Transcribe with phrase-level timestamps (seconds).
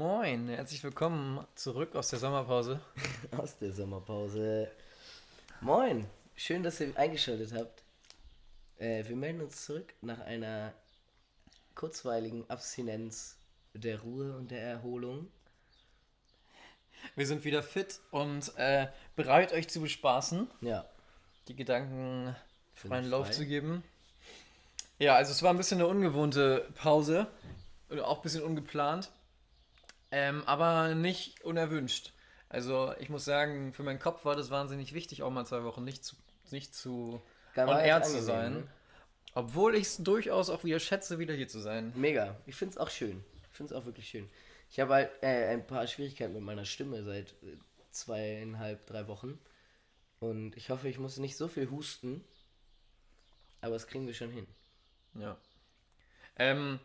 [0.00, 2.80] Moin, herzlich willkommen zurück aus der Sommerpause.
[3.36, 4.70] Aus der Sommerpause.
[5.60, 7.82] Moin, schön, dass ihr eingeschaltet habt.
[8.78, 10.72] Äh, wir melden uns zurück nach einer
[11.74, 13.36] kurzweiligen Abstinenz
[13.74, 15.28] der Ruhe und der Erholung.
[17.14, 18.86] Wir sind wieder fit und äh,
[19.16, 20.86] bereit, euch zu bespaßen, Ja,
[21.46, 22.34] die Gedanken
[22.74, 23.84] Sind freien Lauf zu geben.
[24.98, 27.26] Ja, also es war ein bisschen eine ungewohnte Pause,
[27.90, 29.10] oder auch ein bisschen ungeplant,
[30.10, 32.12] ähm, aber nicht unerwünscht.
[32.48, 35.84] Also ich muss sagen, für meinen Kopf war das wahnsinnig wichtig, auch mal zwei Wochen
[35.84, 36.16] nicht zu,
[36.50, 37.22] nicht zu
[37.54, 38.54] Gar on air zu sein.
[38.54, 38.66] ne?
[39.34, 41.92] Obwohl ich es durchaus auch wieder schätze, wieder hier zu sein.
[41.94, 42.36] Mega.
[42.46, 43.24] Ich finde es auch schön.
[43.50, 44.28] Ich finde es auch wirklich schön.
[44.70, 47.56] Ich habe halt äh, ein paar Schwierigkeiten mit meiner Stimme seit äh,
[47.92, 49.38] zweieinhalb, drei Wochen.
[50.18, 52.24] Und ich hoffe, ich muss nicht so viel husten.
[53.60, 54.46] Aber das kriegen wir schon hin.
[55.14, 55.36] Ja.
[56.36, 56.80] Ähm,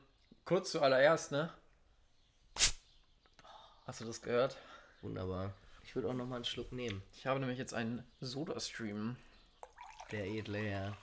[0.46, 1.52] kurz zuallererst, ne?
[3.86, 4.58] Hast du das gehört?
[5.04, 5.54] Wunderbar.
[5.84, 7.04] Ich würde auch noch mal einen Schluck nehmen.
[7.14, 9.16] Ich habe nämlich jetzt einen Soda-Stream.
[10.12, 10.98] Der edle Herr.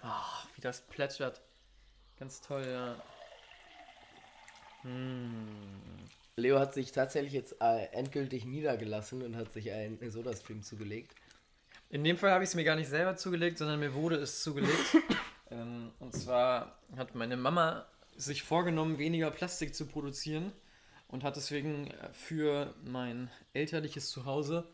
[0.00, 1.42] Ah, wie das plätschert.
[2.18, 2.96] Ganz toll, ja.
[6.36, 11.14] Leo hat sich tatsächlich jetzt äh, endgültig niedergelassen und hat sich einen Soda-Stream zugelegt.
[11.90, 14.42] In dem Fall habe ich es mir gar nicht selber zugelegt, sondern mir wurde es
[14.42, 14.96] zugelegt.
[15.50, 20.52] ähm, und zwar hat meine Mama sich vorgenommen, weniger Plastik zu produzieren
[21.08, 24.66] und hat deswegen äh, für mein elterliches Zuhause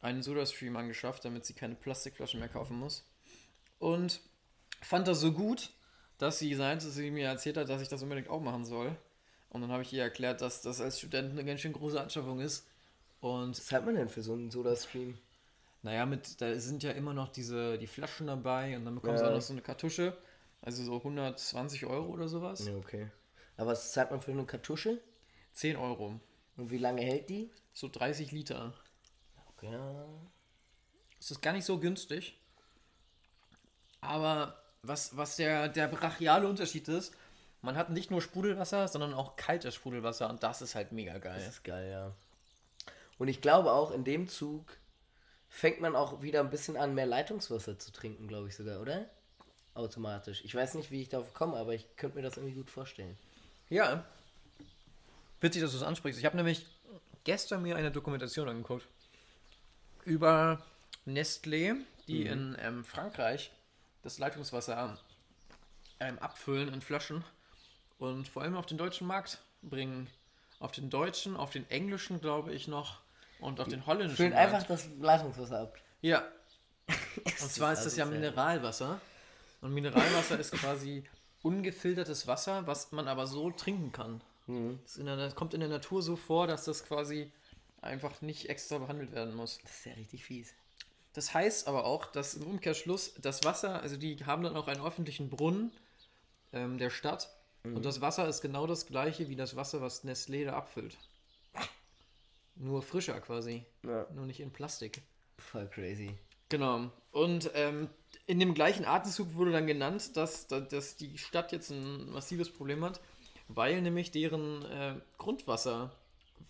[0.00, 3.04] einen Soda-Stream angeschafft, damit sie keine Plastikflaschen mehr kaufen muss.
[3.78, 4.20] Und
[4.82, 5.70] fand das so gut,
[6.18, 8.96] dass sie seit sie mir erzählt hat, dass ich das unbedingt auch machen soll.
[9.50, 12.40] Und dann habe ich ihr erklärt, dass das als Student eine ganz schön große Anschaffung
[12.40, 12.66] ist.
[13.20, 15.18] Und Was hat man denn für so einen Soda-Stream?
[15.82, 19.24] naja, mit, da sind ja immer noch diese, die Flaschen dabei und dann bekommst du
[19.26, 19.30] Ja.
[19.30, 20.16] auch noch so eine Kartusche.
[20.62, 22.66] Also so 120 Euro oder sowas.
[22.66, 23.10] Ja, okay.
[23.56, 24.98] Aber was zahlt man für eine Kartusche?
[25.52, 26.20] 10 Euro.
[26.56, 27.50] Und wie lange hält die?
[27.72, 28.74] So 30 Liter.
[29.62, 30.06] Ja.
[31.18, 32.38] Das ist gar nicht so günstig.
[34.00, 37.14] Aber was, was der, der brachiale Unterschied ist,
[37.62, 41.22] man hat nicht nur Sprudelwasser, sondern auch kaltes Sprudelwasser und das ist halt mega Das
[41.22, 41.48] geil.
[41.48, 42.14] ist geil, ja.
[43.18, 44.78] Und ich glaube auch, in dem Zug
[45.50, 49.10] fängt man auch wieder ein bisschen an, mehr Leitungswasser zu trinken, glaube ich sogar, oder?
[49.74, 50.42] Automatisch.
[50.44, 53.18] Ich weiß nicht, wie ich darauf komme, aber ich könnte mir das irgendwie gut vorstellen.
[53.68, 54.04] Ja.
[55.40, 56.18] Witzig, dass du es ansprichst.
[56.18, 56.66] Ich habe nämlich
[57.24, 58.86] gestern mir eine Dokumentation angeguckt
[60.04, 60.62] über
[61.06, 63.50] Nestlé, die in ähm, Frankreich
[64.02, 64.98] das Leitungswasser
[66.00, 67.24] ähm, abfüllen in Flaschen
[67.98, 70.08] und vor allem auf den deutschen Markt bringen.
[70.58, 73.00] Auf den deutschen, auf den englischen, glaube ich noch,
[73.40, 74.54] und auf den holländischen Füllen Markt.
[74.54, 75.78] einfach das Leitungswasser ab.
[76.02, 76.22] Ja.
[77.24, 78.04] Und zwar ist das ja.
[78.04, 79.00] Mineralwasser.
[79.62, 81.04] Und Mineralwasser ist quasi
[81.42, 84.20] ungefiltertes Wasser, was man aber so trinken kann.
[84.82, 87.30] Das, ist in der, das kommt in der Natur so vor, dass das quasi
[87.80, 89.58] einfach nicht extra behandelt werden muss.
[89.62, 90.54] Das ist ja richtig fies.
[91.12, 94.84] Das heißt aber auch, dass im Umkehrschluss das Wasser, also die haben dann auch einen
[94.84, 95.72] öffentlichen Brunnen
[96.52, 97.30] ähm, der Stadt.
[97.62, 100.96] Und das Wasser ist genau das gleiche wie das Wasser, was Nestlé da abfüllt.
[102.54, 103.64] Nur frischer quasi.
[103.82, 104.06] Ja.
[104.14, 105.02] Nur nicht in Plastik.
[105.38, 106.14] Voll crazy.
[106.48, 106.90] Genau.
[107.12, 107.88] Und ähm,
[108.26, 112.84] in dem gleichen Atemzug wurde dann genannt, dass, dass die Stadt jetzt ein massives Problem
[112.84, 113.00] hat,
[113.56, 115.90] weil nämlich deren äh, Grundwasser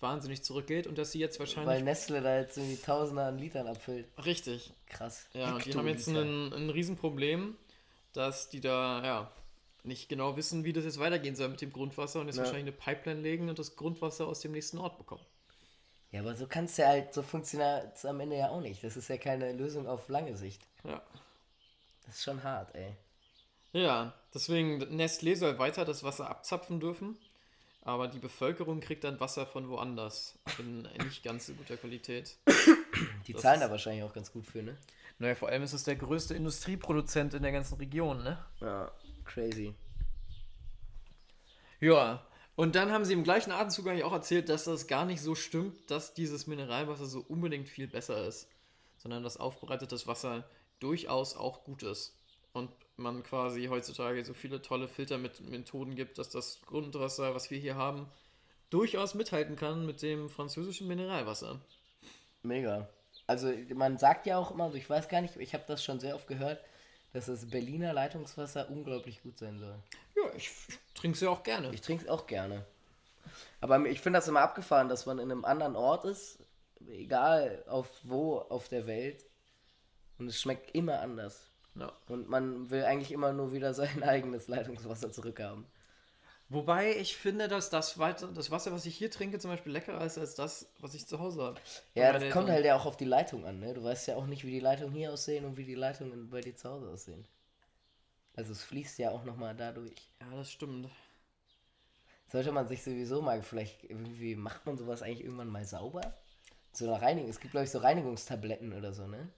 [0.00, 1.84] wahnsinnig zurückgeht und dass sie jetzt Weil wahrscheinlich.
[1.84, 4.06] Nestle da jetzt irgendwie Tausende an Litern abfüllt.
[4.24, 4.72] richtig.
[4.86, 5.26] Krass.
[5.34, 7.56] Ja, und die haben jetzt ein, ein Riesenproblem,
[8.12, 9.32] dass die da, ja,
[9.82, 12.42] nicht genau wissen, wie das jetzt weitergehen soll mit dem Grundwasser und jetzt Ja.
[12.44, 15.24] wahrscheinlich eine Pipeline legen und das Grundwasser aus dem nächsten Ort bekommen.
[16.12, 18.82] Ja, aber so kannst du ja halt, so funktioniert es am Ende ja auch nicht.
[18.82, 20.60] Das ist ja keine Lösung auf lange Sicht.
[20.84, 21.00] Ja.
[22.04, 22.94] Das ist schon hart, ey.
[23.72, 27.16] Ja, deswegen Nestlé soll weiter das Wasser abzapfen dürfen,
[27.82, 32.36] aber die Bevölkerung kriegt dann Wasser von woanders in nicht ganz so guter Qualität.
[33.26, 34.76] Die Das zahlen da wahrscheinlich auch ganz gut für, ne?
[35.18, 38.38] Naja, vor allem ist es der größte Industrieproduzent in der ganzen Region, ne?
[38.60, 38.90] Ja,
[39.24, 39.74] crazy.
[41.80, 42.26] Ja,
[42.56, 45.34] und dann haben sie im gleichen Atemzug eigentlich auch erzählt, dass das gar nicht so
[45.34, 48.48] stimmt, dass dieses Mineralwasser so unbedingt viel besser ist,
[48.98, 50.44] sondern dass aufbereitetes Wasser
[50.78, 52.14] durchaus auch gut ist.
[52.52, 57.76] Und man quasi heutzutage so viele tolle Filtermethoden gibt, dass das Grundwasser, was wir hier
[57.76, 58.08] haben,
[58.70, 61.60] durchaus mithalten kann mit dem französischen Mineralwasser.
[62.42, 62.88] Mega.
[63.26, 66.00] Also man sagt ja auch immer, also ich weiß gar nicht, ich habe das schon
[66.00, 66.60] sehr oft gehört,
[67.12, 69.74] dass das Berliner Leitungswasser unglaublich gut sein soll.
[70.16, 71.72] Ja, ich, ich trinke es ja auch gerne.
[71.72, 72.64] Ich trinke es auch gerne.
[73.60, 76.38] Aber ich finde das immer abgefahren, dass man in einem anderen Ort ist,
[76.88, 79.24] egal auf wo auf der Welt,
[80.18, 81.49] und es schmeckt immer anders.
[81.74, 81.92] Ja.
[82.08, 85.66] Und man will eigentlich immer nur wieder sein eigenes Leitungswasser zurückhaben.
[86.48, 90.18] Wobei ich finde, dass das, das Wasser, was ich hier trinke, zum Beispiel leckerer ist
[90.18, 91.60] als das, was ich zu Hause habe.
[91.94, 93.72] Ja, das kommt halt ja auch auf die Leitung an, ne?
[93.72, 96.40] Du weißt ja auch nicht, wie die Leitungen hier aussehen und wie die Leitungen bei
[96.40, 97.24] dir zu Hause aussehen.
[98.34, 100.12] Also es fließt ja auch nochmal dadurch.
[100.20, 100.88] Ja, das stimmt.
[102.26, 106.14] Sollte man sich sowieso mal, vielleicht irgendwie macht man sowas eigentlich irgendwann mal sauber?
[106.72, 107.30] So eine Reinigung.
[107.30, 109.28] Es gibt, glaube ich, so Reinigungstabletten oder so, ne?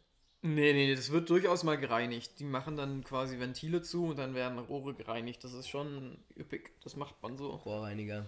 [0.45, 2.41] Nee, nee, das wird durchaus mal gereinigt.
[2.41, 5.45] Die machen dann quasi Ventile zu und dann werden Rohre gereinigt.
[5.45, 6.73] Das ist schon üppig.
[6.83, 7.51] Das macht man so.
[7.51, 8.27] Rohrreiniger.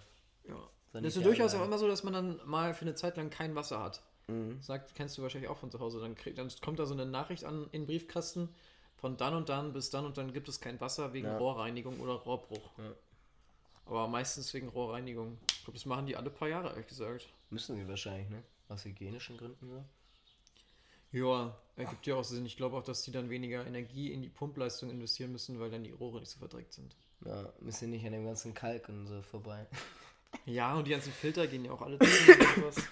[0.49, 0.70] Ja.
[0.93, 3.56] Das ist durchaus auch immer so, dass man dann mal für eine Zeit lang kein
[3.56, 4.00] Wasser hat.
[4.28, 4.62] Mhm.
[4.62, 6.00] Sagt, kennst du wahrscheinlich auch von zu Hause.
[6.00, 8.49] Dann, krieg, dann kommt da so eine Nachricht an in den Briefkasten.
[8.96, 11.37] Von dann und dann bis dann und dann gibt es kein Wasser wegen Ja.
[11.37, 12.70] Rohrreinigung oder Rohrbruch.
[12.78, 12.94] Ja.
[13.87, 15.37] Aber meistens wegen Rohrreinigung.
[15.50, 17.28] Ich glaube, das machen die alle paar Jahre, ehrlich gesagt.
[17.50, 18.43] Müssen sie wahrscheinlich, ne?
[18.69, 19.84] Aus hygienischen Gründen so.
[21.14, 22.44] Ja, ergibt ja auch Sinn.
[22.44, 25.84] Ich glaube auch, dass die dann weniger Energie in die Pumpleistung investieren müssen, weil dann
[25.84, 26.96] die Rohre nicht so verdreckt sind.
[27.25, 29.66] Ja, müssen nicht an dem ganzen Kalk und so vorbei.
[30.46, 32.06] Ja, und die ganzen Filter gehen ja auch alle zu.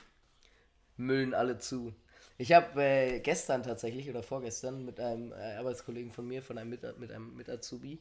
[0.96, 1.92] Müllen alle zu.
[2.38, 6.70] Ich habe äh, gestern tatsächlich oder vorgestern mit einem äh, Arbeitskollegen von mir, von einem
[6.70, 8.00] mit, mit einem mit Azubi,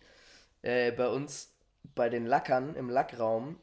[0.62, 1.50] äh, bei uns
[1.95, 3.57] bei den Lackern im Lackraum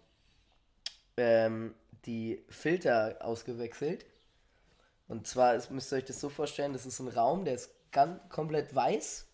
[1.17, 1.75] ähm,
[2.07, 4.05] die Filter ausgewechselt.
[5.09, 7.71] Und zwar ist, müsst ihr euch das so vorstellen, das ist ein Raum, der ist
[7.91, 9.27] ganz, komplett weiß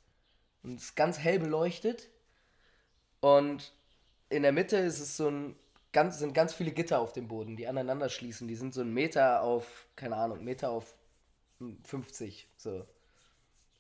[0.63, 2.09] und ist ganz hell beleuchtet.
[3.21, 3.73] Und
[4.29, 5.57] in der Mitte ist es so ein
[5.93, 8.49] ganz, sind ganz viele Gitter auf dem Boden, die aneinander schließen.
[8.49, 10.95] Die sind so ein Meter auf, keine Ahnung, Meter auf
[11.85, 12.87] 50, so.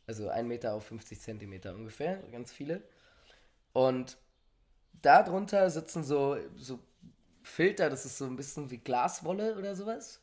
[0.06, 2.82] Also ein Meter auf 50 Zentimeter ungefähr, ganz viele.
[3.72, 4.18] Und
[5.00, 6.78] darunter sitzen so, so
[7.42, 10.20] Filter, das ist so ein bisschen wie Glaswolle oder sowas.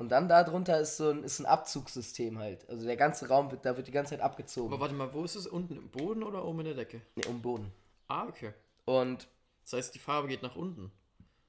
[0.00, 2.68] Und dann darunter ist so ein, ist ein Abzugssystem halt.
[2.70, 4.72] Also der ganze Raum wird, da wird die ganze Zeit abgezogen.
[4.72, 5.46] Aber warte mal, wo ist es?
[5.46, 7.02] Unten im Boden oder oben in der Decke?
[7.16, 7.72] Nee, um den Boden.
[8.08, 8.52] Ah, okay.
[8.86, 9.28] Und
[9.62, 10.90] Das heißt, die Farbe geht nach unten.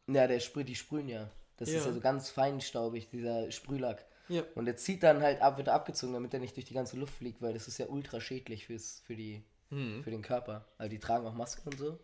[0.07, 1.29] ja, der sprüht, die sprühen ja.
[1.57, 1.85] Das ist Ja.
[1.87, 4.05] ja so ganz feinstaubig, dieser Sprühlack.
[4.27, 4.43] Ja.
[4.55, 7.13] Und der zieht dann halt ab, wird abgezogen, damit er nicht durch die ganze Luft
[7.15, 10.03] fliegt, weil das ist ja ultra schädlich fürs, für, die, Hm.
[10.03, 10.65] für den Körper.
[10.77, 11.97] Also die tragen auch Masken und so.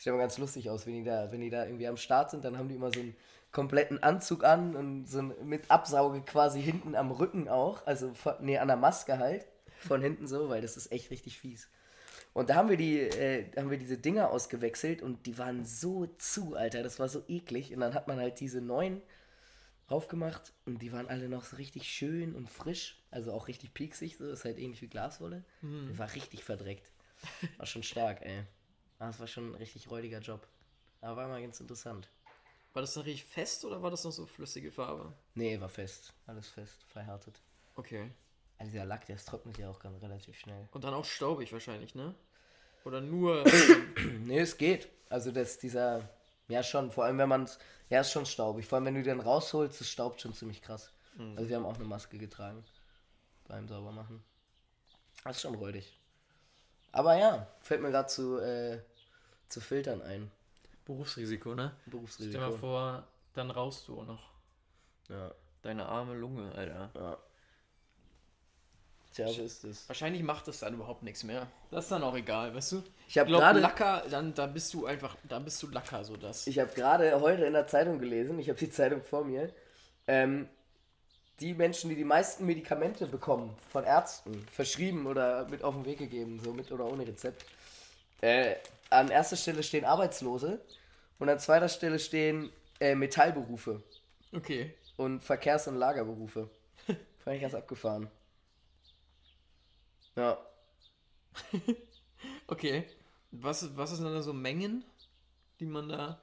[0.00, 2.42] Sieht aber ganz lustig aus, wenn die da, wenn die da irgendwie am Start sind,
[2.42, 3.14] dann haben die immer so einen
[3.52, 8.56] kompletten Anzug an und so mit Absauge quasi hinten am Rücken auch, also von, nee,
[8.56, 9.46] an der Maske halt,
[9.78, 11.68] von hinten so, weil das ist echt richtig fies.
[12.32, 16.06] Und da haben wir die, äh, haben wir diese Dinger ausgewechselt und die waren so
[16.06, 17.74] zu, Alter, das war so eklig.
[17.74, 19.02] Und dann hat man halt diese neuen
[19.86, 24.16] aufgemacht und die waren alle noch so richtig schön und frisch, also auch richtig pieksig,
[24.16, 25.44] so ist halt ähnlich wie Glaswolle.
[25.90, 26.90] Die war richtig verdreckt.
[27.58, 28.44] War schon stark, ey.
[29.00, 30.46] Ah, Das war schon ein richtig räudiger Job.
[31.00, 32.08] Aber war mal ganz interessant.
[32.72, 35.12] War das dann richtig fest oder war das noch so flüssige Farbe?
[35.34, 36.12] Nee, war fest.
[36.26, 37.40] Alles fest, verhärtet.
[37.74, 38.12] Okay.
[38.58, 40.68] Also dieser Lack, der trocknet ja auch ganz relativ schnell.
[40.70, 42.14] Und dann auch staubig wahrscheinlich, ne?
[42.84, 43.44] Oder nur.
[44.20, 44.88] Nee, es geht.
[45.08, 46.08] Also das, dieser,
[46.48, 47.58] ja schon, vor allem wenn man es,
[47.88, 48.66] ja ist schon staubig.
[48.66, 50.92] Vor allem wenn du den rausholst, es staubt schon ziemlich krass.
[51.36, 52.64] Also wir haben auch eine Maske getragen
[53.48, 54.22] beim Saubermachen.
[55.24, 55.99] Das ist schon räudig.
[56.92, 58.80] Aber ja, fällt mir gerade zu, äh,
[59.48, 60.30] zu Filtern ein.
[60.84, 61.72] Berufsrisiko, ne?
[62.08, 62.56] Stell dir mal Berufsrisiko.
[62.58, 63.04] vor,
[63.34, 64.30] dann rauchst du auch noch.
[65.08, 65.32] Ja,
[65.62, 66.90] Deine arme Lunge, Alter.
[66.94, 67.18] ja.
[69.12, 69.88] Tja, so ist es.
[69.88, 71.48] Wahrscheinlich macht das dann überhaupt nichts mehr.
[71.70, 72.82] Das ist dann auch egal, weißt du?
[73.08, 76.46] Ich habe gerade Lacker, dann da bist du einfach, da bist du Lacker, so das.
[76.46, 79.52] Ich habe gerade heute in der Zeitung gelesen, ich habe die Zeitung vor mir,
[80.06, 80.48] ähm,
[81.40, 85.98] die Menschen, die die meisten Medikamente bekommen von Ärzten, verschrieben oder mit auf den Weg
[85.98, 87.44] gegeben, so mit oder ohne Rezept,
[88.20, 88.56] äh,
[88.90, 90.60] an erster Stelle stehen Arbeitslose
[91.18, 93.82] und an zweiter Stelle stehen äh, Metallberufe
[94.32, 94.74] Okay.
[94.96, 96.50] und Verkehrs- und Lagerberufe.
[97.18, 98.10] Fand ich ganz abgefahren.
[100.16, 100.38] Ja,
[102.46, 102.84] Okay.
[103.32, 104.84] Was, was sind dann da so Mengen,
[105.60, 106.20] die man da.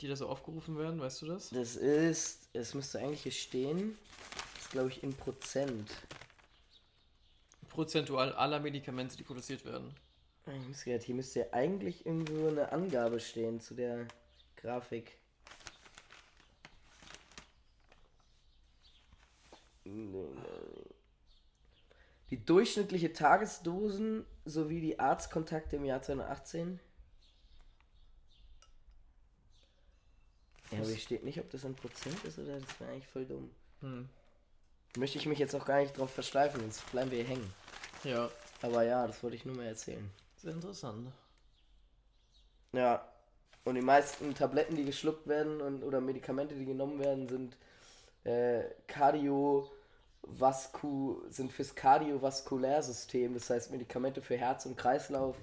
[0.00, 1.50] Die da so aufgerufen werden, weißt du das?
[1.50, 3.96] das ist, es müsste eigentlich hier stehen,
[4.54, 5.90] das ist glaube ich in Prozent.
[7.68, 9.94] Prozentual aller Medikamente, die produziert werden.
[10.46, 14.06] Ich muss grad, hier müsste ja eigentlich irgendwo eine Angabe stehen zu der
[14.56, 15.18] Grafik.
[22.30, 26.80] Die durchschnittliche Tagesdosen sowie die Arztkontakte im Jahr 2018.
[30.70, 33.24] Ja, aber hier steht nicht, ob das ein Prozent ist oder das wäre eigentlich voll
[33.24, 33.50] dumm.
[33.80, 34.08] Hm.
[34.96, 37.52] Möchte ich mich jetzt auch gar nicht drauf versteifen, sonst bleiben wir hier hängen.
[38.04, 38.30] Ja.
[38.62, 40.10] Aber ja, das wollte ich nur mal erzählen.
[40.36, 41.12] Sehr interessant.
[42.72, 43.06] Ja.
[43.64, 47.56] Und die meisten Tabletten, die geschluckt werden und, oder Medikamente, die genommen werden, sind
[48.24, 49.68] äh, Kardiovasku,
[51.28, 55.36] sind fürs Kardiovaskulärsystem, das heißt Medikamente für Herz und Kreislauf,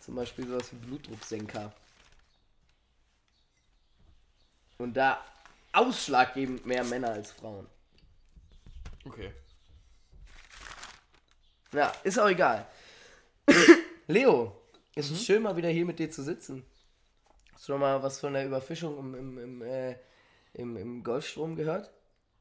[0.00, 1.72] zum Beispiel sowas wie Blutdrucksenker.
[4.84, 5.18] Und da
[5.72, 7.66] ausschlaggebend mehr Männer als Frauen.
[9.06, 9.32] Okay.
[11.72, 12.66] Ja, ist auch egal.
[14.06, 14.60] Leo,
[14.94, 15.16] es Mhm.
[15.16, 16.66] ist schön mal wieder hier mit dir zu sitzen.
[17.54, 19.96] Hast du noch mal was von der Überfischung im, im, im, äh,
[20.52, 21.90] im, im Golfstrom gehört?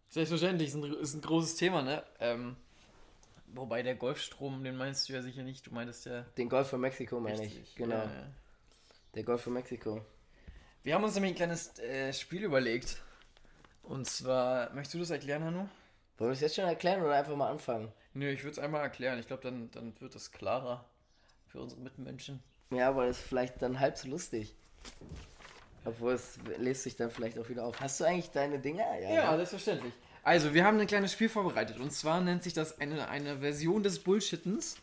[0.09, 2.03] Selbstverständlich, ist ein, ist ein großes Thema, ne?
[2.19, 2.57] Ähm,
[3.53, 5.65] wobei der Golfstrom, den meinst du ja sicher nicht.
[5.65, 6.23] Du meintest ja.
[6.37, 7.73] Den Golf von Mexiko meine ich.
[7.75, 7.95] Genau.
[7.95, 8.27] ja, ja.
[9.15, 10.05] Der Golf von Mexiko.
[10.83, 12.97] Wir haben uns nämlich ein kleines äh, Spiel überlegt.
[13.83, 15.69] Und zwar, möchtest du das erklären, Hanno?
[16.17, 17.89] Wollen wir es jetzt schon erklären oder einfach mal anfangen?
[18.13, 19.17] Nö, ich würde es einmal erklären.
[19.17, 20.83] Ich glaube, dann, dann wird es klarer
[21.47, 22.43] für unsere Mitmenschen.
[22.69, 24.55] Ja, aber das ist vielleicht dann halb so lustig.
[25.85, 27.79] Obwohl es lässt sich dann vielleicht auch wieder auf.
[27.79, 28.85] Hast du eigentlich deine Dinger?
[28.99, 29.37] Ja, ne?
[29.37, 29.93] selbstverständlich.
[30.23, 31.79] Also, wir haben ein kleines Spiel vorbereitet.
[31.79, 34.75] Und zwar nennt sich das eine, eine Version des Bullshittens.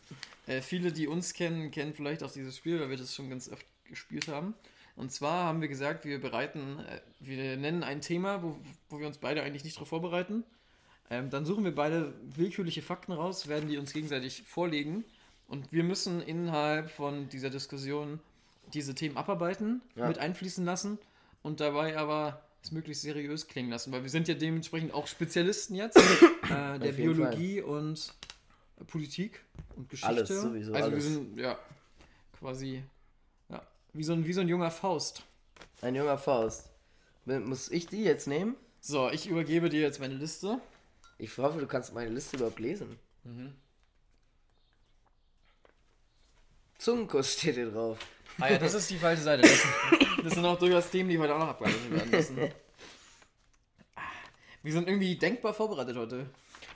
[0.46, 3.50] Äh, viele, die uns kennen, kennen vielleicht auch dieses Spiel, weil wir das schon ganz
[3.50, 4.54] oft gespielt haben.
[5.00, 8.54] Und zwar haben wir gesagt, wir bereiten, äh, wir nennen ein Thema, wo,
[8.90, 10.44] wo wir uns beide eigentlich nicht darauf vorbereiten.
[11.08, 15.04] Ähm, dann suchen wir beide willkürliche Fakten raus, werden die uns gegenseitig vorlegen.
[15.48, 18.20] Und wir müssen innerhalb von dieser Diskussion
[18.74, 20.06] diese Themen abarbeiten, Ja.
[20.06, 20.98] mit einfließen lassen
[21.42, 25.74] und dabei aber es möglichst seriös klingen lassen, weil wir sind ja dementsprechend auch Spezialisten
[25.76, 28.12] jetzt äh, der Biologie und
[28.86, 29.40] Politik
[29.76, 30.08] und Geschichte.
[30.14, 31.04] Alles, sowieso, Also alles.
[31.04, 31.58] wir sind ja
[32.38, 32.82] quasi
[33.92, 35.22] wie, so ein, wie so ein junger Faust.
[35.82, 36.70] Ein junger Faust.
[37.24, 38.56] Muss ich die jetzt nehmen?
[38.80, 40.60] So, ich übergebe dir jetzt meine Liste.
[41.18, 42.98] Ich hoffe, du kannst meine Liste überhaupt lesen.
[43.24, 43.52] Mhm.
[46.78, 47.98] Zungenkuss steht hier drauf.
[48.38, 49.42] Ah ja, das ist die falsche Seite.
[49.42, 49.60] Das,
[50.24, 52.38] das sind auch durchaus Themen, die heute auch noch abgearbeitet werden müssen.
[54.62, 56.26] Wir sind irgendwie denkbar vorbereitet heute.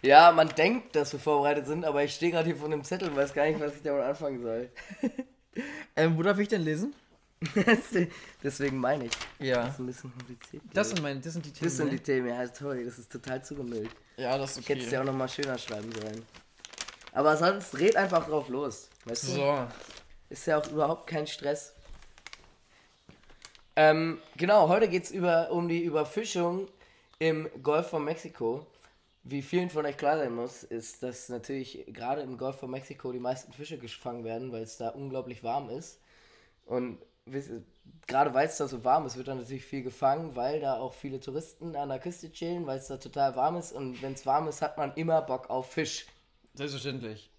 [0.02, 3.08] Ja, man denkt, dass wir vorbereitet sind, aber ich stehe gerade hier vor einem Zettel
[3.08, 4.70] und weiß gar nicht, was ich damit anfangen soll.
[5.96, 6.92] Ähm, wo darf ich denn lesen?
[8.42, 9.12] Deswegen meine ich.
[9.38, 9.64] Ja.
[9.64, 10.62] Das ist ein bisschen kompliziert.
[10.72, 11.64] Das sind meine, das sind die Themen.
[11.64, 12.02] das sind die ne?
[12.02, 13.90] Themen, ja, toll, das ist total zugemüllt.
[14.16, 14.78] ja, das ist okay.
[14.90, 16.24] ja auch nochmal schöner schreiben sollen.
[17.12, 18.88] Aber sonst red einfach drauf los.
[19.04, 19.32] Weißt du?
[19.32, 19.66] So,
[20.30, 21.74] Ist ja auch überhaupt kein Stress.
[23.76, 26.68] Ähm, genau, heute geht es über, um die Überfischung
[27.18, 28.66] im Golf von Mexiko.
[29.22, 33.10] Wie vielen von euch klar sein muss, ist, dass natürlich gerade im Golf von Mexiko
[33.10, 36.00] die meisten Fische gefangen werden, weil es da unglaublich warm ist.
[36.66, 36.98] Und
[38.06, 40.92] gerade weil es da so warm ist, wird da natürlich viel gefangen, weil da auch
[40.94, 43.72] viele Touristen an der Küste chillen, weil es da total warm ist.
[43.72, 46.06] Und wenn es warm ist, hat man immer Bock auf Fisch.
[46.54, 47.30] selbstverständlich.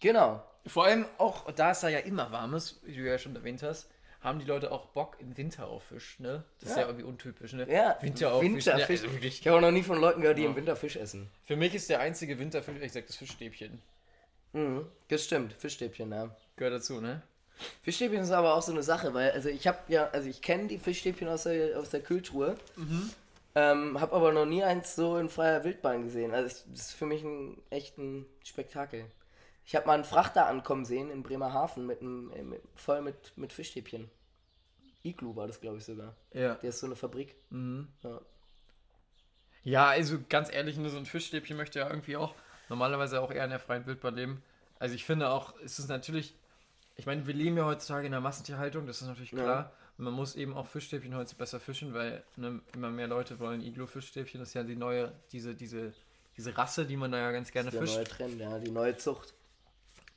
[0.00, 0.42] Genau.
[0.66, 3.62] Vor allem auch, da es da ja immer warm ist, wie du ja schon erwähnt
[3.62, 3.88] hast,
[4.20, 6.42] haben die Leute auch Bock im Winter auf Fisch, ne?
[6.60, 6.82] Das ist Ja.
[6.82, 7.70] ja irgendwie untypisch, ne?
[7.72, 8.66] Ja, Winter auf Fisch.
[8.66, 9.00] Winterfisch.
[9.02, 9.18] Ja, also.
[9.26, 10.48] Ich habe auch noch nie von Leuten gehört, die Ja.
[10.48, 11.30] im Winter Fisch essen.
[11.44, 13.80] Für mich ist der einzige Winterfisch, ehrlich gesagt, das Fischstäbchen.
[14.52, 16.34] Mhm, das stimmt, Fischstäbchen, ja.
[16.56, 17.22] Gehört dazu, ne?
[17.82, 20.68] Fischstäbchen ist aber auch so eine Sache, weil also ich habe ja, also ich kenne
[20.68, 22.56] die Fischstäbchen aus der, aus der Kühltruhe,
[23.54, 26.32] ähm, habe aber noch nie eins so in freier Wildbahn gesehen.
[26.34, 29.06] Also ich, das ist für mich ein echt ein Spektakel.
[29.64, 33.36] Ich habe mal einen Frachter ankommen sehen in Bremerhaven mit einem, äh, mit, voll mit,
[33.36, 34.10] mit Fischstäbchen.
[35.02, 36.14] Iglu war das, glaube ich, sogar.
[36.32, 36.54] Ja.
[36.54, 37.34] Der ist so eine Fabrik.
[37.50, 37.88] Mhm.
[38.02, 38.20] Ja.
[39.64, 42.34] Ja, also ganz ehrlich, ne, so ein Fischstäbchen möchte ja irgendwie auch
[42.68, 44.42] normalerweise auch eher in der freien Wildbahn leben.
[44.78, 46.34] Also ich finde auch, es ist natürlich,
[46.98, 49.38] ich meine, wir leben ja heutzutage in der Massentierhaltung, das ist natürlich Ja.
[49.42, 49.72] klar.
[49.96, 53.62] Und man muss eben auch Fischstäbchen heute besser fischen, weil ne, immer mehr Leute wollen
[53.62, 54.38] Iglo-Fischstäbchen.
[54.40, 55.92] Das ist ja die neue, diese, diese,
[56.36, 57.96] diese Rasse, die man da ja ganz gerne Der fischt.
[57.96, 59.34] neue Trend, ja, die neue Zucht.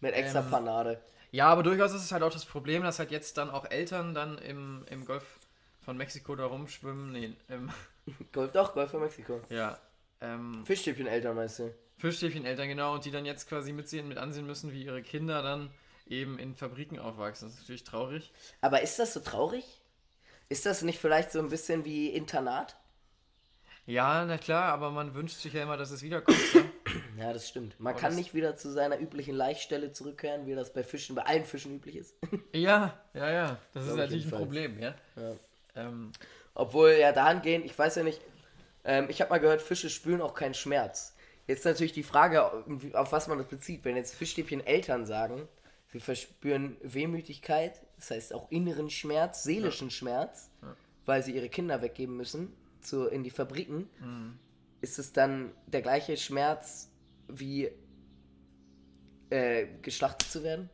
[0.01, 1.01] Mit extra Ähm, Panade.
[1.31, 4.13] Ja, aber durchaus ist es halt auch das Problem, dass halt jetzt dann auch Eltern
[4.13, 5.39] dann im, im Golf
[5.83, 7.11] von Mexiko da rumschwimmen.
[7.11, 7.71] Nee, ähm,
[8.33, 9.41] Golf, doch, Golf von Mexiko.
[9.49, 9.79] ja.
[10.23, 11.73] Ähm, Fischstäbchen-Eltern, meinst du?
[11.97, 15.71] Fischstäbchen-Eltern, genau, und die dann jetzt quasi mitsehen, mit ansehen müssen, wie ihre Kinder dann
[16.11, 17.47] eben in Fabriken aufwachsen.
[17.47, 18.31] Das ist natürlich traurig.
[18.59, 19.81] Aber ist das so traurig?
[20.49, 22.75] Ist das nicht vielleicht so ein bisschen wie Internat?
[23.85, 26.37] Ja, na klar, aber man wünscht sich ja immer, dass es wiederkommt.
[26.55, 26.65] ne?
[27.17, 27.79] Ja, das stimmt.
[27.79, 31.23] Man Aber kann nicht wieder zu seiner üblichen Laichstelle zurückkehren, wie das bei Fischen, bei
[31.23, 32.15] allen Fischen üblich ist.
[32.53, 33.57] ja, ja, ja.
[33.73, 34.31] Das ist Glaub ich natürlich ein.
[34.31, 34.95] Problem, ja.
[35.15, 35.35] Ja.
[35.75, 36.11] Ähm,
[36.53, 38.21] Obwohl, ja, dahingehend, ich weiß ja nicht,
[38.83, 41.15] ähm, ich habe mal gehört, Fische spüren auch keinen Schmerz.
[41.47, 42.43] Jetzt natürlich die Frage,
[42.93, 43.85] auf was man das bezieht.
[43.85, 45.47] Wenn jetzt Fischstäbchen Eltern sagen,
[45.91, 50.49] sie verspüren Wehmütigkeit, das heißt auch inneren Schmerz, seelischen Schmerz,
[51.05, 53.89] weil sie ihre Kinder weggeben müssen zu, in die Fabriken,
[54.81, 56.89] ist es dann der gleiche Schmerz
[57.27, 57.69] wie
[59.29, 60.69] äh, geschlachtet zu werden?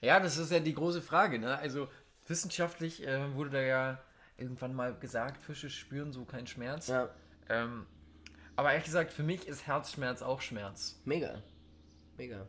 [0.00, 1.56] ja, das ist ja die große Frage, ne?
[1.58, 1.88] Also
[2.26, 4.04] wissenschaftlich äh, wurde da ja
[4.36, 6.88] irgendwann mal gesagt, Fische spüren so keinen Schmerz.
[6.88, 7.08] Ja,
[7.48, 7.86] Ähm,
[8.56, 11.00] aber ehrlich gesagt, für mich ist Herzschmerz auch Schmerz.
[11.04, 11.42] mega.
[12.18, 12.46] Mega.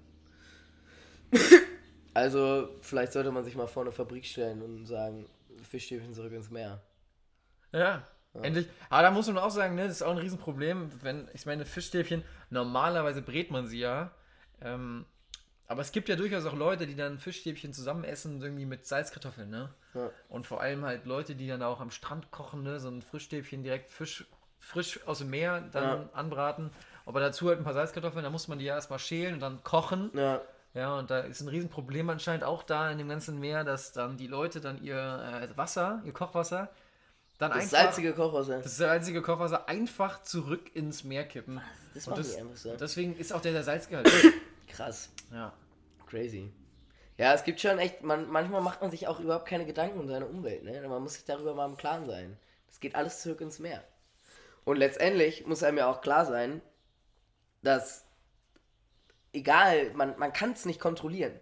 [2.16, 5.30] Also, vielleicht sollte man sich mal vor eine Fabrik stellen und sagen,
[5.70, 6.82] Fischstäbchen zurück ins Meer.
[7.72, 8.08] Ja,
[8.42, 8.68] Endlich.
[8.90, 11.66] Aber da muss man auch sagen, ne, das ist auch ein Riesenproblem, wenn, ich meine,
[11.66, 14.12] Fischstäbchen, normalerweise brät man sie ja.
[14.62, 15.06] Ähm,
[15.68, 19.50] aber es gibt ja durchaus auch Leute, die dann Fischstäbchen zusammen essen, irgendwie mit Salzkartoffeln,
[19.50, 19.74] ne?
[19.94, 20.12] Ja.
[20.30, 22.80] Und vor allem halt Leute, die dann auch am Strand kochen, ne?
[22.80, 24.26] So ein Frischstäbchen direkt Fisch,
[24.60, 26.10] frisch aus dem Meer dann Ja.
[26.14, 26.72] anbraten.
[27.06, 29.64] Aber dazu halt ein paar Salzkartoffeln, da muss man die ja erstmal schälen und dann
[29.64, 30.12] kochen.
[30.14, 30.42] Ja,
[30.76, 34.18] Ja, und da ist ein Riesenproblem anscheinend auch da in dem ganzen Meer, dass dann
[34.18, 36.70] die Leute dann ihr äh, Wasser, ihr Kochwasser,
[37.38, 38.62] dann das einfach, salzige Kochwasser.
[38.62, 41.62] das salzige Kochwasser einfach zurück ins Meer kippen.
[41.94, 42.76] Das Und machen das, einfach so.
[42.76, 44.10] deswegen ist auch der, der Salzgehalt.
[44.68, 45.10] Krass.
[45.32, 45.54] ja.
[46.08, 46.52] Crazy.
[47.18, 50.08] Ja, es gibt schon echt, man, manchmal macht man sich auch überhaupt keine Gedanken um
[50.10, 50.86] seine Umwelt, ne?
[50.88, 52.38] Man muss sich darüber mal im Klaren sein.
[52.68, 53.82] Das geht alles zurück ins Meer.
[54.66, 56.62] Und letztendlich muss einem ja auch klar sein,
[57.62, 58.05] dass
[59.36, 61.40] egal, man, man kann es nicht kontrollieren.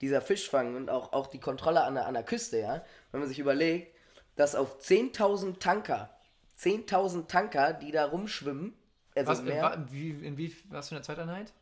[0.00, 3.28] Dieser Fischfang und auch, auch die Kontrolle an der, an der Küste, ja, wenn man
[3.28, 3.96] sich überlegt,
[4.36, 6.10] dass auf 10.000 Tanker,
[6.58, 8.74] 10.000 Tanker, die da rumschwimmen,
[9.14, 11.52] also Was, im in, wie, in wie, was für eine Zeiteinheit?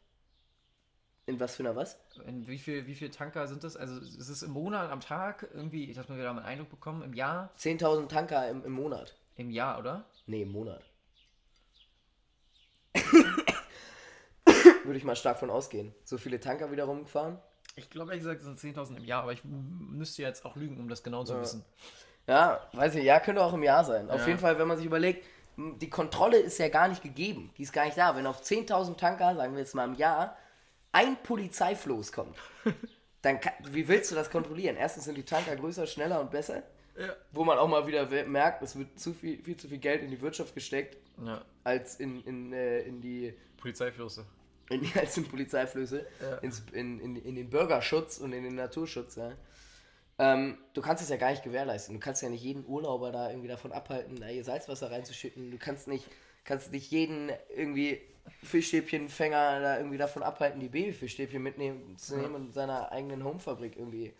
[1.31, 1.99] in was für einer was?
[2.27, 3.77] In wie viel, wie viel Tanker sind das?
[3.77, 5.49] Also ist es im Monat, am Tag?
[5.55, 7.03] Irgendwie, dass man wieder mal einen Eindruck bekommen?
[7.03, 7.51] Im Jahr?
[7.59, 9.17] 10.000 Tanker im, im Monat.
[9.37, 10.05] Im Jahr, oder?
[10.27, 10.85] Nee, im Monat.
[14.91, 15.95] Würde ich mal stark von ausgehen.
[16.03, 17.39] So viele Tanker wieder rumgefahren.
[17.77, 20.81] Ich glaube ehrlich gesagt, es sind 10.000 im Jahr, aber ich müsste jetzt auch lügen,
[20.81, 21.41] um das genau zu Ja.
[21.41, 21.65] wissen.
[22.27, 24.11] Ja, weiß ich, ja, könnte auch im Jahr sein.
[24.11, 24.27] Auf Ja.
[24.27, 25.25] jeden Fall, wenn man sich überlegt,
[25.57, 27.53] die Kontrolle ist ja gar nicht gegeben.
[27.57, 28.17] Die ist gar nicht da.
[28.17, 30.37] Wenn auf 10.000 Tanker, sagen wir jetzt mal im Jahr,
[30.91, 32.37] ein Polizeifloß kommt,
[33.23, 34.75] dann kann, wie willst du das kontrollieren?
[34.77, 36.65] Erstens sind die Tanker größer, schneller und besser.
[36.99, 37.15] Ja.
[37.31, 40.11] Wo man auch mal wieder merkt, es wird zu viel, viel zu viel Geld in
[40.11, 41.41] die Wirtschaft gesteckt, ja.
[41.63, 44.27] als in, in, äh, in die Polizeiflosse.
[44.71, 46.37] In die einzelnen Polizeiflüsse, Ja.
[46.39, 49.17] ins, in, in, in den Bürgerschutz und in den Naturschutz.
[49.17, 49.33] Ja.
[50.19, 51.95] Ähm, du kannst es ja gar nicht gewährleisten.
[51.95, 55.51] Du kannst ja nicht jeden Urlauber da irgendwie davon abhalten, da ihr Salzwasser reinzuschütten.
[55.51, 56.07] Du kannst nicht,
[56.45, 58.01] kannst nicht jeden irgendwie
[58.43, 63.77] Fischstäbchenfänger da irgendwie davon abhalten, die Babyfischstäbchen mitnehmen zu nehmen und in seiner eigenen Homefabrik
[63.77, 64.13] irgendwie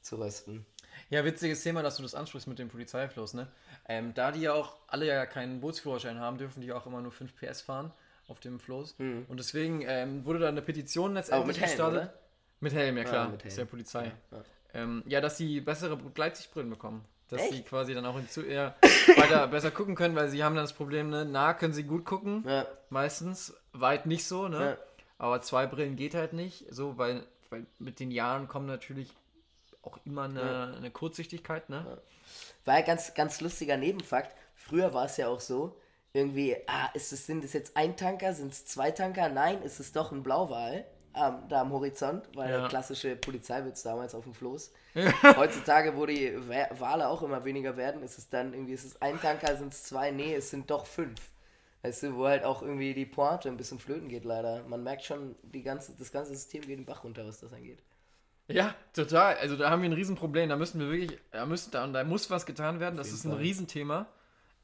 [0.00, 0.64] zu rösten.
[1.10, 3.48] Ja, witziges Thema, dass du das ansprichst mit dem Polizeifloß, ne?
[3.88, 7.12] Ähm, da die ja auch alle ja keinen Bootsführerschein haben, dürfen die auch immer nur
[7.12, 7.92] 5 PS fahren
[8.30, 8.94] auf dem Floß.
[9.28, 12.00] Und deswegen ähm, wurde da eine Petition letztendlich Aber mit Helm, gestartet.
[12.02, 12.14] oder?
[12.60, 13.28] Mit Helm, ja klar.
[13.28, 13.66] mit Ist Helm.
[13.66, 14.04] ja Polizei.
[14.04, 14.44] Ja, ja.
[14.72, 17.04] Ähm, ja, dass sie bessere Gleitsichtbrillen bekommen.
[17.28, 17.52] Dass Echt?
[17.52, 18.74] sie quasi dann auch in zu eher
[19.16, 22.04] weiter besser gucken können, weil sie haben dann das Problem, ne, nah können sie gut
[22.04, 24.78] gucken, Ja, meistens, weit nicht so, ne?
[25.18, 29.12] Aber zwei Brillen geht halt nicht, so, weil, weil mit den Jahren kommt natürlich
[29.82, 31.98] auch immer eine, eine Kurzsichtigkeit, ne?
[32.64, 34.34] War ja ganz, ganz lustiger Nebenfakt.
[34.54, 35.76] Früher war es ja auch so,
[36.12, 39.28] irgendwie, ah, ist es, sind es jetzt ein Tanker, sind es zwei Tanker?
[39.28, 42.60] Nein, ist es doch ein Blauwal ähm, da am Horizont, war Ja.
[42.60, 44.72] der klassische Polizeiwitz damals auf dem Floß.
[45.36, 49.00] Heutzutage, wo die Wa- Wale auch immer weniger werden, ist es dann irgendwie, ist es
[49.02, 50.10] ein Tanker, sind es zwei?
[50.10, 51.20] Nee, es sind doch fünf.
[51.82, 54.62] Weißt du, wo halt auch irgendwie die Pointe ein bisschen flöten geht, leider.
[54.68, 57.78] Man merkt schon, die ganze, das ganze System geht den Bach runter, was das angeht.
[58.48, 59.36] Ja, total.
[59.36, 60.48] Also da haben wir ein Riesenproblem.
[60.48, 62.96] Da müssen wir wirklich, da, müssen, da, da muss was getan werden.
[62.96, 63.40] Das ist ein Fall.
[63.40, 64.06] Riesenthema.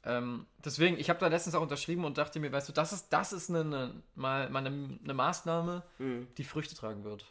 [0.06, 3.08] Ähm, deswegen, ich habe da letztens auch unterschrieben und dachte mir, weißt du, das ist,
[3.12, 6.28] das ist eine, eine, mal, mal eine, eine Maßnahme, Mhm.
[6.38, 7.26] die Früchte tragen wird.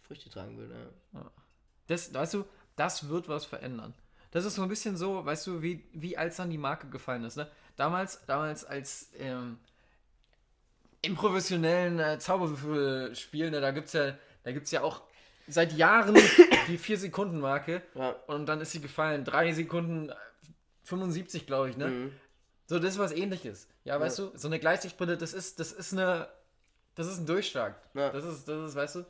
[0.00, 1.30] Früchte tragen würde, ja.
[1.88, 2.44] Das, weißt du,
[2.76, 3.94] das wird was verändern.
[4.30, 7.24] Das ist so ein bisschen so, weißt du, wie, wie als dann die Marke gefallen
[7.24, 7.36] ist.
[7.36, 7.50] Ne?
[7.74, 9.58] Damals, damals als ähm,
[11.02, 14.14] im professionellen äh, Zauberwürfelspiel, ne, da gibt es ja,
[14.44, 15.02] da gibt's ja auch
[15.48, 16.14] seit Jahren
[16.68, 17.82] die 4-Sekunden-Marke.
[17.94, 18.10] Ja.
[18.28, 19.24] Und dann ist sie gefallen.
[19.24, 20.14] 3 Sekunden äh,
[20.90, 21.86] 75, glaube ich, ne?
[21.88, 22.12] Mhm.
[22.66, 23.66] So, das ist was ähnliches.
[23.84, 26.28] Ja, weißt du, so eine Gleitsichtbrille, das ist, das ist eine,
[26.94, 27.74] das ist ein Durchschlag.
[27.94, 28.10] Ja.
[28.10, 29.04] Das ist, das ist, weißt du,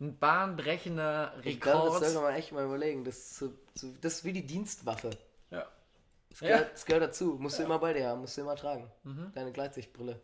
[0.00, 2.04] ein bahnbrechender Ich glaube, das Rekord.
[2.04, 3.04] sollte man echt mal überlegen.
[3.04, 3.50] Das ist,
[4.02, 5.10] das ist wie die Dienstwaffe.
[5.50, 5.66] ja.
[6.30, 6.48] Das Ja.
[6.48, 7.36] gehört, das gehört dazu.
[7.40, 8.90] Musst du immer bei dir haben, musst du immer tragen.
[9.34, 10.20] Deine Gleitsichtbrille.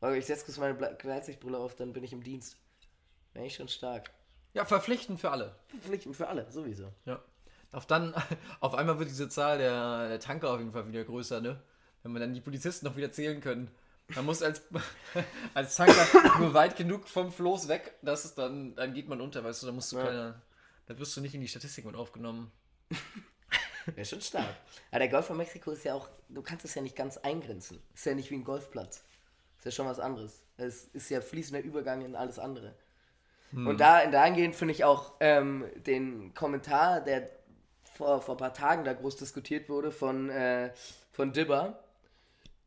[0.00, 2.56] Weil ich setze kurz meine Gleitsichtbrille auf, dann bin ich im Dienst.
[3.34, 4.10] Bin ich schon stark.
[4.54, 5.54] ja, verpflichtend für alle.
[5.82, 6.90] Pflichten für alle, sowieso.
[7.04, 7.20] Ja.
[7.72, 8.14] Auf dann,
[8.60, 11.60] auf einmal wird diese Zahl der, der Tanker auf jeden Fall wieder größer, ne?
[12.02, 13.70] Wenn wir dann die Polizisten noch wieder zählen können.
[14.14, 14.62] Man muss als,
[15.54, 16.06] als Tanker
[16.38, 19.66] nur weit genug vom Floß weg, dass es dann, dann geht man unter, weißt du,
[19.66, 20.04] da musst du Ja.
[20.04, 20.42] keine,
[20.86, 22.50] da wirst du nicht in die Statistik mit aufgenommen.
[23.96, 24.56] Ja, schon stark.
[24.90, 27.80] Aber der Golf von Mexiko ist ja auch, du kannst es ja nicht ganz eingrenzen.
[27.94, 29.02] Ist ja nicht wie ein Golfplatz.
[29.58, 30.42] Ist ja schon was anderes.
[30.56, 32.74] Es ist ja fließender Übergang in alles andere.
[33.54, 37.28] Und da dahingehend finde ich auch ähm, den Kommentar, der
[37.94, 40.72] vor, vor ein paar Tagen da groß diskutiert wurde von, äh,
[41.10, 41.82] von Dibber.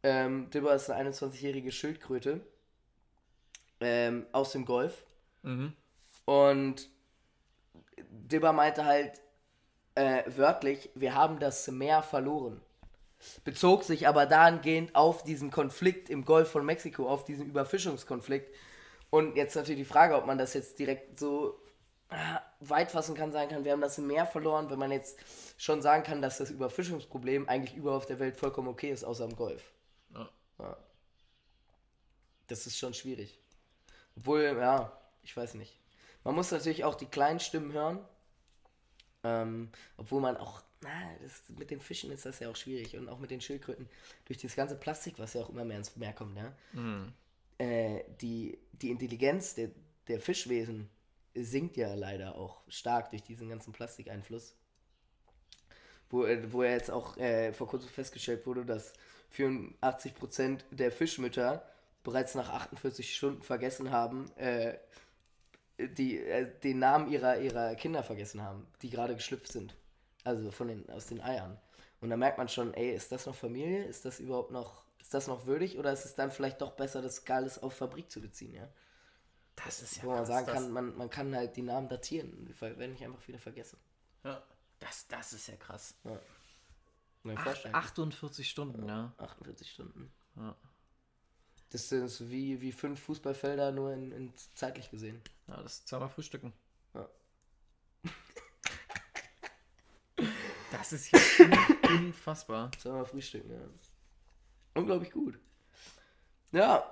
[0.04, 2.42] Ähm, Dibber ist eine 21-jährige Schildkröte
[3.80, 5.04] ähm, aus dem Golf.
[5.44, 5.74] Mhm.
[6.26, 6.90] Und
[7.98, 9.22] Dibber meinte halt
[9.96, 12.62] äh, wörtlich, wir haben das Meer verloren.
[13.44, 18.54] bezog sich aber dahingehend auf diesen Konflikt im Golf von Mexiko, auf diesen Überfischungskonflikt.
[19.10, 21.58] Und jetzt natürlich die Frage, ob man das jetzt direkt so
[22.60, 25.18] weit fassen kann, sagen kann, wir haben das im Meer verloren, wenn man jetzt
[25.58, 29.26] schon sagen kann, dass das Überfischungsproblem eigentlich überall auf der Welt vollkommen okay ist, außer
[29.26, 29.72] im Golf.
[30.14, 30.30] Ja.
[30.60, 30.78] Ja.
[32.48, 33.40] Das ist schon schwierig.
[34.16, 35.80] Obwohl, ja, ich weiß nicht.
[36.24, 38.00] Man muss natürlich auch die kleinen Stimmen hören.
[39.24, 40.90] Ähm, obwohl man auch, na,
[41.22, 43.90] das, mit den Fischen ist das ja auch schwierig und auch mit den Schildkröten.
[44.26, 46.54] Durch dieses ganze Plastik, was ja auch immer mehr ins Meer kommt, ja.
[47.58, 49.72] Äh, die, die Intelligenz der,
[50.08, 50.90] der Fischwesen
[51.36, 54.56] sinkt ja leider auch stark durch diesen ganzen Plastikeinfluss.
[56.10, 58.94] Wo, äh, wo ja jetzt auch äh, vor kurzem festgestellt wurde, dass
[59.36, 61.68] 84% der Fischmütter
[62.04, 64.78] bereits nach 48 Stunden vergessen haben, äh,
[65.78, 69.76] die äh, den Namen ihrer, ihrer Kinder vergessen haben, die gerade geschlüpft sind.
[70.24, 71.60] Also von den, aus den Eiern.
[72.02, 73.84] Und da merkt man schon, ey, ist das noch Familie?
[73.84, 75.78] Ist das überhaupt noch, ist das noch würdig?
[75.78, 78.68] Oder ist es dann vielleicht doch besser, das alles auf Fabrik zu beziehen, ja?
[79.56, 82.46] Das ist Wo man sagen kann, man, man kann halt die Namen datieren.
[82.46, 83.78] Die werden nicht einfach wieder vergessen.
[84.24, 84.44] Ja.
[84.80, 85.96] Das, das ist ja krass.
[86.04, 86.20] Ja.
[87.34, 87.74] Acht, vorstellen.
[87.76, 89.14] 48 Stunden, ja.
[89.18, 90.12] 48 Stunden.
[90.36, 90.56] Ja.
[91.72, 95.22] Das ist wie, wie fünf Fußballfelder nur in, in zeitlich gesehen.
[95.48, 96.54] Ja, das ist zweimal Frühstücken.
[96.94, 97.10] Ja.
[100.72, 102.72] Das ist ja un- unfassbar.
[102.80, 103.60] Zweimal frühstücken, ja.
[104.76, 105.40] Unglaublich gut.
[106.52, 106.84] Ja,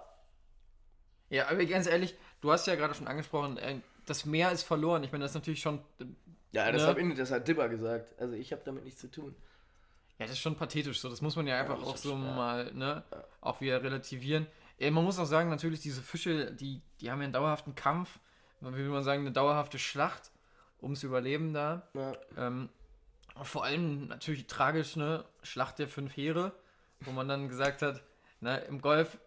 [1.30, 5.04] Ja, aber ganz ehrlich, du hast ja gerade schon angesprochen, äh, das Meer ist verloren.
[5.04, 6.06] Ich meine, das ist natürlich schon, äh,
[6.52, 6.88] ja das, Ne?
[6.90, 8.14] hab ich, das hat Dipper gesagt.
[8.20, 9.34] Also ich habe damit nichts zu tun.
[10.20, 11.10] ja, das ist schon pathetisch so.
[11.10, 12.18] Das muss man ja einfach das auch so ja.
[12.18, 13.04] mal, ne,
[13.42, 14.46] auch wieder relativieren.
[14.78, 18.20] Ja, man muss auch sagen, natürlich, diese Fische, die, die haben ja einen dauerhaften Kampf,
[18.60, 20.32] wie will man sagen, eine dauerhafte Schlacht
[20.82, 21.88] ums Überleben da.
[21.94, 22.70] Ja, Ähm,
[23.42, 25.24] vor allem natürlich tragisch, ne?
[25.44, 26.52] Schlacht der fünf Heere,
[27.00, 28.04] wo man dann gesagt hat,
[28.42, 29.18] na, im Golf,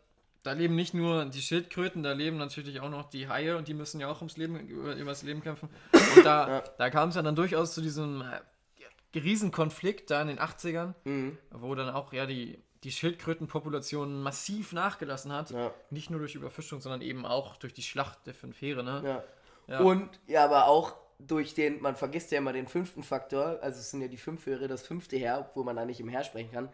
[0.47, 3.75] da leben nicht nur die Schildkröten, da leben natürlich auch noch die Haie und die
[3.75, 5.69] müssen ja auch ums Leben, über, übers Leben kämpfen.
[6.17, 6.65] Und da, Ja.
[6.79, 11.37] da kam es ja dann durchaus zu diesem äh, Riesenkonflikt da in den 80ern, mhm.
[11.51, 15.51] wo dann auch ja die, die Schildkrötenpopulation massiv nachgelassen hat.
[15.51, 19.03] ja, Nicht nur durch Überfischung, sondern eben auch durch die Schlacht der fünf Heere, ne?
[19.05, 19.25] ja.
[19.69, 19.81] Ja.
[19.81, 23.91] Und ja, aber auch durch den, man vergisst ja immer den fünften Faktor, also es
[23.91, 26.53] sind ja die fünf Heere, das fünfte Heer, obwohl man da nicht im Heer sprechen
[26.53, 26.69] kann,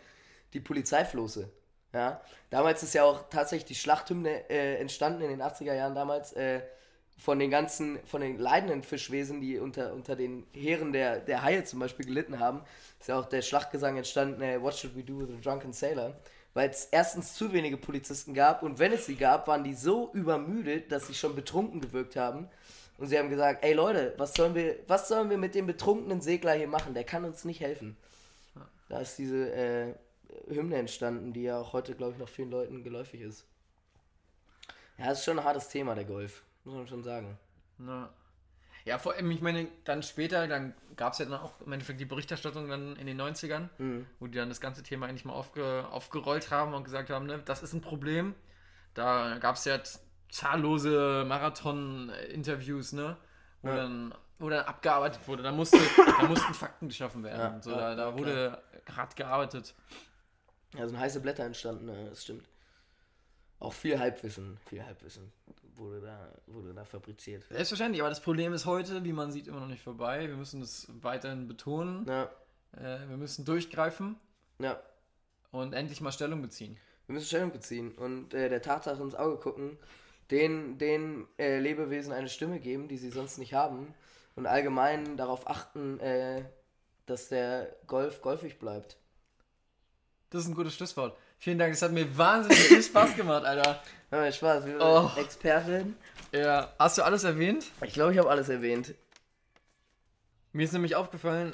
[0.53, 1.51] die Polizeifloße.
[1.93, 6.33] Ja, damals ist ja auch tatsächlich die Schlachthymne äh, entstanden in den 80er Jahren damals
[6.33, 6.63] äh,
[7.19, 11.65] von den ganzen, von den leidenden Fischwesen, die unter, unter den Heeren der, der Haie
[11.65, 12.63] zum Beispiel gelitten haben.
[12.99, 16.17] Ist ja auch der Schlachtgesang entstanden, äh, What should we do with a drunken sailor?
[16.55, 20.11] Weil es erstens zu wenige Polizisten gab und wenn es sie gab, waren die so
[20.13, 22.49] übermüdet, dass sie schon betrunken gewirkt haben.
[22.99, 26.21] Und sie haben gesagt, ey Leute, was sollen wir, was sollen wir mit dem betrunkenen
[26.21, 26.95] Segler hier machen?
[26.95, 27.97] Der kann uns nicht helfen.
[28.89, 29.95] Da ist diese äh,
[30.49, 33.47] Hymne entstanden, die ja auch heute, glaube ich, noch vielen Leuten geläufig ist.
[34.99, 36.43] Ja, das ist schon ein hartes Thema, der Golf.
[36.65, 37.39] Muss man schon sagen.
[37.79, 38.13] Na.
[38.85, 42.01] Ja, vor allem, ich meine, dann später, dann gab es ja dann auch im Endeffekt
[42.01, 44.07] die Berichterstattung dann in den 90ern, Mhm.
[44.19, 47.41] wo die dann das ganze Thema eigentlich mal aufge, aufgerollt haben und gesagt haben, ne,
[47.45, 48.35] das ist ein Problem.
[48.95, 49.79] Da gab es ja
[50.31, 53.17] zahllose Marathon-Interviews, ne?
[53.63, 53.77] Wo, Ja.
[53.77, 55.43] dann, wo dann abgearbeitet wurde.
[55.45, 57.55] Da, musste, da mussten Fakten geschaffen werden.
[57.57, 58.63] Ja, so, ja, da da wurde
[58.97, 59.75] hart gearbeitet.
[60.77, 62.49] Ja, sind heiße Blätter entstanden, ja, das stimmt.
[63.59, 65.33] Auch viel Halbwissen, viel Halbwissen
[65.77, 67.45] wurde da, wurde da fabriziert.
[67.49, 70.29] Selbstverständlich, aber das Problem ist heute, wie man sieht, immer noch nicht vorbei.
[70.29, 72.07] Wir müssen das weiterhin betonen.
[72.09, 72.31] Ja,
[72.77, 74.17] Äh, wir müssen durchgreifen
[74.59, 74.81] ja.
[75.51, 76.79] und endlich mal Stellung beziehen.
[77.07, 79.77] Wir müssen Stellung beziehen und äh, der Tatsache ins Auge gucken,
[80.31, 83.95] den, den äh, Lebewesen eine Stimme geben, die sie sonst nicht haben
[84.37, 86.45] und allgemein darauf achten, äh,
[87.05, 88.97] dass der Golf golfig bleibt.
[90.33, 91.17] Das ist ein gutes Schlusswort.
[91.39, 93.83] Vielen Dank, es hat mir wahnsinnig viel Spaß gemacht, Alter.
[94.11, 95.11] Ja, Spaß, wir Oh.
[95.19, 95.95] Expertin.
[96.33, 97.67] Ja, hast du alles erwähnt?
[97.85, 98.95] Ich glaube, ich habe alles erwähnt.
[100.53, 101.51] Mir ist nämlich aufgefallen,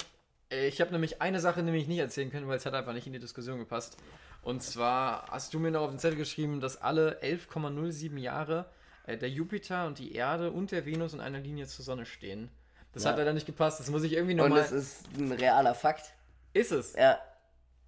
[0.51, 3.07] äh, ich habe nämlich eine Sache nämlich nicht erzählen können, weil es hat einfach nicht
[3.07, 3.97] in die Diskussion gepasst.
[4.41, 8.65] Und zwar hast du mir noch auf den Zettel geschrieben, dass alle 11,07 Jahre
[9.05, 12.49] äh, der Jupiter und die Erde und der Venus in einer Linie zur Sonne stehen.
[12.93, 13.11] Das Ja.
[13.11, 13.79] hat leider nicht gepasst.
[13.79, 14.59] Das muss ich irgendwie Und nochmal.
[14.61, 16.13] es ist ein realer Fakt.
[16.53, 16.93] Ist es?
[16.93, 17.19] Ja,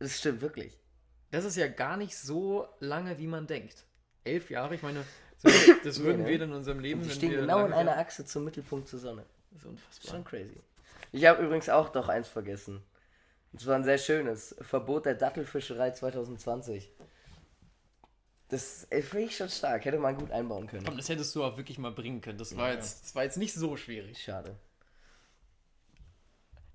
[0.01, 0.77] das stimmt wirklich.
[1.29, 3.85] Das ist ja gar nicht so lange, wie man denkt.
[4.23, 5.03] Elf Jahre, ich meine,
[5.37, 5.49] so,
[5.83, 6.27] das würden ne?
[6.27, 7.03] wir in unserem Leben.
[7.03, 9.25] Die stehen genau in einer Achse zum Mittelpunkt zur Sonne.
[9.51, 10.11] Das ist unfassbar.
[10.11, 10.59] Schon crazy.
[11.11, 12.81] Ich habe übrigens auch noch eins vergessen.
[13.51, 14.55] Und zwar ein sehr schönes.
[14.61, 16.91] Verbot der Dattelfischerei 2020.
[18.49, 19.85] Das finde ich schon stark.
[19.85, 20.85] Hätte man gut einbauen können.
[20.85, 22.37] Komm, das hättest du auch wirklich mal bringen können.
[22.37, 24.21] Das war, jetzt, das war jetzt nicht so schwierig.
[24.21, 24.57] Schade.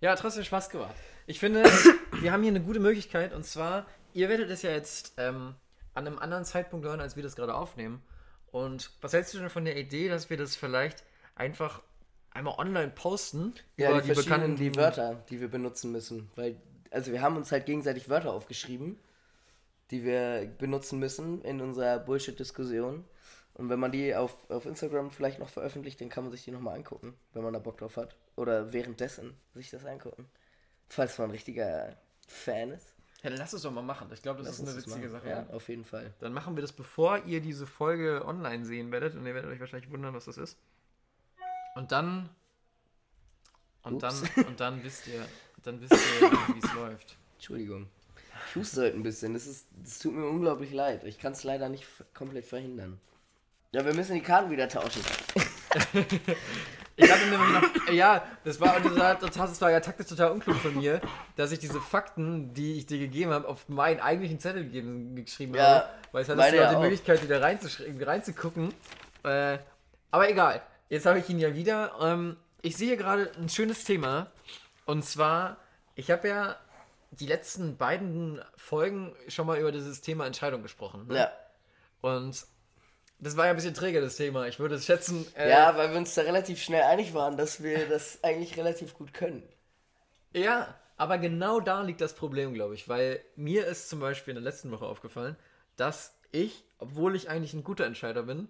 [0.00, 0.94] Ja, trotzdem Spaß gemacht.
[1.26, 1.64] Ich finde,
[2.20, 5.54] wir haben hier eine gute Möglichkeit und zwar, ihr werdet es ja jetzt ähm,
[5.94, 8.02] an einem anderen Zeitpunkt hören, als wir das gerade aufnehmen.
[8.52, 11.82] Und was hältst du denn von der Idee, dass wir das vielleicht einfach
[12.30, 13.54] einmal online posten?
[13.76, 16.30] Ja, über die, verschiedenen die Wörter, die wir benutzen müssen.
[16.36, 16.56] Weil,
[16.90, 18.98] also wir haben uns halt gegenseitig Wörter aufgeschrieben,
[19.90, 23.04] die wir benutzen müssen in unserer Bullshit-Diskussion.
[23.54, 26.50] Und wenn man die auf, auf Instagram vielleicht noch veröffentlicht, dann kann man sich die
[26.50, 28.16] nochmal angucken, wenn man da Bock drauf hat.
[28.36, 30.26] Oder währenddessen sich das angucken.
[30.88, 32.94] Falls man ein richtiger Fan ist.
[33.22, 34.08] Ja, dann lass es doch mal machen.
[34.12, 35.10] Ich glaube, das Lass ist eine witzige.
[35.10, 35.28] Sache.
[35.28, 36.14] Ja, auf jeden Fall.
[36.20, 39.14] Dann machen wir das, bevor ihr diese Folge online sehen werdet.
[39.14, 40.58] Und ihr werdet euch wahrscheinlich wundern, was das ist.
[41.74, 42.28] Und dann.
[43.82, 44.36] Und dann, Ups.
[44.36, 45.26] und dann wisst ihr,
[45.62, 47.16] dann wisst ihr, wie es läuft.
[47.34, 47.88] Entschuldigung.
[48.48, 49.34] Ich huste heute ein bisschen.
[49.34, 51.04] Das, ist, das tut mir unglaublich leid.
[51.04, 53.00] Ich kann es leider nicht komplett verhindern.
[53.72, 55.02] Ja, wir müssen die Karten wieder tauschen.
[56.98, 61.00] Ich hatte nämlich noch, ja, das war, das war, ja taktisch total unklug von mir,
[61.36, 65.54] dass ich diese Fakten, die ich dir gegeben habe, auf meinen eigentlichen Zettel gegeben, geschrieben
[65.54, 65.88] Ja, habe.
[66.12, 66.80] Weil es hattest du ja die auch.
[66.80, 68.72] Möglichkeit, wieder reinzugucken.
[69.24, 69.58] Äh,
[70.10, 71.92] aber egal, jetzt habe ich ihn ja wieder.
[72.00, 74.30] Ähm, ich sehe gerade ein schönes Thema.
[74.86, 75.58] Und zwar,
[75.96, 76.56] ich habe ja
[77.10, 81.06] die letzten beiden Folgen schon mal über dieses Thema Entscheidung gesprochen.
[81.08, 81.16] Ne?
[81.16, 81.32] Ja.
[82.00, 82.46] Und
[83.18, 84.46] das war ja ein bisschen träge, das Thema.
[84.46, 85.26] Ich würde es schätzen.
[85.36, 88.94] äh, Ja, weil wir uns da relativ schnell einig waren, dass wir das eigentlich relativ
[88.94, 89.42] gut können.
[90.32, 94.42] Ja, aber genau da liegt das Problem, glaube ich, weil mir ist zum Beispiel in
[94.42, 95.36] der letzten Woche aufgefallen,
[95.76, 98.48] dass ich, obwohl ich eigentlich ein guter Entscheider bin,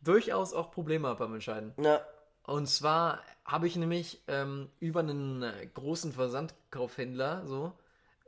[0.00, 1.74] durchaus auch Probleme habe beim Entscheiden.
[1.82, 2.00] Ja.
[2.44, 7.72] Und zwar habe ich nämlich ähm, über einen äh, großen Versandkaufhändler so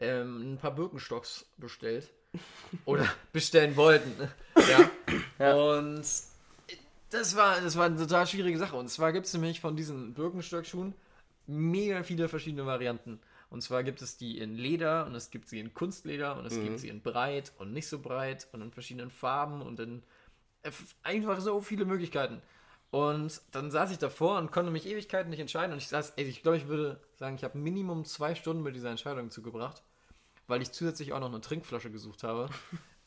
[0.01, 2.11] ähm, ein paar Birkenstocks bestellt.
[2.85, 4.12] Oder bestellen wollten.
[4.68, 4.90] Ja.
[5.38, 5.55] Ja.
[5.55, 6.03] Und
[7.11, 8.77] das war, das war eine total schwierige Sache.
[8.77, 10.94] Und zwar gibt es nämlich von diesen Birkenstock-Schuhen
[11.47, 13.21] mega viele verschiedene Varianten.
[13.51, 16.55] Und zwar gibt es die in Leder und es gibt sie in Kunstleder und es
[16.55, 16.64] Mhm.
[16.64, 20.03] gibt sie in breit und nicht so breit und in verschiedenen Farben und in
[21.03, 22.42] einfach so viele Möglichkeiten.
[22.90, 25.73] Und dann saß ich davor und konnte mich Ewigkeiten nicht entscheiden.
[25.73, 28.75] Und ich saß, ey, ich glaube, ich würde sagen, ich habe Minimum zwei Stunden mit
[28.75, 29.83] dieser Entscheidung zugebracht,
[30.47, 32.51] weil ich zusätzlich auch noch eine Trinkflasche gesucht habe.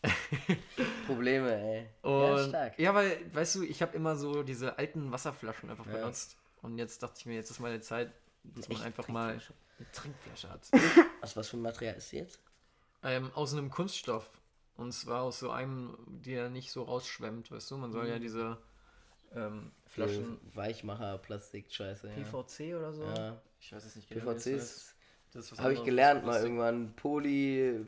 [1.06, 1.88] Probleme, ey.
[2.02, 2.80] Und ja, stark.
[2.80, 5.94] ja, weil, weißt du, ich habe immer so diese alten Wasserflaschen einfach Ja.
[5.94, 6.38] benutzt.
[6.62, 8.12] Und jetzt dachte ich mir, jetzt ist meine Zeit,
[8.44, 10.62] dass man Echt einfach mal eine Trinkflasche hat.
[11.22, 12.40] Was, was für ein Material ist sie jetzt?
[13.04, 14.30] ähm, aus einem Kunststoff.
[14.78, 17.78] Und zwar aus so einem, der nicht so rausschwemmt, weißt du?
[17.78, 18.22] Man soll ja Mhm.
[18.22, 18.58] diese
[19.36, 22.08] ähm, Flaschen Weichmacher, Plastik, Scheiße.
[22.10, 22.14] Ja.
[22.16, 23.04] PVC oder so.
[23.04, 23.42] Ja.
[23.60, 24.34] Ich weiß es nicht genau.
[24.34, 24.96] PVC ist.
[25.34, 26.94] Das Habe ich gelernt mal irgendwann.
[26.96, 27.86] Poly.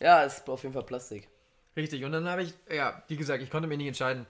[0.00, 1.28] Ja, ist auf jeden Fall Plastik.
[1.76, 4.26] Richtig, und dann habe ich, ja, wie gesagt, ich konnte mich nicht entscheiden.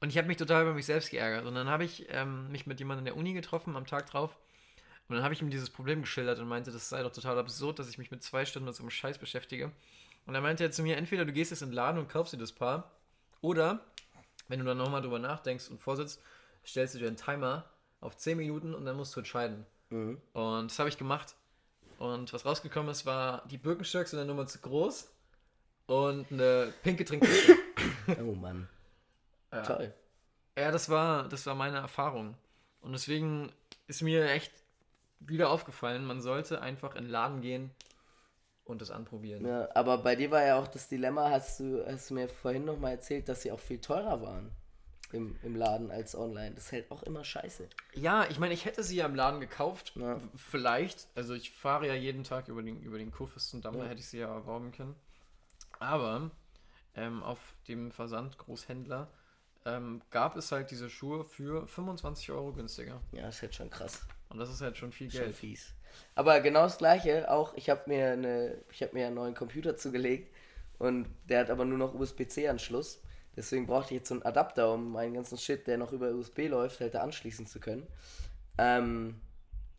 [0.00, 1.44] Und ich habe mich total über mich selbst geärgert.
[1.44, 4.36] Und dann habe ich ähm, mich mit jemandem in der Uni getroffen am Tag drauf.
[5.08, 7.78] Und dann habe ich ihm dieses Problem geschildert und meinte, das sei doch total absurd,
[7.78, 9.72] dass ich mich mit zwei Stunden mit so einem Scheiß beschäftige.
[10.24, 12.32] Und dann meinte er zu mir, entweder du gehst jetzt in den Laden und kaufst
[12.32, 12.90] dir das Paar,
[13.40, 13.84] oder
[14.48, 16.22] wenn du dann nochmal drüber nachdenkst und vorsitzt,
[16.64, 17.68] stellst du dir einen Timer
[18.00, 19.66] auf 10 Minuten und dann musst du entscheiden.
[19.90, 20.20] Mhm.
[20.32, 21.34] Und das habe ich gemacht.
[22.00, 25.06] Und was rausgekommen ist, war die Birkenstocks in der Nummer zu groß
[25.86, 27.56] und eine pinke Trinkflasche.
[28.20, 28.68] Oh Mann.
[29.52, 29.62] ja.
[29.62, 29.94] Toll.
[30.58, 32.34] ja, das war, das war meine Erfahrung.
[32.80, 33.52] Und deswegen
[33.86, 34.50] ist mir echt
[35.20, 37.70] wieder aufgefallen, man sollte einfach in den Laden gehen
[38.64, 39.46] und das anprobieren.
[39.46, 42.64] Ja, aber bei dir war ja auch das Dilemma, hast du, hast du mir vorhin
[42.64, 44.50] noch mal erzählt, dass sie auch viel teurer waren
[45.12, 46.54] im, im Laden als online.
[46.54, 47.68] Das ist halt auch immer scheiße.
[47.94, 49.92] Ja, ich meine, ich hätte sie ja im Laden gekauft.
[49.96, 50.18] Ja.
[50.36, 51.08] Vielleicht.
[51.14, 53.88] Also ich fahre ja jeden Tag über den, über den Kurfürstendamm, da Ja.
[53.90, 54.94] hätte ich sie ja erworben können.
[55.78, 56.30] Aber
[56.94, 59.08] ähm, auf dem Versandgroßhändler
[59.66, 63.00] ähm, gab es halt diese Schuhe für 25 Euro günstiger.
[63.12, 64.06] Ja, das ist halt schon krass.
[64.28, 65.34] Und das ist halt schon viel Schon Geld.
[65.36, 65.74] fies.
[66.14, 69.76] Aber genau das gleiche, auch ich habe mir eine, ich habe mir einen neuen Computer
[69.76, 70.32] zugelegt
[70.78, 73.02] und der hat aber nur noch USB-C-Anschluss.
[73.36, 76.48] Deswegen brauchte ich jetzt so einen Adapter, um meinen ganzen Shit, der noch über USB
[76.48, 77.86] läuft, halt da anschließen zu können.
[78.58, 79.20] Ähm,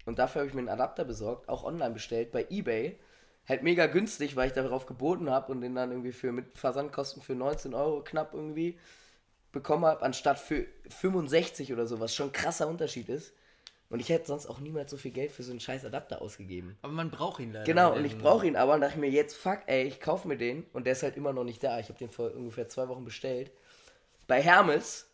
[0.05, 2.99] und dafür habe ich mir einen Adapter besorgt, auch online bestellt bei eBay.
[3.47, 7.21] Halt mega günstig, weil ich darauf geboten habe und den dann irgendwie für mit Versandkosten
[7.21, 8.79] für 19 Euro knapp irgendwie
[9.51, 13.33] bekommen habe, anstatt für 65 oder so, was schon ein krasser Unterschied ist.
[13.91, 16.77] Und ich hätte sonst auch niemals so viel Geld für so einen scheiß Adapter ausgegeben.
[16.81, 17.65] Aber man braucht ihn leider.
[17.65, 20.37] Genau, und ich brauche ihn aber und dachte mir jetzt, fuck, ey, ich kaufe mir
[20.37, 21.77] den und der ist halt immer noch nicht da.
[21.77, 23.51] Ich habe den vor ungefähr zwei Wochen bestellt.
[24.27, 25.07] Bei Hermes,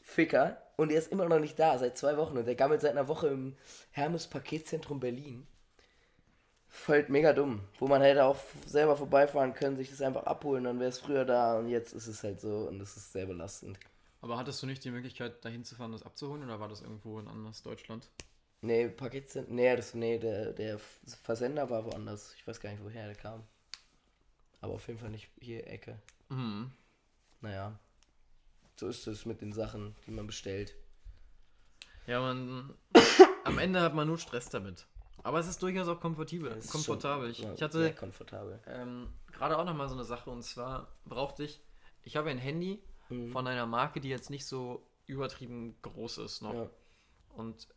[0.00, 2.38] Ficker, und der ist immer noch nicht da, seit zwei Wochen.
[2.38, 3.54] Und der gammelt seit einer Woche im
[3.90, 5.46] Hermes Paketzentrum Berlin.
[6.68, 7.60] Voll mega dumm.
[7.78, 11.26] Wo man hätte auch selber vorbeifahren können, sich das einfach abholen, dann wäre es früher
[11.26, 13.78] da und jetzt ist es halt so und es ist sehr belastend.
[14.26, 17.20] Aber hattest du nicht die Möglichkeit, dahin zu fahren, das abzuholen oder war das irgendwo
[17.20, 18.10] in anderes Deutschland?
[18.60, 19.52] Nee, Paketsender.
[19.52, 20.80] Nee, das, nee der, der
[21.22, 22.34] Versender war woanders.
[22.36, 23.44] Ich weiß gar nicht, woher der kam.
[24.60, 26.00] Aber auf jeden Fall nicht hier Ecke.
[26.28, 26.72] Mhm.
[27.40, 27.78] Naja.
[28.74, 30.74] So ist es mit den Sachen, die man bestellt.
[32.08, 32.74] Ja, man.
[33.44, 34.88] am Ende hat man nur Stress damit.
[35.22, 36.50] Aber es ist durchaus auch komfortabel.
[36.50, 37.32] Ist komfortabel.
[37.32, 38.58] schon, Ich, ja, hatte komfortabel.
[38.66, 41.60] ähm, gerade auch nochmal so eine Sache und zwar brauchte ich.
[42.02, 43.28] Ich habe ein Handy Mhm.
[43.28, 46.54] von einer Marke, die jetzt nicht so übertrieben groß ist noch.
[46.54, 46.70] Ja.
[47.36, 47.68] Und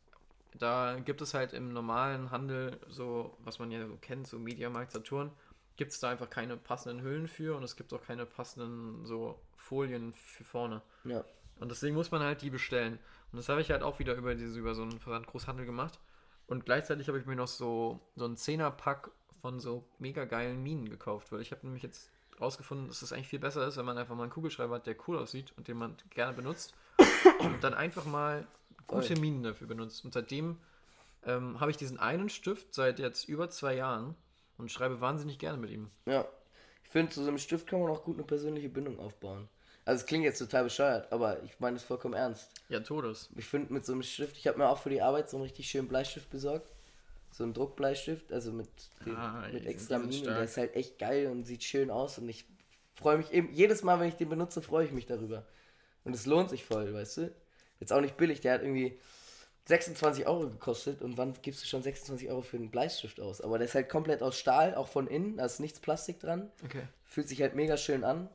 [0.58, 4.92] da gibt es halt im normalen Handel so, was man ja so kennt, so Mediamarkt,
[4.92, 5.32] Saturn,
[5.76, 9.40] gibt es da einfach keine passenden Hüllen für und es gibt auch keine passenden so
[9.56, 10.82] Folien für vorne.
[11.04, 11.24] Ja.
[11.60, 13.00] Und deswegen muss man halt die bestellen.
[13.32, 16.00] Und das habe ich halt auch wieder über diese, über so einen Versandgroßhandel gemacht.
[16.48, 19.12] Und gleichzeitig habe ich mir noch so, so einen Zehnerpack
[19.42, 23.28] von so mega geilen Minen gekauft, weil ich habe nämlich jetzt rausgefunden, dass es eigentlich
[23.28, 25.78] viel besser ist, wenn man einfach mal einen Kugelschreiber hat, der cool aussieht und den
[25.78, 26.74] man gerne benutzt.
[27.40, 28.46] Und dann einfach mal
[28.88, 29.18] gute.
[29.18, 30.04] Minen dafür benutzt.
[30.04, 30.58] Und seitdem
[31.26, 34.16] ähm, habe ich diesen einen Stift seit jetzt über zwei Jahren
[34.58, 35.90] und schreibe wahnsinnig gerne mit ihm.
[36.06, 36.26] Ja.
[36.84, 39.48] Ich finde, zu so einem Stift kann man auch gut eine persönliche Bindung aufbauen.
[39.86, 42.52] Also es klingt jetzt total bescheuert, aber ich meine es vollkommen ernst.
[42.68, 43.30] Ja, Todes.
[43.36, 45.44] Ich finde mit so einem Stift, ich habe mir auch für die Arbeit so einen
[45.44, 46.70] richtig schönen Bleistift besorgt.
[47.32, 48.70] So einen Druckbleistift, also mit,
[49.06, 50.24] den, Ah, mit extra Minen.
[50.24, 52.46] Der ist halt echt geil und sieht schön aus und ich
[52.96, 55.46] freue mich eben, jedes Mal, wenn ich den benutze, freue ich mich darüber.
[56.04, 57.36] Und es lohnt sich voll, weißt du?
[57.80, 59.00] Jetzt auch nicht billig, der hat irgendwie
[59.66, 63.40] 26 Euro gekostet und wann gibst du schon 26 Euro für einen Bleistift aus?
[63.40, 66.52] Aber der ist halt komplett aus Stahl, auch von innen, da ist nichts Plastik dran.
[66.66, 66.88] Okay.
[67.06, 68.30] Fühlt sich halt mega schön an.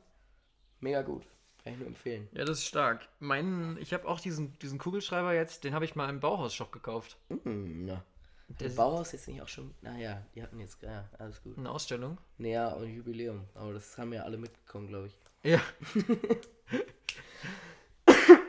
[0.79, 1.27] Mega gut.
[1.63, 2.27] Kann ich nur empfehlen.
[2.31, 3.07] Ja, das ist stark.
[3.19, 7.17] Mein, ich habe auch diesen, diesen Kugelschreiber jetzt, den habe ich mal im Bauhaus-Shop gekauft.
[7.29, 8.03] Mm, ja.
[8.47, 9.73] Der Das- Bauhaus jetzt nicht auch schon.
[9.81, 10.81] Naja, die hatten jetzt.
[10.81, 11.57] Ja, alles gut.
[11.57, 12.17] Eine Ausstellung.
[12.37, 13.45] Naja, ein Jubiläum.
[13.55, 15.17] Aber das haben ja alle mitbekommen, glaube ich.
[15.43, 15.61] Ja.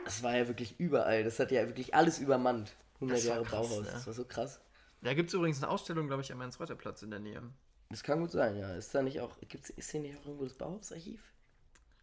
[0.05, 1.23] Das war ja wirklich überall.
[1.23, 2.75] Das hat ja wirklich alles übermannt.
[2.95, 3.85] 100 Das war Jahre krass, Bauhaus.
[3.85, 3.91] ne?
[3.91, 4.61] Das war so krass.
[5.01, 7.43] Da gibt es übrigens eine Ausstellung, glaube ich, am Ernst-Reuter-Platz in der Nähe.
[7.89, 8.73] Das kann gut sein, ja.
[8.73, 9.37] Ist da nicht auch.
[9.47, 11.21] Gibt's, ist hier nicht auch irgendwo das Bauhausarchiv?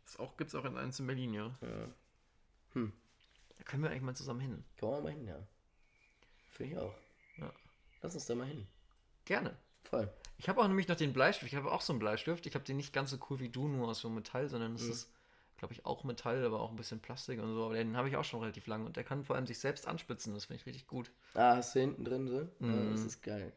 [0.04, 1.46] Das auch, gibt es auch in eins in Berlin, ja.
[1.62, 1.88] Ja.
[2.74, 2.92] Hm.
[3.57, 4.64] Da können wir eigentlich mal zusammen hin.
[4.78, 5.38] Kommen wir mal hin, ja.
[6.50, 6.94] Finde ich auch.
[8.04, 8.66] Lass uns da mal hin.
[9.24, 9.56] Gerne.
[9.84, 10.12] Voll.
[10.36, 11.50] Ich habe auch nämlich noch den Bleistift.
[11.50, 12.44] Ich habe auch so einen Bleistift.
[12.46, 14.82] Ich habe den nicht ganz so cool wie du, nur aus so Metall, sondern es
[14.82, 14.90] Mhm.
[14.90, 15.10] ist,
[15.56, 17.64] glaube ich, auch Metall, aber auch ein bisschen Plastik und so.
[17.64, 19.86] Aber den habe ich auch schon relativ lange und der kann vor allem sich selbst
[19.88, 20.34] anspitzen.
[20.34, 21.10] Das finde ich richtig gut.
[21.32, 22.40] Ah, hast du hinten drin so?
[22.40, 22.90] Ja, Mhm.
[22.90, 23.54] das ist geil.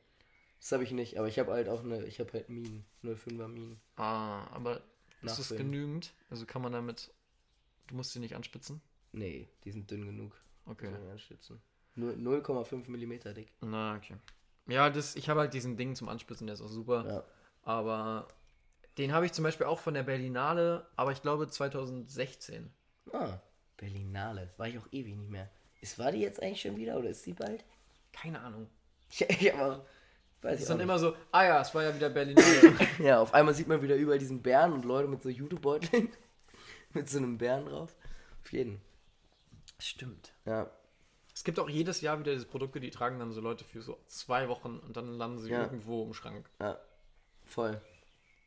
[0.60, 2.06] Das habe ich nicht, aber ich habe halt auch eine.
[2.06, 2.86] Ich habe halt Minen.
[3.04, 3.82] 05er Minen.
[3.98, 4.82] Ah, aber
[5.24, 6.14] ist das genügend?
[6.30, 7.12] Also kann man damit.
[7.88, 8.82] Du musst sie nicht anspitzen?
[9.12, 10.34] Nee, die sind dünn genug.
[10.66, 10.94] Okay.
[11.12, 11.62] Anstützen.
[11.96, 13.52] Nur 0,5 mm dick.
[13.62, 14.16] Na, okay.
[14.68, 17.06] Ja, das, ich habe halt diesen Ding zum Anspitzen, der ist auch super.
[17.08, 17.24] Ja.
[17.64, 18.28] Aber
[18.98, 22.72] den habe ich zum Beispiel auch von der Berlinale, aber ich glaube 2016.
[23.14, 23.40] Ah,
[23.78, 24.52] Berlinale.
[24.58, 25.50] War ich auch ewig nicht mehr.
[25.82, 27.64] Ist, war die jetzt eigentlich schon wieder oder ist die bald?
[28.12, 28.70] Keine Ahnung.
[29.10, 29.86] Ich, ich habe auch.
[30.42, 30.84] Weiß ist dann nicht.
[30.84, 32.76] immer so, ah ja, es war ja wieder Berlinale.
[33.00, 36.10] Ja, auf einmal sieht man wieder überall diesen Bären und Leute mit so Jutebeuteln.
[36.94, 37.96] mit so einem Bären drauf.
[38.44, 38.82] Auf jeden.
[39.80, 40.34] Stimmt.
[40.46, 40.70] Ja.
[41.38, 44.00] Es gibt auch jedes Jahr wieder diese Produkte, die tragen dann so Leute für so
[44.08, 45.62] zwei Wochen und dann landen sie Ja.
[45.62, 46.50] irgendwo im Schrank.
[46.60, 46.80] Ja.
[47.46, 47.80] Voll.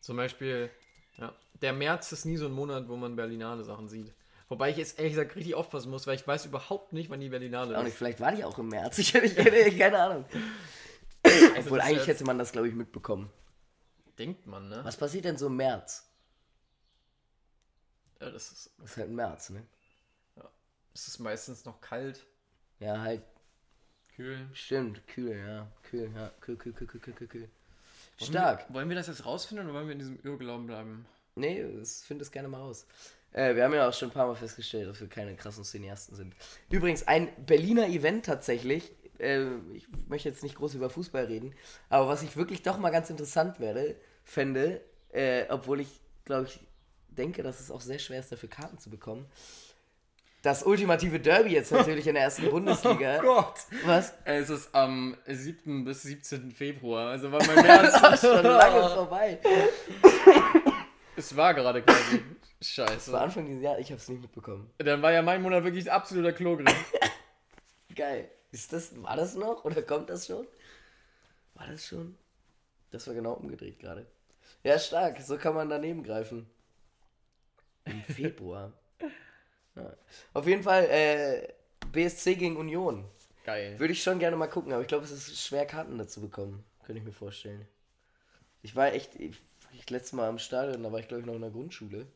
[0.00, 0.70] Zum Beispiel,
[1.16, 4.12] ja, der März ist nie so ein Monat, wo man Berlinale Sachen sieht.
[4.48, 7.28] Wobei ich jetzt ehrlich gesagt richtig aufpassen muss, weil ich weiß überhaupt nicht, wann die
[7.28, 7.98] Berlinale Auch nicht, ist.
[7.98, 8.98] vielleicht war die auch im März.
[8.98, 9.32] Ich hätte,
[9.78, 10.24] keine Ahnung.
[11.22, 13.30] Also Obwohl eigentlich hätte man das, glaube ich, mitbekommen.
[14.18, 14.80] Denkt man, ne?
[14.82, 16.10] Was passiert denn so im März?
[18.20, 19.64] Ja, das ist, Das ist halt im März, ne?
[20.92, 22.26] es ist meistens noch kalt,
[22.80, 23.22] Ja, halt,
[24.16, 24.48] kühl.
[24.52, 25.06] stimmt.
[25.06, 25.66] Kühl, ja.
[25.82, 26.30] Kühl, ja.
[26.40, 27.48] Kühl, kühl, kühl, kühl, kühl, kühl, kühl.
[28.20, 28.72] Stark.
[28.72, 31.06] Wollen wir das jetzt rausfinden oder wollen wir in diesem Irrglauben bleiben?
[31.36, 32.86] Nee, das find es gerne mal raus.
[33.32, 36.16] Äh, wir haben ja auch schon ein paar Mal festgestellt, dass wir keine krassen Cineasten
[36.16, 36.34] sind.
[36.70, 38.92] Übrigens, ein Berliner Event tatsächlich.
[39.18, 41.54] Äh, ich möchte jetzt nicht groß über Fußball reden,
[41.88, 44.80] aber was ich wirklich doch mal ganz interessant werde, fände,
[45.12, 46.60] äh, obwohl ich, glaube ich,
[47.08, 49.26] denke, dass es auch sehr schwer ist, dafür Karten zu bekommen.
[50.42, 53.18] Das ultimative Derby jetzt natürlich in der ersten Bundesliga.
[53.18, 53.60] Gott!
[53.84, 54.14] Was?
[54.24, 55.84] Es ist am 7.
[55.84, 56.50] bis 17.
[56.52, 57.92] Februar, also war mein März.
[58.00, 59.38] Das schon lange vorbei.
[61.16, 62.22] es war gerade quasi.
[62.58, 63.20] Das war Scheiße.
[63.20, 64.70] Anfang dieses Jahres, ich habe es nicht mitbekommen.
[64.78, 66.74] Dann war ja mein Monat wirklich absoluter Klogriff.
[67.94, 68.30] Geil.
[68.52, 70.46] Ist das, war das noch oder kommt das schon?
[71.54, 72.16] War das schon?
[72.90, 74.06] Das war genau umgedreht gerade.
[74.62, 75.20] Ja, stark.
[75.20, 76.48] So kann man daneben greifen.
[77.84, 78.72] Im Februar.
[79.82, 79.94] Ja.
[80.34, 81.48] Auf jeden Fall äh,
[81.92, 83.04] BSC gegen Union.
[83.44, 83.78] Geil.
[83.78, 86.64] Würde ich schon gerne mal gucken, aber ich glaube, es ist schwer, Karten dazu bekommen.
[86.84, 87.66] Könnte ich mir vorstellen.
[88.62, 89.36] Ich war echt, ich,
[89.72, 92.06] ich letztes Mal am Stadion, da war ich glaube ich noch in der Grundschule.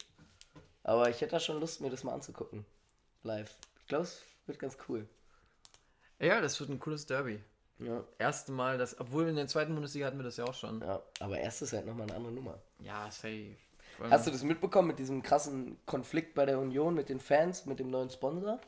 [0.83, 2.67] Aber ich hätte da schon Lust, mir das mal anzugucken.
[3.23, 3.57] Live.
[3.81, 5.09] Ich glaube, es wird ganz cool.
[6.21, 7.41] Ja, das wird ein cooles Derby.
[7.79, 8.05] Ja.
[8.19, 10.81] Erste Mal, das, obwohl in der zweiten Bundesliga hatten wir das ja auch schon.
[10.81, 12.61] ja, aber erst ist halt nochmal eine andere Nummer.
[12.79, 13.57] Ja, safe.
[14.11, 17.79] Hast du das mitbekommen mit diesem krassen Konflikt bei der Union mit den Fans, mit
[17.79, 18.61] dem neuen Sponsor?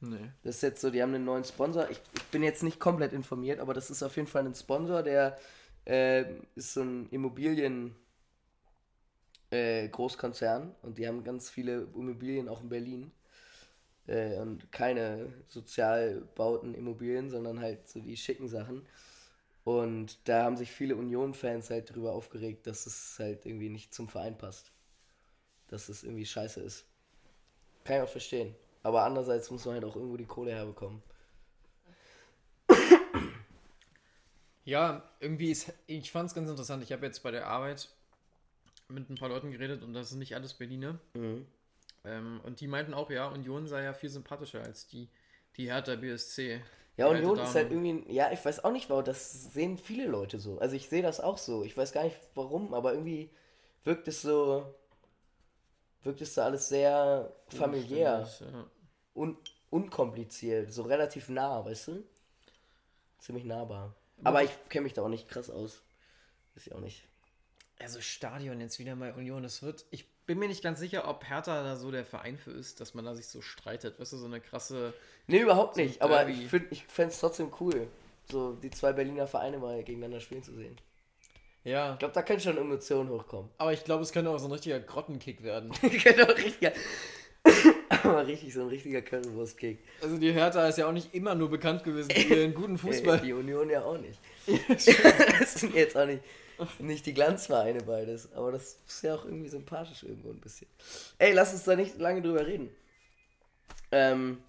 [0.00, 0.30] Nee.
[0.42, 1.88] Das ist jetzt so, die haben einen neuen Sponsor.
[1.90, 5.02] Ich, ich bin jetzt nicht komplett informiert, aber das ist auf jeden Fall ein Sponsor,
[5.02, 5.36] der
[5.84, 6.24] äh,
[6.54, 7.94] ist so ein Immobilien
[9.50, 13.12] äh, Großkonzern und die haben ganz viele Immobilien auch in Berlin.
[14.06, 18.86] Äh, und keine sozialbauten Immobilien, sondern halt so die schicken Sachen.
[19.64, 24.08] Und da haben sich viele Union-Fans halt drüber aufgeregt, dass es halt irgendwie nicht zum
[24.08, 24.72] Verein passt.
[25.68, 26.86] Dass es irgendwie scheiße ist.
[27.84, 28.54] Kann ich auch verstehen.
[28.82, 31.02] Aber andererseits muss man halt auch irgendwo die Kohle herbekommen.
[34.64, 36.82] Ja, irgendwie ist, ich fand es ganz interessant.
[36.82, 37.88] Ich habe jetzt bei der Arbeit
[38.88, 40.98] mit ein paar Leuten geredet und das sind nicht alles Berliner.
[41.14, 41.46] Mhm.
[42.04, 45.08] Ähm, und die meinten auch, ja, Union sei ja viel sympathischer als die,
[45.56, 46.62] die Hertha BSC.
[47.00, 47.88] Ja, Union ist halt Dame.
[47.88, 50.58] irgendwie, ja, ich weiß auch nicht, warum, das sehen viele Leute so.
[50.58, 51.64] Also ich sehe das auch so.
[51.64, 53.30] Ich weiß gar nicht warum, aber irgendwie
[53.84, 54.74] wirkt es so,
[56.02, 58.66] wirkt es so alles sehr familiär Ja.
[59.14, 59.36] und
[59.70, 62.04] unkompliziert, so relativ nah, weißt du?
[63.18, 63.94] Ziemlich nahbar.
[64.24, 65.82] Aber ich kenne mich da auch nicht krass aus.
[66.54, 67.06] Weiß ich auch nicht.
[67.78, 71.28] Also Stadion jetzt wieder mal Union, das wird, ich bin mir nicht ganz sicher, ob
[71.28, 73.98] Hertha da so der Verein für ist, dass man da sich so streitet.
[73.98, 74.94] Weißt du, so eine krasse,
[75.26, 77.88] Nee, überhaupt So nicht, aber ich, find- ich fände es trotzdem cool,
[78.30, 80.76] so die zwei Berliner Vereine mal gegeneinander spielen zu sehen.
[81.64, 81.94] ja.
[81.94, 83.50] Ich glaube, da können schon Emotionen hochkommen.
[83.58, 85.72] Aber ich glaube, es könnte auch so ein richtiger Grottenkick werden.
[85.82, 86.72] genau, richtiger.
[88.04, 89.78] Aber richtig, so ein richtiger Currywurst-Kick.
[90.00, 93.18] Also die Hertha ist ja auch nicht immer nur bekannt gewesen für ihren guten Fußball.
[93.20, 94.20] Die Union ja auch nicht.
[94.68, 96.22] das sind jetzt auch nicht,
[96.78, 98.32] nicht die Glanzvereine beides.
[98.32, 100.68] Aber das ist ja auch irgendwie sympathisch irgendwo ein bisschen.
[101.18, 102.70] Ey, lass uns da nicht lange drüber reden.
[103.92, 104.42] Ähm,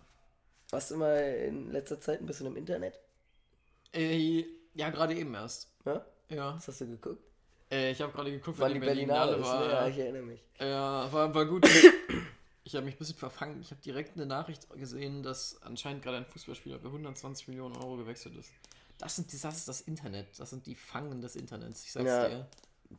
[0.70, 3.00] warst du mal in letzter Zeit ein bisschen im Internet?
[3.94, 5.70] Äh, ja, gerade eben erst.
[5.86, 6.06] Ja?
[6.30, 6.56] Ja.
[6.56, 7.22] Was hast du geguckt?
[7.72, 9.68] Äh, ich habe gerade geguckt, wann die Berlinale Berlinale ist, war.
[9.68, 9.74] ne?
[9.74, 10.44] Ja, ich erinnere mich.
[10.60, 11.68] Ja, war, war gut.
[12.64, 13.60] Ich habe mich ein bisschen verfangen.
[13.60, 17.98] Ich habe direkt eine Nachricht gesehen, dass anscheinend gerade ein Fußballspieler für 120 Millionen Euro
[17.98, 18.52] gewechselt ist.
[19.02, 20.28] Das, sind, das ist das Internet.
[20.40, 21.84] Das sind die Fangen des Internets.
[21.84, 22.28] Ich sag's Ja.
[22.30, 22.48] dir.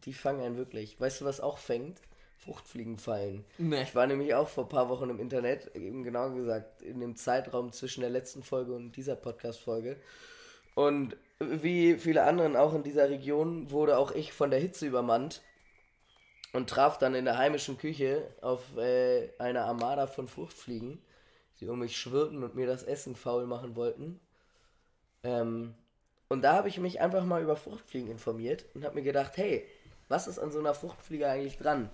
[0.04, 0.98] Die fangen einen wirklich.
[1.00, 2.00] Weißt du, was auch fängt?
[2.38, 3.44] Fruchtfliegen fallen.
[3.58, 3.82] Nee.
[3.82, 7.14] Ich war nämlich auch vor ein paar Wochen im Internet, eben genau gesagt, in dem
[7.14, 9.96] Zeitraum zwischen der letzten Folge und dieser Podcast-Folge.
[10.74, 15.42] Und wie viele anderen auch in dieser Region wurde auch ich von der Hitze übermannt
[16.52, 21.00] und traf dann in der heimischen Küche auf äh, eine Armada von Fruchtfliegen,
[21.60, 24.18] die um mich schwirrten und mir das Essen faul machen wollten.
[25.22, 25.74] Ähm,
[26.32, 29.66] und da habe ich mich einfach mal über Fruchtfliegen informiert und habe mir gedacht, hey,
[30.08, 31.90] was ist an so einer Fruchtfliege eigentlich dran?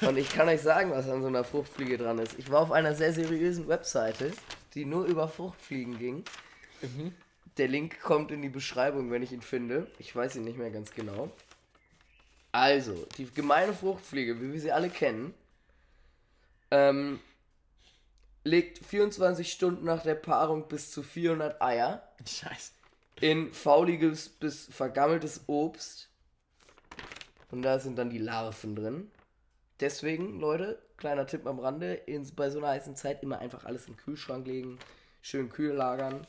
[0.00, 2.38] Und ich kann euch sagen, was an so einer Fruchtfliege dran ist.
[2.38, 4.32] Ich war auf einer sehr seriösen Webseite,
[4.72, 6.24] die nur über Fruchtfliegen ging.
[7.58, 9.86] Der Link kommt in die Beschreibung, wenn ich ihn finde.
[9.98, 11.30] Ich weiß ihn nicht mehr ganz genau.
[12.52, 15.34] Also, die gemeine Fruchtfliege, wie wir sie alle kennen,
[16.70, 17.20] ähm,
[18.48, 22.72] legt 24 Stunden nach der Paarung bis zu 400 Eier Scheiße.
[23.20, 26.08] in fauliges bis vergammeltes Obst.
[27.50, 29.10] Und da sind dann die Larven drin.
[29.80, 33.86] Deswegen, Leute, kleiner Tipp am Rande, in, bei so einer heißen Zeit immer einfach alles
[33.86, 34.78] in den Kühlschrank legen,
[35.22, 36.26] schön kühl lagern.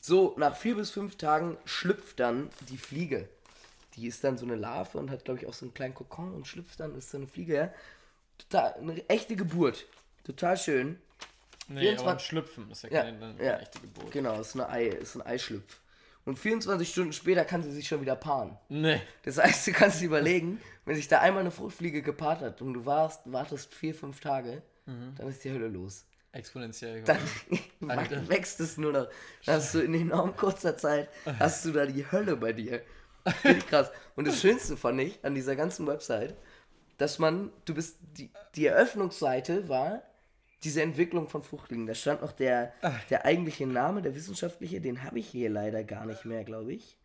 [0.00, 3.28] So, nach vier bis fünf Tagen schlüpft dann die Fliege.
[3.96, 6.32] Die ist dann so eine Larve und hat, glaube ich, auch so einen kleinen Kokon
[6.32, 7.54] und schlüpft dann, ist so eine Fliege.
[7.54, 7.72] Ja?
[8.38, 9.86] Total, eine echte Geburt.
[10.24, 11.00] Total schön.
[11.68, 13.56] Nee, 24 aber Schlüpfen ist ja Ja, keine, eine ja.
[13.58, 14.10] echte Geburt.
[14.12, 15.80] Genau, ist, eine Ei, ist ein Eischlüpf.
[16.24, 18.56] Und 24 Stunden später kann sie sich schon wieder paaren.
[18.68, 19.00] Nee.
[19.22, 22.74] Das heißt, du kannst dir überlegen, wenn sich da einmal eine Fruchtfliege gepaart hat und
[22.74, 26.04] du warst, wartest vier, fünf Tage, dann ist die Hölle los.
[26.32, 27.02] Exponentiell.
[27.02, 27.18] Dann
[28.28, 29.08] wächst es nur noch.
[29.44, 31.08] Dann hast du in enorm kurzer Zeit,
[31.38, 32.82] hast du da die Hölle bei dir.
[33.44, 33.90] Richtig krass.
[34.14, 36.36] Und das Schönste fand ich an dieser ganzen Website,
[36.98, 40.02] dass man, du bist, die, die Eröffnungsseite war
[40.66, 41.86] diese Entwicklung von Fruchtfliegen.
[41.86, 42.72] Da stand noch der,
[43.08, 46.98] der eigentliche Name, der wissenschaftliche, den habe ich hier leider gar nicht mehr, glaube ich.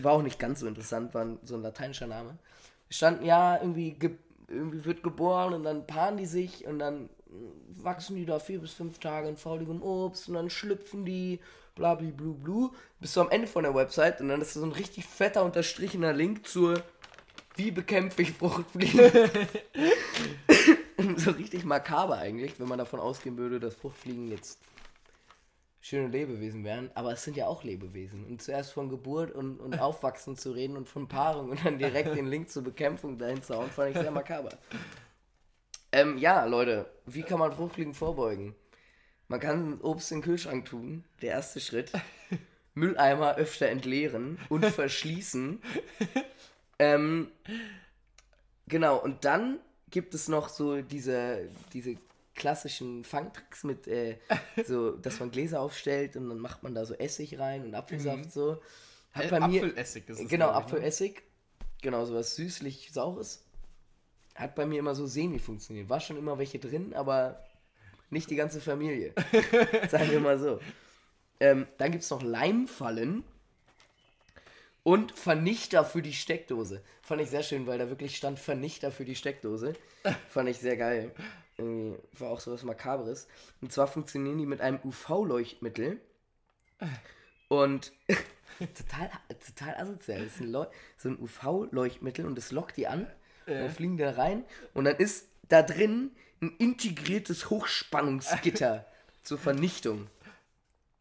[0.00, 2.38] War auch nicht ganz so interessant, war so ein lateinischer Name.
[2.88, 4.12] Stand, ja, irgendwie, ge
[4.48, 7.08] irgendwie wird geboren und dann paaren die sich und dann
[7.68, 11.40] wachsen die da vier bis fünf Tage in fauligem Obst und dann schlüpfen die,
[11.74, 12.70] bla bla blu blu,
[13.00, 15.44] bis du am Ende von der Website und dann ist da so ein richtig fetter
[15.44, 16.82] unterstrichener Link zur
[17.56, 19.10] Wie bekämpfe ich Fruchtfliegen?
[21.16, 24.60] so richtig makaber eigentlich, wenn man davon ausgehen würde, dass Fruchtfliegen jetzt
[25.80, 28.24] schöne Lebewesen wären, aber es sind ja auch Lebewesen.
[28.24, 32.14] Und zuerst von Geburt und, und Aufwachsen zu reden und von Paarung und dann direkt
[32.16, 34.50] den Link zur Bekämpfung dahin zu hauen, fand ich sehr makaber.
[35.90, 38.54] Ähm, ja, Leute, wie kann man Fruchtfliegen vorbeugen?
[39.28, 41.04] Man kann Obst in den Kühlschrank tun.
[41.20, 41.92] Der erste Schritt.
[42.74, 45.60] Mülleimer öfter entleeren und verschließen.
[46.78, 47.30] ähm,
[48.68, 49.58] genau, und dann
[49.92, 51.96] gibt es noch so diese, diese
[52.34, 54.18] klassischen Fangtricks mit, äh,
[54.66, 58.24] so, dass man Gläser aufstellt und dann macht man da so Essig rein und Apfelsaft
[58.24, 58.30] Mhm.
[58.30, 58.60] so.
[59.12, 60.54] Hat Äh, bei mir, Apfelessig ist es, Genau, ne?
[60.54, 61.22] Apfelessig.
[61.82, 63.44] Genau, sowas süßlich-saures.
[64.34, 65.88] Hat bei mir immer so semi funktioniert.
[65.90, 67.44] War schon immer welche drin, aber
[68.08, 69.12] nicht die ganze Familie.
[69.90, 70.58] Sagen wir mal so.
[71.40, 73.24] Ähm, dann gibt es noch Leimfallen
[74.82, 76.82] und Vernichter für die Steckdose.
[77.02, 79.74] Fand ich sehr schön, weil da wirklich stand Vernichter für die Steckdose.
[80.28, 81.12] Fand ich sehr geil.
[81.56, 83.28] Irgendwie war auch sowas Makabres.
[83.60, 86.00] Und zwar funktionieren die mit einem UV-Leuchtmittel.
[87.48, 87.92] Und
[88.58, 89.10] total,
[89.46, 90.24] total asozial.
[90.24, 90.66] Das ist ein,
[90.98, 93.06] so ein UV-Leuchtmittel und das lockt die an.
[93.46, 94.44] Und dann fliegen die da rein.
[94.74, 98.86] Und dann ist da drin ein integriertes Hochspannungsgitter
[99.22, 100.08] zur Vernichtung.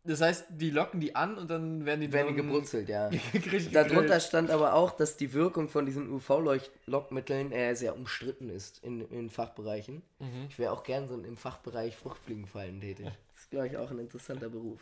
[0.04, 3.10] Das heißt, die locken die an und dann werden die Werden die gebrutzelt, ja.
[3.72, 9.08] Darunter stand aber auch, dass die Wirkung von diesen UV-Lockmitteln äh, sehr umstritten ist in,
[9.12, 10.02] in Fachbereichen.
[10.18, 10.47] Mhm.
[10.49, 13.06] Ich wäre auch gern so im Fachbereich Fruchtfliegenfallen tätig.
[13.06, 14.82] Das ist, glaube ich, auch ein interessanter Beruf.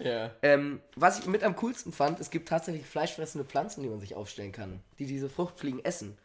[0.00, 0.30] Ja.
[0.42, 4.14] Ähm, was ich mit am coolsten fand, es gibt tatsächlich fleischfressende Pflanzen, die man sich
[4.14, 6.16] aufstellen kann, die diese Fruchtfliegen essen.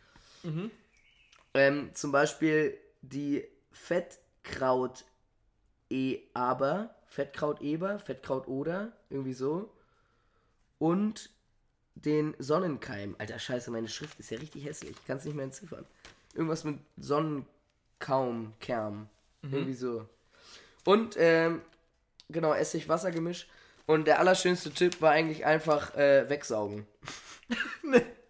[1.53, 3.45] Ähm, zum Beispiel die
[5.91, 9.69] Fettkraut-Eber, Fettkraut-Eber, Fettkraut-Oder, irgendwie so.
[10.79, 11.29] Und
[11.95, 13.15] den Sonnenkeim.
[13.19, 14.91] Alter, scheiße, meine Schrift ist ja richtig hässlich.
[14.91, 15.85] Ich kann es nicht mehr entziffern.
[16.33, 19.09] Irgendwas mit Sonnenkaum, Kern.
[19.43, 20.07] Irgendwie so.
[20.85, 21.61] Und, ähm,
[22.29, 23.47] genau, Essig-Wasser-Gemisch.
[23.85, 26.87] Und der allerschönste Tipp war eigentlich einfach äh, wegsaugen.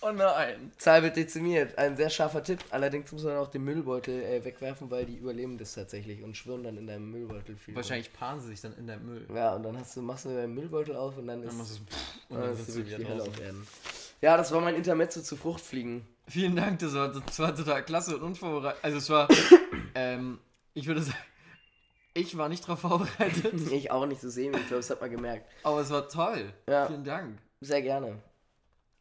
[0.00, 0.72] Oh nein.
[0.78, 1.78] Zahl wird dezimiert.
[1.78, 2.58] Ein sehr scharfer Tipp.
[2.70, 6.64] Allerdings muss man auch den Müllbeutel äh, wegwerfen, weil die überleben das tatsächlich und schwirren
[6.64, 7.76] dann in deinem Müllbeutel viel.
[7.76, 9.26] Wahrscheinlich paaren sie sich dann in der Müll.
[9.34, 11.70] Ja, und dann hast du, machst du deinen Müllbeutel auf und dann ist, Dann machst
[11.70, 11.80] du so,
[12.34, 13.66] und dann dann ist wirklich wieder die Hölle auf Erden.
[14.20, 16.06] Ja, das war mein Intermezzo zu Fruchtfliegen.
[16.28, 18.78] Vielen Dank, das war, das war total klasse und unvorbereitet.
[18.82, 19.28] Also es war,
[19.94, 20.38] ähm,
[20.74, 21.16] ich würde sagen,
[22.14, 25.10] ich war nicht darauf vorbereitet, Ich auch nicht so sehen, ich glaube, das hat man
[25.10, 25.46] gemerkt.
[25.62, 26.52] aber es war toll.
[26.68, 26.86] Ja.
[26.86, 27.38] Vielen Dank.
[27.60, 28.20] Sehr gerne.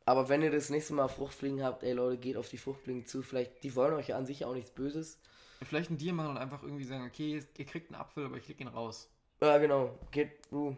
[0.06, 3.22] Aber wenn ihr das nächste Mal Fruchtfliegen habt, ey Leute, geht auf die Fruchtfliegen zu.
[3.22, 5.20] Vielleicht, die wollen euch ja an sich auch nichts Böses.
[5.64, 8.48] Vielleicht ein Deal machen und einfach irgendwie sagen, okay, ihr kriegt einen Apfel, aber ich
[8.48, 9.10] leg ihn raus.
[9.42, 9.98] Ja, genau.
[10.12, 10.76] Geht, du,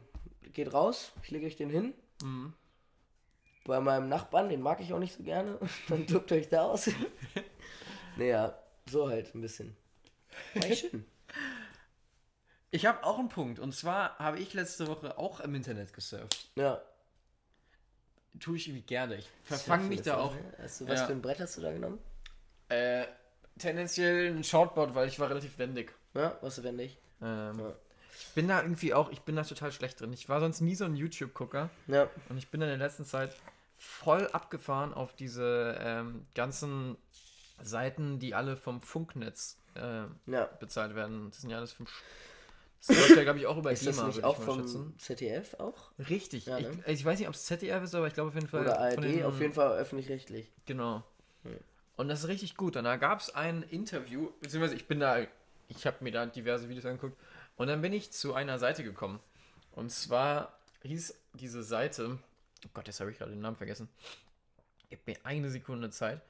[0.51, 1.93] geht raus, ich lege euch den hin.
[2.21, 2.53] Mhm.
[3.65, 5.57] Bei meinem Nachbarn, den mag ich auch nicht so gerne.
[5.87, 6.89] Dann tobt euch da aus.
[8.17, 8.57] naja,
[8.89, 9.75] so halt ein bisschen.
[10.53, 11.05] War echt schön.
[12.71, 16.49] Ich habe auch einen Punkt und zwar habe ich letzte Woche auch im Internet gesurft.
[16.55, 16.81] Ja.
[18.39, 19.15] Tue ich irgendwie gerne.
[19.17, 20.35] Ich verfange mich da auch.
[20.61, 21.05] Hast du, was Ja.
[21.07, 21.99] für ein Brett hast du da genommen?
[22.69, 23.05] Äh,
[23.59, 25.93] tendenziell ein Shortboard, weil ich war relativ wendig.
[26.13, 26.97] Ja, was du wendig?
[27.21, 27.73] Ähm, Ja.
[28.19, 30.13] Ich bin da irgendwie auch, ich bin da total schlecht drin.
[30.13, 32.09] Ich war sonst nie so ein YouTube-Gucker Ja.
[32.29, 33.35] und ich bin in der letzten Zeit
[33.75, 36.95] voll abgefahren auf diese ähm, ganzen
[37.61, 40.45] Seiten, die alle vom Funknetz äh, Ja.
[40.59, 41.29] bezahlt werden.
[41.31, 41.87] Das sind ja alles vom.
[42.85, 44.93] Das läuft ja, glaube ich, auch über Ist das GEMA, nicht würde auch vom schätzen.
[44.97, 45.91] ZDF auch?
[46.09, 46.45] Richtig.
[46.47, 46.71] Ja, ne?
[46.85, 48.61] ich, ich weiß nicht, ob es ZDF ist, aber ich glaube auf jeden Fall.
[48.61, 49.03] Oder ARD?
[49.03, 50.51] den- Auf jeden Fall öffentlich-rechtlich.
[50.65, 51.03] Genau.
[51.43, 51.57] Hm.
[51.95, 52.75] Und das ist richtig gut.
[52.75, 55.19] Und da gab es ein Interview, beziehungsweise ich bin da,
[55.69, 57.17] ich habe mir da diverse Videos angeguckt
[57.55, 59.19] und dann bin ich zu einer Seite gekommen.
[59.71, 62.17] Und zwar hieß diese Seite,
[62.65, 63.87] oh Gott, jetzt habe ich gerade den Namen vergessen.
[64.89, 66.21] Gib mir eine Sekunde Zeit.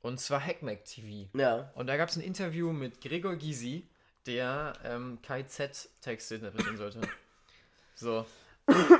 [0.00, 1.28] Und zwar Hackmack TV.
[1.36, 1.70] Ja.
[1.74, 3.86] Und da gab es ein Interview mit Gregor Gysi,
[4.26, 7.00] der ähm, KZ-Texte interpretieren sollte.
[7.94, 8.26] So.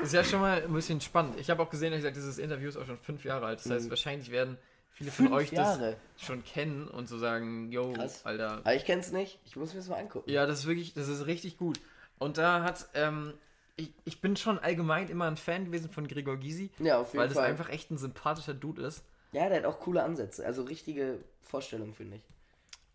[0.01, 1.39] Ist ja schon mal ein bisschen spannend.
[1.39, 3.59] Ich habe auch gesehen, dass gesagt, dieses Interview ist auch schon fünf Jahre alt.
[3.59, 3.89] Das heißt, Mhm.
[3.91, 4.57] wahrscheinlich werden
[4.91, 5.97] viele Fünf von euch Jahre.
[6.17, 8.25] das schon kennen und so sagen, yo, Krass.
[8.25, 8.53] Alter.
[8.59, 9.39] Aber ich kenn's nicht.
[9.45, 10.29] Ich muss mir das mal angucken.
[10.29, 11.79] Ja, das ist wirklich, das ist richtig gut.
[12.17, 13.33] Und da hat, ähm,
[13.75, 17.19] ich, ich bin schon allgemein immer ein Fan gewesen von Gregor Gysi, Ja, auf jeden
[17.19, 17.45] weil das Fall.
[17.47, 19.03] einfach echt ein sympathischer Dude ist.
[19.31, 20.43] Ja, der hat auch coole Ansätze.
[20.45, 22.23] Also richtige Vorstellungen, finde ich.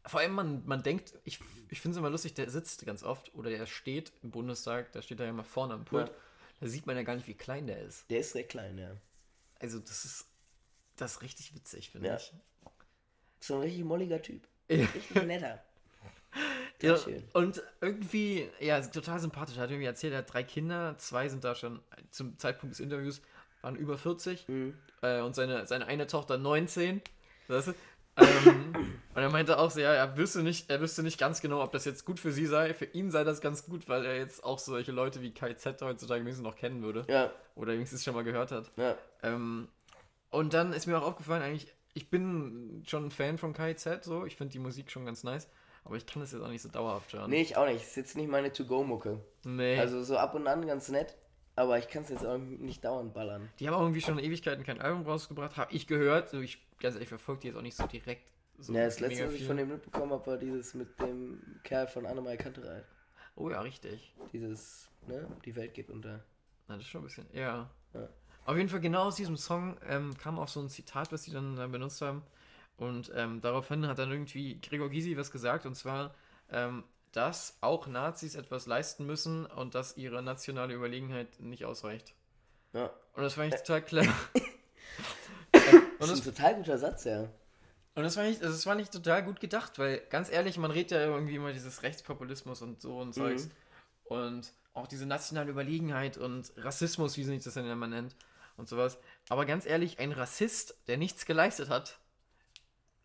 [0.07, 1.41] Vor allem, man, man denkt, ich,
[1.71, 5.01] ich finde es immer lustig, der sitzt ganz oft oder der steht im Bundestag, da
[5.01, 6.09] steht er ja immer vorne am Pult.
[6.09, 6.15] Ja.
[6.61, 8.09] Da sieht man ja gar nicht, wie klein der ist.
[8.11, 8.97] Der ist sehr klein, ja.
[9.61, 10.27] Also, das ist,
[10.97, 12.17] das ist richtig witzig, finde Ja.
[12.17, 12.33] ich.
[13.41, 14.47] So ein richtig molliger Typ.
[14.69, 14.85] Ja.
[14.95, 15.63] Richtig netter.
[16.83, 17.23] Ja, schön.
[17.33, 19.57] und irgendwie, ja, total sympathisch.
[19.57, 21.81] Er hat irgendwie erzählt, er hat drei Kinder, zwei sind da schon
[22.11, 23.23] zum Zeitpunkt des Interviews,
[23.63, 24.77] waren über 40 Mhm.
[25.01, 27.01] äh, und seine, seine eine Tochter 19.
[27.49, 27.75] Weißt du?
[28.17, 31.63] ähm, und er meinte auch so, ja, er wüsste, nicht, er wüsste nicht ganz genau,
[31.63, 32.75] ob das jetzt gut für sie sei.
[32.75, 36.21] Für ihn sei das ganz gut, weil er jetzt auch solche Leute wie KZ heutzutage
[36.23, 37.05] wenigstens noch kennen würde.
[37.09, 38.71] Ja, Oder wenigstens schon mal gehört hat.
[38.77, 38.97] ja.
[39.23, 39.69] Ähm,
[40.31, 44.25] und dann ist mir auch aufgefallen, eigentlich, ich bin schon ein Fan von KZ, so.
[44.25, 45.49] Ich finde die Musik schon ganz nice.
[45.85, 47.31] aber ich kann das jetzt auch nicht so dauerhaft hören.
[47.31, 47.83] Nee, ich auch nicht.
[47.85, 49.21] Ist jetzt nicht meine To-Go-Mucke.
[49.45, 49.79] Nee.
[49.79, 51.15] Also so ab und an ganz nett,
[51.55, 53.49] aber ich kann es jetzt auch nicht dauernd ballern.
[53.61, 56.33] die haben auch irgendwie schon Ewigkeiten kein Album rausgebracht, habe ich gehört.
[56.35, 58.33] Ich ganz ehrlich verfolge die jetzt auch nicht so direkt.
[58.59, 61.87] So ja, das letzte, was ich von dem mitbekommen habe, war dieses mit dem Kerl
[61.87, 62.85] von Annemai Kanterei.
[63.37, 64.15] Oh ja, richtig.
[64.33, 66.25] Dieses, ne, die Welt geht unter.
[66.69, 67.71] Na, das ist schon ein bisschen, ja.
[67.93, 68.09] Ja.
[68.47, 71.33] Auf jeden Fall genau aus diesem Song ähm, kam auch so ein Zitat, was die
[71.33, 72.23] dann, dann benutzt haben.
[72.77, 76.15] Und ähm, daraufhin hat dann irgendwie Gregor Gysi was gesagt, und zwar,
[76.51, 82.15] ähm, dass auch Nazis etwas leisten müssen und dass ihre nationale Überlegenheit nicht ausreicht.
[82.73, 82.91] Ja.
[83.15, 84.15] Und das fand ich total clever.
[85.99, 87.29] Das ist ein total guter Satz, ja.
[87.95, 90.71] Und das fand ich, also das fand ich total gut gedacht, weil ganz ehrlich, man
[90.71, 93.49] redet ja irgendwie immer dieses Rechtspopulismus und so und Zeugs.
[94.05, 98.17] Und auch diese nationale Überlegenheit und Rassismus, wie sich das dann immer nennt
[98.57, 98.99] und sowas.
[99.29, 101.99] Aber ganz ehrlich, ein Rassist, der nichts geleistet hat,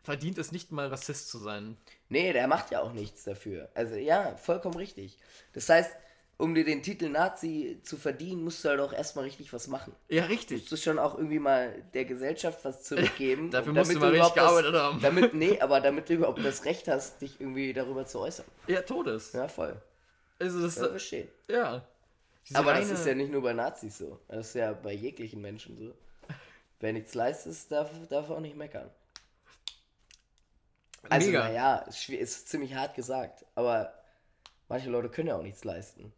[0.02, 1.76] verdient es nicht mal Rassist zu sein.
[2.08, 3.70] Nee, der macht ja auch nichts dafür.
[3.74, 5.18] Also ja, vollkommen richtig.
[5.52, 5.94] Das heißt,
[6.40, 9.94] um dir den Titel Nazi zu verdienen, musst du halt auch erstmal richtig was machen.
[10.08, 10.70] Ja, Du richtig.
[10.70, 13.50] musst schon auch irgendwie mal der Gesellschaft was zurückgeben.
[13.50, 15.00] Dafür musst du damit mal richtig das- gearbeitet haben.
[15.00, 18.46] Damit, nee, aber damit du überhaupt das Recht hast, dich irgendwie darüber zu äußern.
[18.66, 19.32] Ja, Todes.
[19.32, 19.80] Ja, voll.
[20.38, 21.28] Also das, Ja, verstehe.
[21.48, 21.86] ja.
[22.48, 24.18] Diese Aber das reine- ist ja nicht nur bei Nazis so.
[24.28, 25.94] Das ist ja bei jeglichen Menschen so.
[26.80, 28.90] Wer nichts leistet, darf, darf auch nicht meckern.
[31.08, 33.44] Also, naja, ist, ist ziemlich hart gesagt.
[33.54, 33.92] Aber
[34.68, 36.12] manche Leute können ja auch nichts leisten.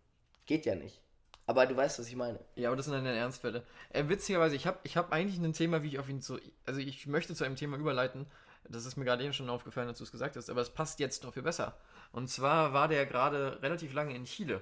[0.47, 1.01] Geht ja nicht.
[1.47, 2.39] Aber du weißt, was ich meine.
[2.55, 3.65] Ja, aber das sind dann Ernstfälle.
[3.91, 6.39] Äh, witzigerweise, ich habe ich hab eigentlich ein Thema, wie ich auf ihn zu.
[6.67, 8.27] Also, ich möchte zu einem Thema überleiten.
[8.69, 11.01] Das ist mir gerade eben schon aufgefallen, als du es gesagt hast, aber es passt
[11.01, 11.77] jetzt noch viel besser.
[12.13, 14.61] Und zwar war der gerade relativ lange in Chile.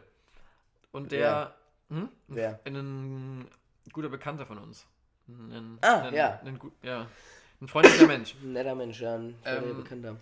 [0.91, 1.55] Und der.
[1.91, 2.09] Hm?
[2.29, 2.61] Wer?
[2.65, 3.49] Ein
[3.93, 4.87] guter Bekannter von uns.
[5.29, 6.41] Ein, Ah, ein, ja.
[6.45, 7.07] Ein, ja.
[7.61, 8.35] Ein freundlicher Mensch.
[8.43, 10.17] Ein netter Mensch, ja, ein ähm, Bekannter.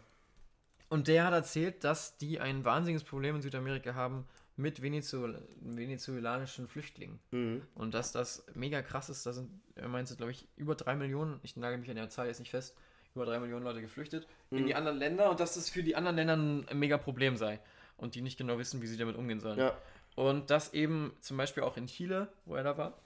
[0.89, 4.27] Und der hat erzählt, dass die ein wahnsinniges Problem in Südamerika haben
[4.59, 7.21] mit Venezuel venezolanischen Flüchtlingen.
[7.31, 7.63] Mhm.
[7.75, 11.39] Und dass das mega krass ist, da sind, er meinte, glaube ich, über drei Millionen,
[11.45, 12.77] ich nagel mich an der Zahl jetzt nicht fest,
[13.15, 16.17] über drei Millionen Leute geflüchtet in die anderen Länder und dass das für die anderen
[16.17, 17.61] Länder ein mega Problem sei
[17.97, 19.59] und die nicht genau wissen, wie sie damit umgehen sollen.
[19.59, 19.77] Ja.
[20.17, 22.99] Und dass eben zum Beispiel auch in Chile, wo er da war,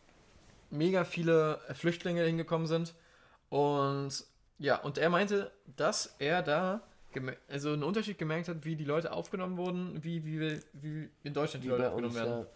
[0.71, 2.95] mega viele Flüchtlinge hingekommen sind.
[3.51, 4.25] Und
[4.59, 6.81] ja, und er meinte, dass er da
[7.49, 11.65] also einen Unterschied gemerkt hat, wie die Leute aufgenommen wurden, wie, wie, wie in Deutschland
[11.65, 12.41] die Wie Leute aufgenommen uns, werden.
[12.43, 12.47] ja.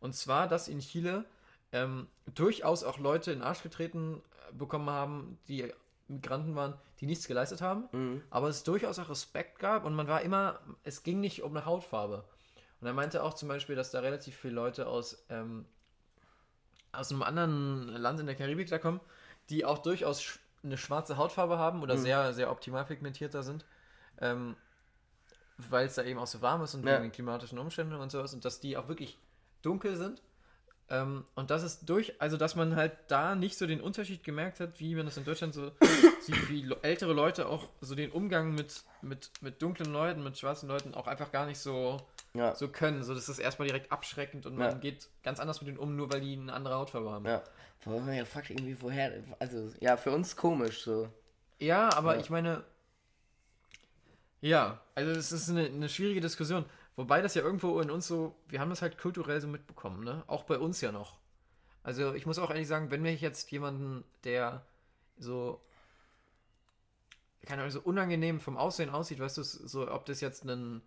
[0.00, 1.24] Und zwar, dass in Chile
[1.72, 5.72] ähm, durchaus auch Leute in den Arsch getreten äh, bekommen haben, die
[6.08, 8.22] Migranten waren, die nichts geleistet haben, Mhm.
[8.30, 11.66] aber es durchaus auch Respekt gab und man war immer, es ging nicht um eine
[11.66, 12.24] Hautfarbe.
[12.80, 15.64] Und er meinte auch zum Beispiel, dass da relativ viele Leute aus, ähm,
[16.92, 19.00] aus einem anderen Land in der Karibik da kommen,
[19.50, 23.64] die auch durchaus eine schwarze Hautfarbe haben oder sehr, sehr optimal pigmentierter sind.
[24.20, 24.56] Ähm,
[25.70, 26.92] weil es da eben auch so warm ist und Ja.
[26.94, 29.18] wegen den klimatischen Umständen und sowas und dass die auch wirklich
[29.62, 30.22] dunkel sind.
[30.90, 34.58] Ähm, und das ist durch, also dass man halt da nicht so den Unterschied gemerkt
[34.60, 35.72] hat, wie man das in Deutschland so
[36.20, 40.68] sieht, wie ältere Leute auch so den Umgang mit, mit, mit dunklen Leuten, mit schwarzen
[40.68, 41.98] Leuten auch einfach gar nicht so,
[42.32, 42.54] Ja.
[42.54, 43.02] so können.
[43.02, 44.68] So, das ist erstmal direkt abschreckend und Ja.
[44.70, 47.26] man geht ganz anders mit denen um, nur weil die eine andere Hautfarbe haben.
[47.26, 47.42] Ja.
[47.84, 49.12] Man ja fuck irgendwie woher.
[49.40, 51.08] Also, ja, für uns komisch so.
[51.58, 52.64] Ja, aber ich meine,
[54.40, 56.64] ja, also es ist eine, eine schwierige Diskussion.
[56.96, 60.24] Wobei das ja irgendwo in uns so, wir haben das halt kulturell so mitbekommen, ne?
[60.26, 61.18] Auch bei uns ja noch.
[61.84, 64.62] Also ich muss auch ehrlich sagen, wenn mir jetzt jemanden, der
[65.18, 65.60] so,
[67.46, 70.82] keine Ahnung, so unangenehm vom Aussehen aussieht, weißt du, so ob das jetzt ein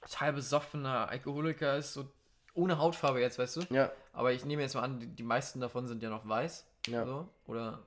[0.00, 2.08] total besoffener Alkoholiker ist, so
[2.54, 3.60] ohne Hautfarbe jetzt, weißt du?
[3.70, 3.92] Ja.
[4.12, 6.66] Aber ich nehme jetzt mal an, die, die meisten davon sind ja noch weiß.
[6.86, 7.04] Ja.
[7.04, 7.80] So, oder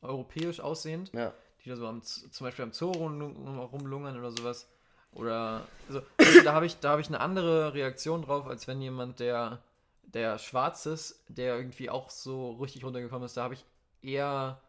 [0.00, 1.12] europäisch aussehend.
[1.12, 1.32] Ja.
[1.64, 4.68] Die da so am, zum Beispiel am Zoo rum- rumlungern oder sowas.
[5.12, 8.80] Oder, also, also da habe ich, da habe ich eine andere Reaktion drauf, als wenn
[8.80, 9.62] jemand, der,
[10.02, 13.64] der schwarz ist, der irgendwie auch so richtig runtergekommen ist, da habe ich
[14.00, 14.60] eher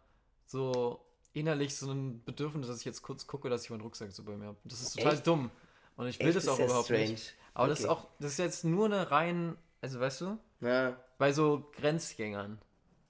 [0.45, 0.99] so
[1.31, 4.35] innerlich so ein Bedürfnis, dass ich jetzt kurz gucke, dass ich meinen Rucksack so bei
[4.35, 4.57] mir habe.
[4.65, 5.25] Das ist total Echt?
[5.25, 5.49] dumm.
[5.95, 7.09] Und ich will Echt, das auch ja überhaupt strange.
[7.09, 7.33] nicht.
[7.53, 7.93] Aber das ist Okay.
[7.93, 10.95] auch, das ist jetzt nur eine rein, also weißt du, Ja.
[11.17, 12.59] bei so Grenzgängern.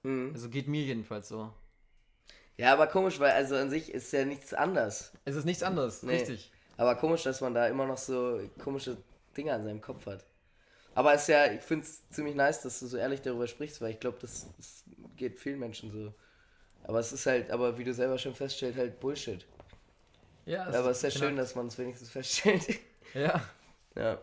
[0.04, 0.30] Mhm.
[0.34, 1.52] Also geht mir jedenfalls so.
[2.56, 5.12] Ja, aber komisch, weil also an sich ist ja nichts anders.
[5.24, 6.12] Es ist nichts anderes, Nee.
[6.18, 6.52] richtig.
[6.76, 8.96] Aber komisch, dass man da immer noch so komische
[9.36, 10.24] Dinge an seinem Kopf hat.
[10.94, 13.80] Aber es ist ja, ich finde es ziemlich nice, dass du so ehrlich darüber sprichst,
[13.80, 14.84] weil ich glaube, das, das
[15.16, 16.14] geht vielen Menschen so.
[16.84, 19.46] Aber es ist halt, aber wie du selber schon feststellst, halt Bullshit.
[20.46, 21.24] Ja, aber es ist ja genau.
[21.24, 22.66] schön, dass man es wenigstens feststellt.
[23.14, 23.48] Ja,
[23.94, 24.20] ja.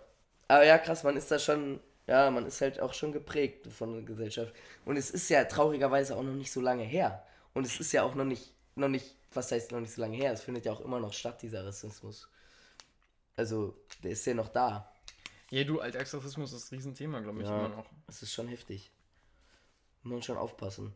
[0.50, 3.94] Aber ja, krass, man ist da schon, ja, man ist halt auch schon geprägt von
[3.94, 4.54] der Gesellschaft.
[4.84, 7.26] Und es ist ja traurigerweise auch noch nicht so lange her.
[7.54, 10.18] Und es ist ja auch noch nicht, noch nicht, was heißt noch nicht so lange
[10.18, 10.32] her?
[10.32, 12.30] Es findet ja auch immer noch statt, dieser Rassismus.
[13.36, 14.92] Also, der ist ja noch da.
[15.50, 17.66] Ja, du, Alltagsrassismus ist ein Riesenthema, glaube ich, Ja.
[17.66, 17.86] immer noch.
[18.08, 18.92] Das ist schon heftig.
[20.04, 20.94] Muss man schon aufpassen.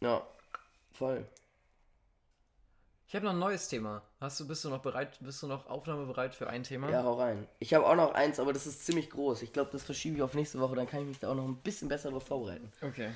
[0.00, 0.26] Ja,
[0.92, 1.26] voll.
[3.08, 4.02] Ich habe noch ein neues Thema.
[4.20, 6.90] Hast du, bist du noch bereit, bist du noch aufnahmebereit für ein Thema?
[6.90, 7.48] Ja, hau rein.
[7.58, 9.42] Ich habe auch noch eins, aber das ist ziemlich groß.
[9.42, 11.46] Ich glaube, das verschiebe ich auf nächste Woche, dann kann ich mich da auch noch
[11.46, 12.70] ein bisschen besser darauf vorbereiten.
[12.82, 13.10] Okay.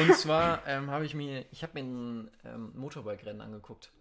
[0.00, 3.92] Und zwar ähm, habe ich mir, ich habe mir ein ähm, Motorbike-Rennen angeguckt.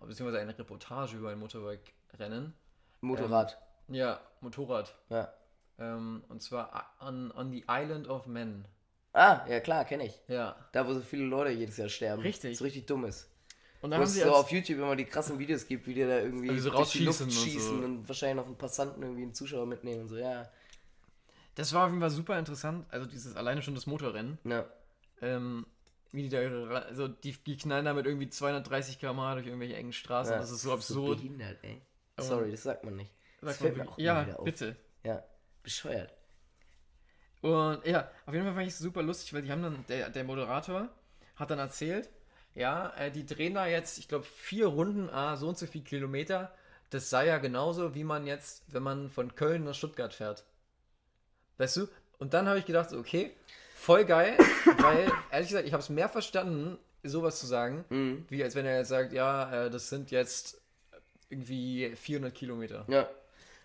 [0.00, 2.54] Beziehungsweise eine Reportage über ein Motorbike-Rennen.
[3.00, 3.58] Motorrad.
[3.88, 4.94] Ja, Motorrad.
[5.10, 5.32] Ja.
[5.78, 8.64] Ähm, und zwar on, on the Island of Men.
[9.12, 10.20] Ah, ja klar, kenne ich.
[10.28, 10.56] Ja.
[10.72, 12.22] Da, wo so viele Leute jedes Jahr sterben.
[12.22, 12.58] Richtig.
[12.58, 13.28] Das richtig dumm ist.
[13.80, 15.94] Und Wo dann haben es sie so auf YouTube immer die krassen Videos gibt, wie
[15.94, 17.84] die da irgendwie Also so durch die Luft rausschießen und schießen so.
[17.84, 20.48] und, wahrscheinlich noch einen Passanten irgendwie einen Zuschauer mitnehmen und so, ja.
[21.54, 22.86] Das war auf jeden Fall super interessant.
[22.90, 24.38] Also dieses alleine schon das Motorrennen.
[24.44, 24.66] Ja.
[25.22, 25.66] Ähm,
[26.12, 29.76] wie die da, ihre- also die, die knallen da mit irgendwie 230 km/h durch irgendwelche
[29.76, 30.32] engen Straßen.
[30.34, 30.38] ja.
[30.40, 31.18] das ist so absurd.
[31.18, 31.80] behindert, ey.
[32.18, 33.10] Sorry, das sagt man nicht.
[33.40, 34.76] Sag Das immer ja, bitte.
[35.04, 35.22] Ja,
[35.62, 36.12] bescheuert.
[37.40, 40.10] Und ja, auf jeden Fall fand ich es super lustig, weil die haben dann, der,
[40.10, 40.88] der Moderator
[41.36, 42.10] hat dann erzählt,
[42.54, 45.82] ja, äh, die drehen da jetzt, ich glaube, vier Runden, ah, so und so viel
[45.82, 46.52] Kilometer.
[46.90, 50.44] Das sei ja genauso, wie man jetzt, wenn man von Köln nach Stuttgart fährt.
[51.58, 51.88] Weißt du?
[52.18, 53.30] Und dann habe ich gedacht, okay,
[53.78, 54.36] voll geil,
[54.78, 58.26] weil, ehrlich gesagt, ich habe es mehr verstanden, sowas zu sagen, Mhm.
[58.28, 60.60] wie als wenn er jetzt sagt, ja, äh, das sind jetzt
[61.30, 62.84] irgendwie 400 Kilometer.
[62.88, 63.08] Ja.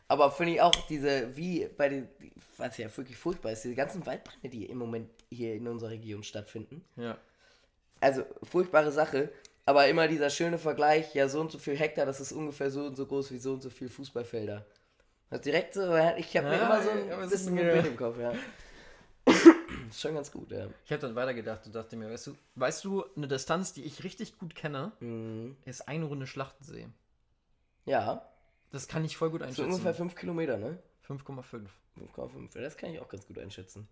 [0.07, 2.07] Aber finde ich auch diese, wie bei den,
[2.57, 6.24] was ja wirklich furchtbar ist, diese ganzen Waldbrände, die im Moment hier in unserer Region
[6.24, 6.84] stattfinden.
[6.97, 7.18] Ja.
[7.99, 9.30] Also, furchtbare Sache.
[9.66, 12.84] Aber immer dieser schöne Vergleich, ja, so und so viel Hektar, das ist ungefähr so
[12.86, 14.66] und so groß wie so und so viel Fußballfelder.
[15.30, 15.82] Das ist direkt so,
[16.18, 16.89] ich habe mir Ja, immer so
[17.24, 18.34] ein bisschen mir- ein Bild im Kopf, ja.
[19.95, 20.67] ist schon ganz gut, ja.
[20.85, 24.03] Ich habe dann weitergedacht und dachte mir, weißt du, weißt du, eine Distanz, die ich
[24.03, 25.57] richtig gut kenne, Mhm.
[25.65, 26.87] ist eine Runde Schlachtensee.
[27.85, 28.27] Ja,
[28.71, 29.69] Das kann ich voll gut so einschätzen.
[29.69, 30.79] ungefähr 5 Kilometer, ne?
[31.07, 31.69] 5,5.
[31.95, 32.55] 5,5.
[32.55, 33.87] Ja, das kann ich auch ganz gut einschätzen.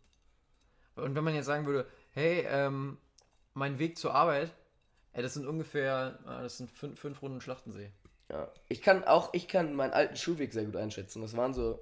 [0.95, 2.97] Und wenn man jetzt sagen würde, hey, ähm,
[3.53, 4.51] mein Weg zur Arbeit,
[5.13, 7.91] ey, das sind ungefähr, ah, das sind fünf, fünf Runden Schlachtensee.
[8.29, 8.51] Ja.
[8.69, 11.21] Ich kann auch, ich kann meinen alten Schulweg sehr gut einschätzen.
[11.21, 11.79] Das waren so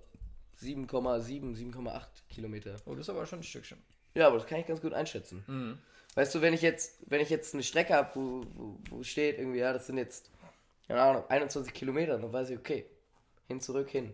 [0.60, 2.76] 7,7, 7,8 Kilometer.
[2.86, 3.82] Oh, das ist aber schon ein Stückchen.
[4.16, 5.44] Ja, aber das kann ich ganz gut einschätzen.
[5.48, 5.78] Mhm.
[6.16, 9.38] Weißt du, wenn ich jetzt, wenn ich jetzt eine Strecke habe, wo, wo, wo steht
[9.38, 10.32] irgendwie, ja, das sind jetzt,
[10.88, 12.86] keine Ahnung, 21 Kilometer, dann weiß ich, okay,
[13.48, 14.14] hin, zurück, hin.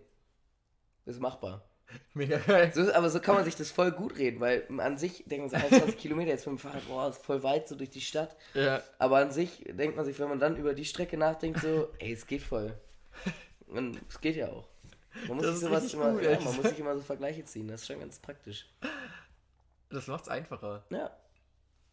[1.05, 1.63] Ist machbar.
[2.13, 2.71] Mega geil.
[2.73, 5.61] So, aber so kann man sich das voll gut reden, weil an sich denkt man
[5.61, 8.35] so 21 Kilometer jetzt mit dem Fahrrad, boah, ist voll weit so durch die Stadt.
[8.53, 11.89] Ja, Aber an sich denkt man sich, wenn man dann über die Strecke nachdenkt, so,
[11.99, 12.77] ey, es geht voll.
[13.67, 14.67] Und es geht ja auch.
[15.27, 17.81] Man muss, Das sich sowas immer, ja, man muss sich immer so Vergleiche ziehen, das
[17.81, 18.67] ist schon ganz praktisch.
[19.95, 20.83] Das macht's einfacher.
[20.89, 21.09] Ja.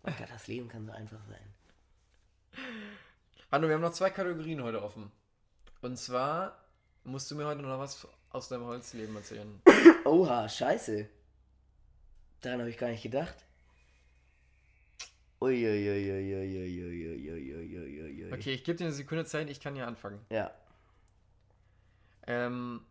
[0.02, 1.54] Oh Gott, das Leben kann so einfach sein.
[3.50, 5.12] Anno, wir haben noch zwei Kategorien heute offen.
[5.82, 6.58] Und zwar
[7.04, 9.62] musst du mir heute noch was aus deinem Holzleben erzählen.
[10.04, 11.08] Oha, scheiße.
[12.40, 13.36] Daran habe ich gar nicht gedacht.
[18.32, 20.24] Okay, ich gebe dir eine Sekunde Zeit, ich kann ja anfangen.
[20.28, 20.50] Ja.
[22.26, 22.84] Ähm,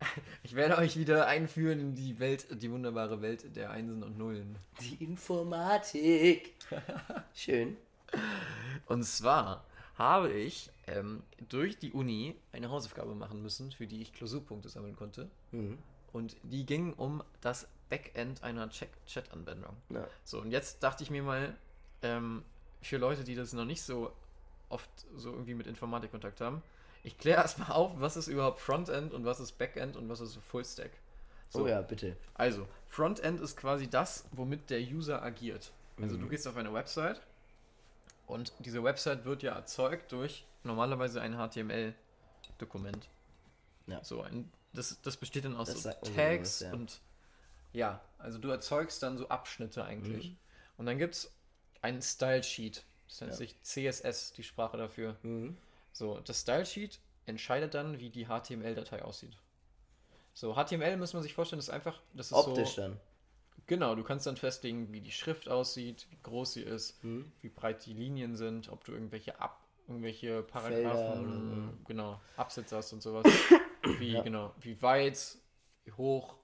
[0.42, 4.56] ich werde euch wieder einführen in die Welt, die wunderbare Welt der Einsen und Nullen.
[4.80, 6.54] Die Informatik.
[7.34, 7.76] Schön.
[8.86, 9.64] Und zwar
[9.96, 14.96] habe ich ähm, durch die Uni eine Hausaufgabe machen müssen, für die ich Klausurpunkte sammeln
[14.96, 15.30] konnte.
[15.52, 15.78] Mhm.
[16.12, 19.76] Und die ging um das Backend einer Chat- Chat-Anwendung.
[19.90, 20.06] Ja.
[20.24, 21.56] So, und jetzt dachte ich mir mal,
[22.02, 22.42] ähm,
[22.82, 24.12] für Leute, die das noch nicht so
[24.68, 26.62] oft so irgendwie mit Informatik Kontakt haben,
[27.02, 30.36] ich kläre erstmal auf, was ist überhaupt Frontend und was ist Backend und was ist
[30.36, 30.90] Fullstack.
[31.48, 32.16] So, Oh ja, bitte.
[32.34, 35.72] also, Frontend ist quasi das, womit der User agiert.
[36.00, 37.20] Also du gehst auf eine Website
[38.26, 43.08] und diese Website wird ja erzeugt durch normalerweise ein HTML-Dokument.
[43.86, 44.02] Ja.
[44.04, 46.72] So, ein, das, das besteht dann aus Das so Tags ja.
[46.72, 47.00] und
[47.72, 50.30] ja, also du erzeugst dann so Abschnitte eigentlich.
[50.30, 50.36] Mhm.
[50.78, 51.32] Und dann gibt es
[51.82, 52.84] einen Style Sheet.
[53.08, 53.36] Das nennt Ja.
[53.38, 55.16] sich CSS, die Sprache dafür.
[55.22, 55.56] Mhm.
[56.00, 59.36] So, das Style Sheet entscheidet dann, wie die HTML-Datei aussieht.
[60.32, 62.98] So, HTML muss man sich vorstellen, ist einfach, das ist Optisch so, dann.
[63.66, 67.30] genau, du kannst dann festlegen, wie die Schrift aussieht, wie groß sie ist, Mhm.
[67.42, 72.78] wie breit die Linien sind, ob du irgendwelche ab, irgendwelche Felder Paragraphen, oder genau, Absätze
[72.78, 73.26] hast und sowas.
[73.98, 74.22] wie, Ja.
[74.22, 75.36] genau, wie weit,
[75.84, 76.34] wie hoch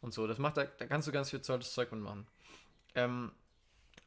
[0.00, 0.26] und so.
[0.26, 2.26] Das macht, da, da kannst du ganz viel tolles Zeug mitmachen.
[2.96, 3.30] Ähm,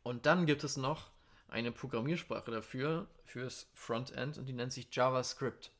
[0.03, 1.07] und dann gibt es noch
[1.47, 5.71] eine Programmiersprache dafür, fürs Frontend, und die nennt sich JavaScript.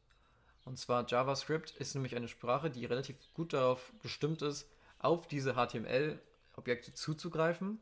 [0.66, 5.54] Und zwar JavaScript ist nämlich eine Sprache, die relativ gut darauf gestimmt ist, auf diese
[5.56, 7.80] HTML-Objekte zuzugreifen,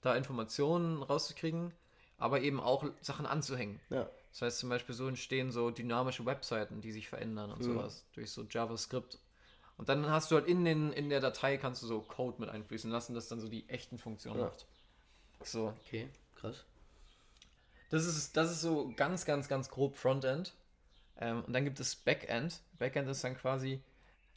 [0.00, 1.72] da Informationen rauszukriegen,
[2.16, 3.80] aber eben auch Sachen anzuhängen.
[3.90, 4.08] Ja.
[4.30, 7.64] Das heißt zum Beispiel, so entstehen so dynamische Webseiten, die sich verändern und Mhm.
[7.64, 9.18] sowas durch so JavaScript.
[9.76, 12.48] Und dann hast du halt in, den, in der Datei kannst du so Code mit
[12.50, 14.46] einfließen lassen, das dann so die echten Funktionen Ja.
[14.46, 14.66] macht.
[15.42, 16.64] So, Okay, krass.
[17.90, 20.54] Das ist, das ist so ganz, ganz, ganz grob Frontend.
[21.20, 22.60] Ähm, und dann gibt es Backend.
[22.78, 23.82] Backend ist dann quasi,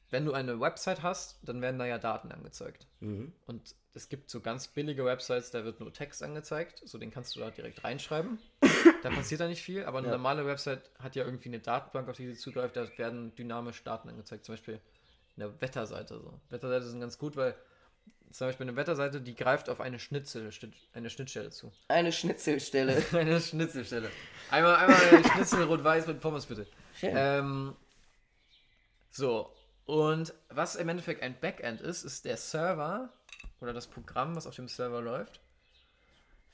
[0.09, 2.87] wenn du eine Website hast, dann werden da ja Daten angezeigt.
[2.99, 3.33] Mhm.
[3.45, 6.81] Und es gibt so ganz billige Websites, da wird nur Text angezeigt.
[6.85, 8.39] So, den kannst du da direkt reinschreiben.
[9.03, 10.13] da passiert da nicht viel, aber eine Ja.
[10.13, 12.75] normale Website hat ja irgendwie eine Datenbank, auf die sie zugreift.
[12.77, 14.45] Da werden dynamisch Daten angezeigt.
[14.45, 14.79] Zum Beispiel
[15.37, 16.19] eine Wetterseite.
[16.19, 16.39] So.
[16.49, 17.55] Wetterseite sind ganz gut, weil
[18.31, 20.49] zum Beispiel eine Wetterseite, die greift auf eine Schnitzel,
[20.93, 21.71] eine Schnittstelle zu.
[21.87, 23.03] Eine Schnitzelstelle.
[23.13, 24.09] Eine Schnitzelstelle.
[24.49, 26.67] Einmal, einmal eine Schnitzel rot-weiß mit Pommes bitte.
[26.99, 27.13] Schön.
[27.15, 27.75] Ähm,
[29.11, 29.53] so,
[29.85, 33.09] und was im Endeffekt ein Backend ist, ist der Server
[33.59, 35.39] oder das Programm, was auf dem Server läuft,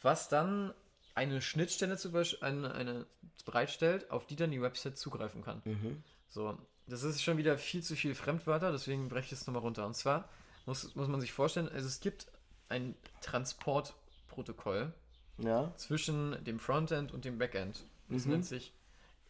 [0.02, 0.74] was dann
[1.16, 3.06] eine Schnittstelle zu, besch- eine, eine
[3.46, 5.62] bereitstellt, auf die dann die Website zugreifen kann.
[5.66, 6.04] Mhm.
[6.30, 6.58] So,
[6.88, 9.86] das ist schon wieder viel zu viel Fremdwörter, deswegen breche ich es nochmal runter.
[9.86, 10.30] Und zwar
[10.68, 12.28] muss, muss man sich vorstellen, also es gibt
[12.70, 14.94] ein Transportprotokoll,
[15.40, 15.72] Ja.
[15.76, 17.84] zwischen dem Frontend und dem Backend.
[18.10, 18.32] Das Mhm.
[18.34, 18.74] nennt sich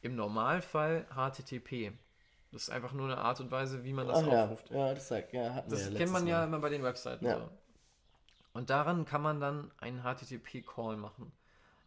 [0.02, 1.92] im Normalfall HTTP.
[2.52, 4.44] Das ist einfach nur eine Art und Weise, wie man das Ach ja.
[4.46, 4.70] aufruft.
[4.72, 6.44] ja, das sagt, ja, Das ja kennt man ja Mal.
[6.46, 7.26] immer bei den Webseiten.
[7.26, 7.40] Ja.
[7.40, 7.50] So.
[8.54, 11.32] Und daran kann man dann einen HTTP-Call machen.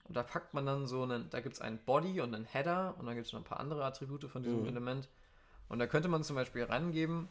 [0.05, 2.95] Und da packt man dann so einen, da gibt es einen Body und einen Header
[2.99, 4.69] und dann gibt es noch ein paar andere Attribute von diesem Mhm.
[4.69, 5.09] Element.
[5.69, 7.29] Und da könnte man zum Beispiel rangeben,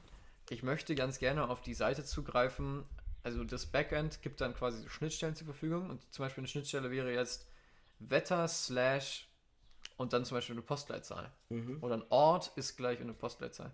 [0.50, 2.86] ich möchte ganz gerne auf die Seite zugreifen.
[3.24, 7.14] Also das Backend gibt dann quasi Schnittstellen zur Verfügung und zum Beispiel eine Schnittstelle wäre
[7.14, 7.47] jetzt
[8.00, 9.28] Wetter slash
[9.97, 11.32] und dann zum Beispiel eine Postleitzahl.
[11.50, 11.84] Mhm.
[11.84, 13.72] Oder ein Ort ist gleich eine Postleitzahl.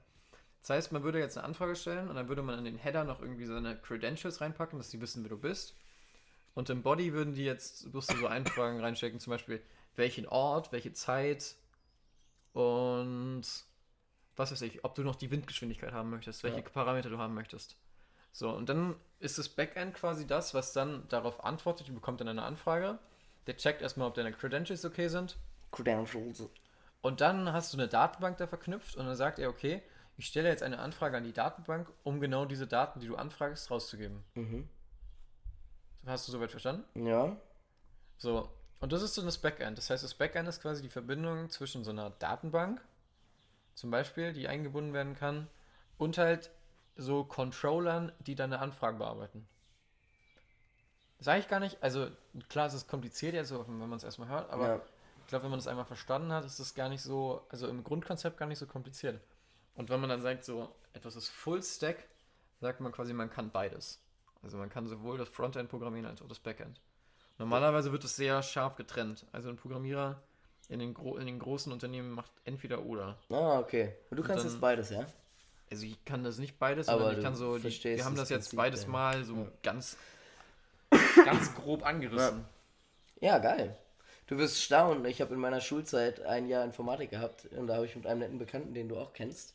[0.62, 3.04] Das heißt, man würde jetzt eine Anfrage stellen und dann würde man in den Header
[3.04, 5.76] noch irgendwie seine Credentials reinpacken, dass sie wissen, wer du bist.
[6.56, 9.62] Und im Body würden die jetzt bloß so Einfragen reinstecken, zum Beispiel
[9.96, 11.56] welchen Ort, welche Zeit
[12.54, 13.44] und
[14.36, 16.64] was weiß ich, ob du noch die Windgeschwindigkeit haben möchtest, welche Ja.
[16.70, 17.76] Parameter du haben möchtest.
[18.32, 21.88] So, und dann ist das Backend quasi das, was dann darauf antwortet.
[21.88, 23.00] Du bekommst dann eine Anfrage.
[23.48, 25.38] Der checkt erstmal, ob deine Credentials okay sind.
[25.72, 26.44] Credentials.
[27.02, 29.82] Und dann hast du eine Datenbank da verknüpft und dann sagt er, okay,
[30.18, 33.70] ich stelle jetzt eine Anfrage an die Datenbank, um genau diese Daten, die du anfragst,
[33.70, 34.24] rauszugeben.
[34.34, 34.68] Mhm.
[36.06, 36.84] Hast du soweit verstanden?
[37.08, 37.36] Ja.
[38.18, 39.78] So, und das ist dann das Backend.
[39.78, 42.82] Das heißt, das Backend ist quasi die Verbindung zwischen so einer Datenbank,
[43.76, 45.48] zum Beispiel, die eingebunden werden kann,
[45.98, 46.52] und halt
[46.96, 49.48] so Controllern, die dann eine Anfrage bearbeiten.
[51.20, 52.08] Sage ich gar nicht, also
[52.50, 54.82] klar, es ist kompliziert jetzt, so, wenn man es erstmal hört, aber ja.
[55.22, 57.84] ich glaube, wenn man das einmal verstanden hat, ist das gar nicht so, also im
[57.84, 59.22] Grundkonzept gar nicht so kompliziert.
[59.76, 62.08] Und wenn man dann sagt, so etwas ist Full Stack,
[62.60, 64.02] sagt man quasi, man kann beides.
[64.42, 66.80] Also man kann sowohl das Frontend programmieren als auch das Backend.
[67.38, 69.26] Normalerweise wird es sehr scharf getrennt.
[69.32, 70.22] Also ein Programmierer
[70.70, 73.18] in den, gro in den großen Unternehmen macht entweder oder.
[73.30, 73.93] Ah, okay.
[74.09, 75.05] Und du Und kannst dann- jetzt beides, ja?
[75.72, 78.30] Also ich kann das nicht beides, Aber ich kann so, die, wir haben das das
[78.30, 78.89] jetzt Prinzip, beides ja.
[78.89, 79.47] mal so Ja.
[79.63, 79.97] ganz,
[81.26, 82.45] ganz grob angerissen.
[83.20, 83.76] Ja, geil.
[84.28, 85.05] Du wirst staunen.
[85.05, 88.20] Ich habe in meiner Schulzeit ein Jahr Informatik gehabt und da habe ich mit einem
[88.20, 89.53] netten Bekannten, den du auch kennst,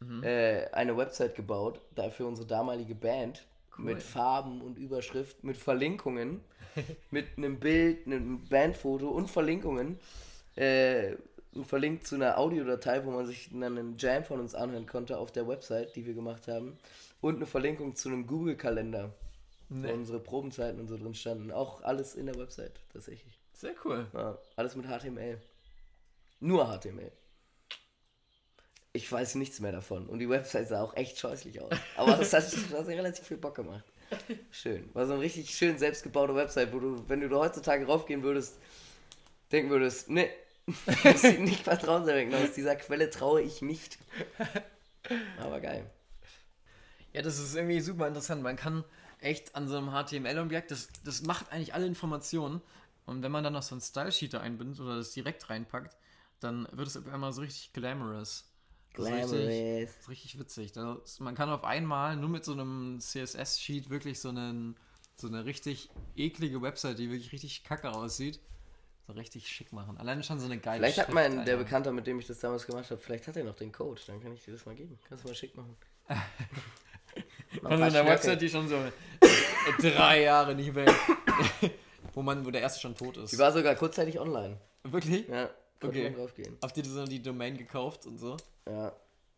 [0.00, 0.22] Mhm.
[0.24, 3.44] äh, eine Website gebaut, da für unsere damalige Band.
[3.78, 3.84] Cool.
[3.86, 6.42] Mit Farben und Überschrift, mit Verlinkungen,
[7.10, 9.98] mit einem Bild, einem Bandfoto und Verlinkungen.
[10.56, 11.16] Äh,
[11.54, 15.18] und verlinkt zu einer Audiodatei, wo man sich dann einen Jam von uns anhören konnte
[15.18, 16.78] auf der Website, die wir gemacht haben.
[17.20, 19.12] Und eine Verlinkung zu einem Google-Kalender,
[19.68, 19.92] wo Nee.
[19.92, 21.50] unsere Probenzeiten und so drin standen.
[21.52, 23.38] Auch alles in der Website, tatsächlich.
[23.52, 24.06] Sehr cool.
[24.14, 25.38] Ja, alles mit HTML.
[26.40, 27.12] Nur HTML.
[28.94, 30.06] Ich weiß nichts mehr davon.
[30.08, 31.72] Und die Website sah auch echt scheußlich aus.
[31.96, 33.84] Aber das hat, das hat relativ viel Bock gemacht.
[34.50, 34.90] Schön.
[34.94, 38.58] War so eine richtig schön selbstgebaute Website, wo du, wenn du da heutzutage raufgehen würdest,
[39.50, 40.10] denken würdest,
[40.66, 42.52] ne, das sieht nicht vertrauenserweckend aus.
[42.52, 43.98] Dieser Quelle traue ich nicht.
[45.38, 45.90] Aber geil.
[47.12, 48.42] Ja, das ist irgendwie super interessant.
[48.42, 48.84] Man kann
[49.20, 52.60] echt an so einem HTML-Objekt, das, das macht eigentlich alle Informationen.
[53.06, 55.96] Und wenn man dann noch so einen Style-Sheet da einbindet oder das direkt reinpackt,
[56.40, 58.44] dann wird es auf einmal so richtig glamorous.
[58.94, 59.88] Das ist richtig, Glamorous.
[59.88, 60.72] das ist richtig witzig.
[60.72, 64.76] Das, man kann auf einmal nur mit so einem CSS-Sheet wirklich so, einen,
[65.16, 68.40] so eine richtig eklige Website, die wirklich richtig kacke aussieht,
[69.06, 69.96] so richtig schick machen.
[69.98, 71.56] Alleine schon so eine geile Vielleicht hat mein, der.
[71.56, 74.00] Bekannter, mit dem ich das damals gemacht habe, vielleicht hat er noch den Code.
[74.06, 74.98] Dann kann ich dir das mal geben.
[75.08, 75.76] Kannst du mal schick machen.
[77.60, 78.06] Von so einer.
[78.06, 78.76] Website, die schon so
[79.80, 80.90] drei Jahre nicht weg.
[82.14, 83.32] wo, man, wo der erste schon tot ist.
[83.32, 84.58] Die war sogar kurzzeitig online.
[84.84, 85.28] Wirklich?
[85.28, 85.50] Ja,
[85.82, 86.12] Okay.
[86.14, 86.56] draufgehen.
[86.62, 88.36] Habt ihr so die Domain gekauft und so?
[88.68, 88.92] Ja.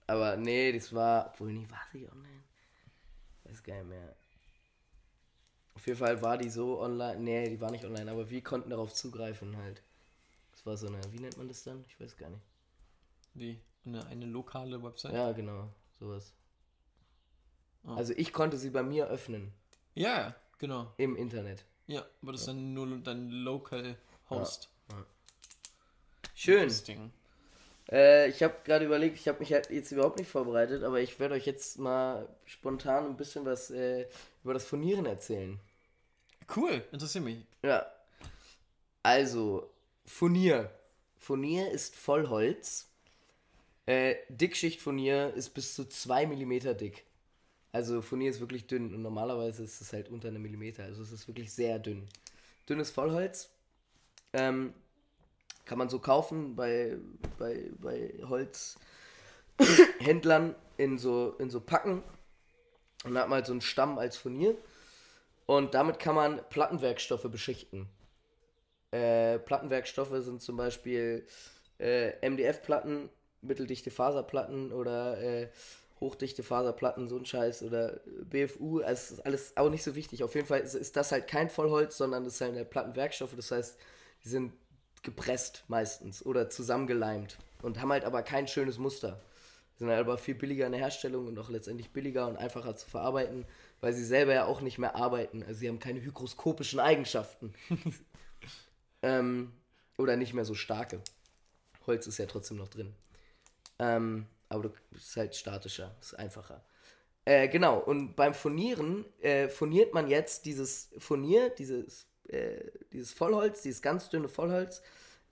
[0.06, 1.30] Aber nee, das war.
[1.32, 2.42] Obwohl, nie war sie online.
[3.44, 4.14] Weiß gar nicht mehr.
[5.84, 7.20] Auf jeden Fall war die so online.
[7.20, 9.82] Nee, die war nicht online, aber wir konnten darauf zugreifen halt.
[10.52, 11.84] Das war so eine, wie nennt man das dann?
[11.86, 12.40] Ich weiß gar nicht.
[13.34, 13.60] Wie?
[13.84, 15.12] Eine, eine lokale Website?
[15.12, 15.68] Ja, genau,
[16.00, 16.32] sowas.
[17.84, 17.96] Ah.
[17.96, 19.52] Also ich konnte sie bei mir öffnen
[19.94, 20.90] Ja, genau.
[20.96, 21.66] im Internet.
[21.86, 23.98] Ja, aber das ist dann nur dein Local
[24.30, 24.70] Host.
[26.34, 26.68] Schön.
[26.68, 27.12] Das Ding.
[27.92, 31.20] Äh, ich habe gerade überlegt, ich habe mich halt jetzt überhaupt nicht vorbereitet, aber ich
[31.20, 34.06] werde euch jetzt mal spontan ein bisschen was äh,
[34.42, 35.60] über das Furnieren erzählen.
[36.54, 37.44] Cool, interessiert mich.
[37.62, 37.86] Ja.
[39.02, 39.70] Also,
[40.04, 40.70] Furnier.
[41.18, 42.88] Furnier ist Vollholz.
[43.86, 47.04] Äh, Dickschicht Furnier ist bis zu 2 mm dick.
[47.72, 50.84] Also Furnier ist wirklich dünn und normalerweise ist es halt unter einem Millimeter.
[50.84, 52.08] Also es ist wirklich sehr dünn.
[52.68, 53.50] Dünnes Vollholz.
[54.32, 54.72] Ähm,
[55.64, 56.98] kann man so kaufen bei,
[57.38, 58.14] bei, bei
[59.58, 62.02] Holzhändlern in so, in so Packen.
[63.04, 64.56] Und da hat man halt so einen Stamm als Furnier.
[65.46, 67.88] Und damit kann man Plattenwerkstoffe beschichten.
[68.90, 71.26] Äh, Plattenwerkstoffe sind zum Beispiel
[71.78, 73.10] äh, MDF-Platten,
[73.42, 75.48] mitteldichte Faserplatten oder äh,
[76.00, 80.22] hochdichte Faserplatten, so ein Scheiß oder BFU, also ist alles auch nicht so wichtig.
[80.22, 83.50] Auf jeden Fall ist, ist das halt kein Vollholz, sondern das sind halt Plattenwerkstoffe, das
[83.50, 83.78] heißt,
[84.24, 84.52] die sind
[85.02, 89.20] gepresst meistens oder zusammengeleimt und haben halt aber kein schönes Muster.
[89.78, 92.88] Sind halt aber viel billiger in der Herstellung und auch letztendlich billiger und einfacher zu
[92.88, 93.44] verarbeiten,
[93.84, 95.42] weil sie selber ja auch nicht mehr arbeiten.
[95.42, 97.52] Also sie haben keine hygroskopischen Eigenschaften.
[99.02, 99.52] ähm,
[99.98, 101.02] oder nicht mehr so starke.
[101.86, 102.94] Holz ist ja trotzdem noch drin.
[103.78, 106.64] Ähm, aber du bist halt statischer, ist einfacher.
[107.26, 113.60] Äh, genau, und beim Furnieren äh, furniert man jetzt dieses Furnier, dieses, äh, dieses Vollholz,
[113.60, 114.80] dieses ganz dünne Vollholz,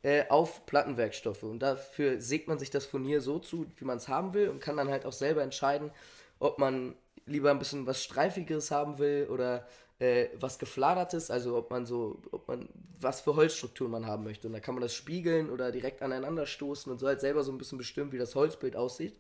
[0.02, 1.44] äh, auf Plattenwerkstoffe.
[1.44, 4.60] Und dafür sägt man sich das Furnier so zu, wie man es haben will und
[4.60, 5.90] kann dann halt auch selber entscheiden,
[6.38, 6.96] ob man
[7.26, 9.66] lieber ein bisschen was Streifigeres haben will oder
[9.98, 12.68] äh, was Gefladertes, also ob man so, ob man,
[13.00, 14.46] was für Holzstrukturen man haben möchte.
[14.48, 17.52] Und da kann man das spiegeln oder direkt aneinander stoßen und so halt selber so
[17.52, 19.18] ein bisschen bestimmen, wie das Holzbild aussieht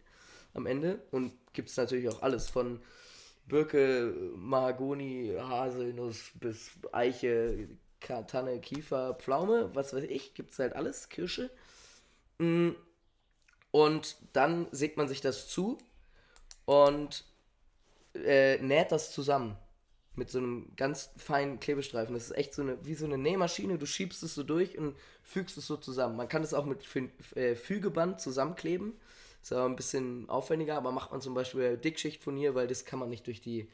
[0.54, 1.00] am Ende.
[1.10, 2.80] Und gibt es natürlich auch alles von
[3.46, 7.68] Birke, Mahagoni, Haselnuss bis Eiche,
[8.00, 11.50] Tanne, Kiefer, Pflaume, was weiß ich, gibt es halt alles, Kirsche.
[12.38, 12.70] Mm,
[13.70, 15.78] Und dann sägt man sich das zu
[16.66, 17.24] und
[18.14, 19.56] äh, näht das zusammen
[20.14, 22.14] mit so einem ganz feinen Klebestreifen.
[22.14, 23.78] Das ist echt so eine, wie so eine Nähmaschine.
[23.78, 26.16] Du schiebst es so durch und fügst es so zusammen.
[26.16, 28.92] Man kann es auch mit Fü äh, Fügeband zusammenkleben.
[29.42, 32.84] Ist aber ein bisschen aufwendiger, aber macht man zum Beispiel Dickschicht von hier, weil das
[32.84, 33.68] kann man nicht durch die,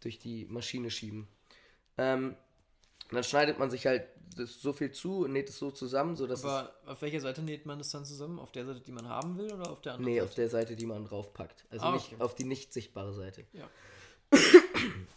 [0.00, 1.28] durch die Maschine schieben.
[1.98, 2.36] Ähm,
[3.12, 4.04] und dann schneidet man sich halt
[4.34, 6.46] so viel zu und näht es so zusammen, sodass es.
[6.46, 8.38] Aber auf welcher Seite näht man das dann zusammen?
[8.38, 10.28] Auf der Seite, die man haben will oder auf der anderen Nee, Seite?
[10.30, 11.66] auf der Seite, die man draufpackt.
[11.68, 12.22] Also Ah, nicht okay.
[12.22, 13.44] auf die nicht sichtbare Seite.
[13.52, 13.68] Ja.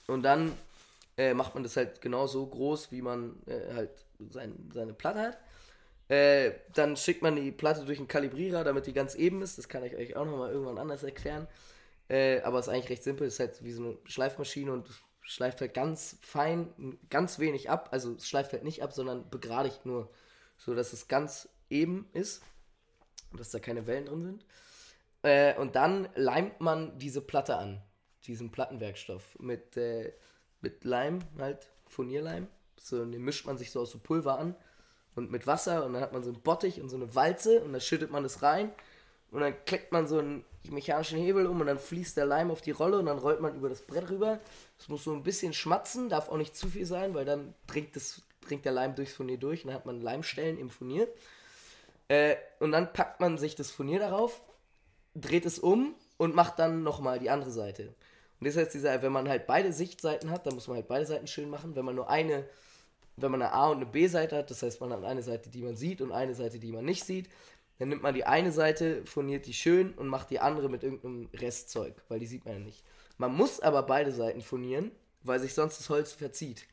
[0.07, 0.51] Und dann
[1.17, 3.91] äh, macht man das halt genau so groß, wie man äh, halt
[4.29, 5.37] sein, seine Platte hat.
[6.09, 9.57] Äh, dann schickt man die Platte durch einen Kalibrierer, damit die ganz eben ist.
[9.57, 11.47] Das kann ich euch auch nochmal irgendwann anders erklären.
[12.09, 13.27] Äh, aber es ist eigentlich recht simpel.
[13.27, 14.87] Es ist halt wie so eine Schleifmaschine und
[15.25, 17.89] schleift halt ganz fein, ganz wenig ab.
[17.91, 20.09] Also es schleift halt nicht ab, sondern begradigt nur,
[20.57, 22.43] so dass es ganz eben ist
[23.31, 24.45] und dass da keine Wellen drin sind.
[25.23, 27.81] Äh, und dann leimt man diese Platte an,
[28.25, 30.13] diesen Plattenwerkstoff mit, äh,
[30.61, 32.47] mit Leim, halt Furnierleim.
[32.79, 34.55] So, und den mischt man sich so aus so Pulver an
[35.15, 37.73] und mit Wasser und dann hat man so einen Bottich und so eine Walze und
[37.73, 38.71] dann schüttet man es rein
[39.35, 42.61] und dann klickt man so einen mechanischen Hebel um und dann fließt der Leim auf
[42.61, 44.39] die Rolle und dann rollt man über das Brett rüber.
[44.79, 47.97] Es muss so ein bisschen schmatzen, darf auch nicht zu viel sein, weil dann dringt,
[47.97, 51.09] das, dringt der Leim durchs Furnier durch und dann hat man Leimstellen im Furnier.
[52.07, 54.41] Äh, und dann packt man sich das Furnier darauf,
[55.15, 57.93] dreht es um und macht dann nochmal die andere Seite.
[58.39, 61.05] Und das heißt, dieser, wenn man halt beide Sichtseiten hat, dann muss man halt beide
[61.05, 61.75] Seiten schön machen.
[61.75, 62.47] Wenn man nur eine,
[63.17, 65.61] wenn man eine A- und eine B-Seite hat, das heißt, man hat eine Seite, die
[65.61, 67.27] man sieht und eine Seite, die man nicht sieht,
[67.79, 71.29] dann nimmt man die eine Seite, furniert die schön und macht die andere mit irgendeinem
[71.33, 72.83] Restzeug, weil die sieht man ja nicht.
[73.17, 74.91] Man muss aber beide Seiten furnieren,
[75.23, 76.67] weil sich sonst das Holz verzieht.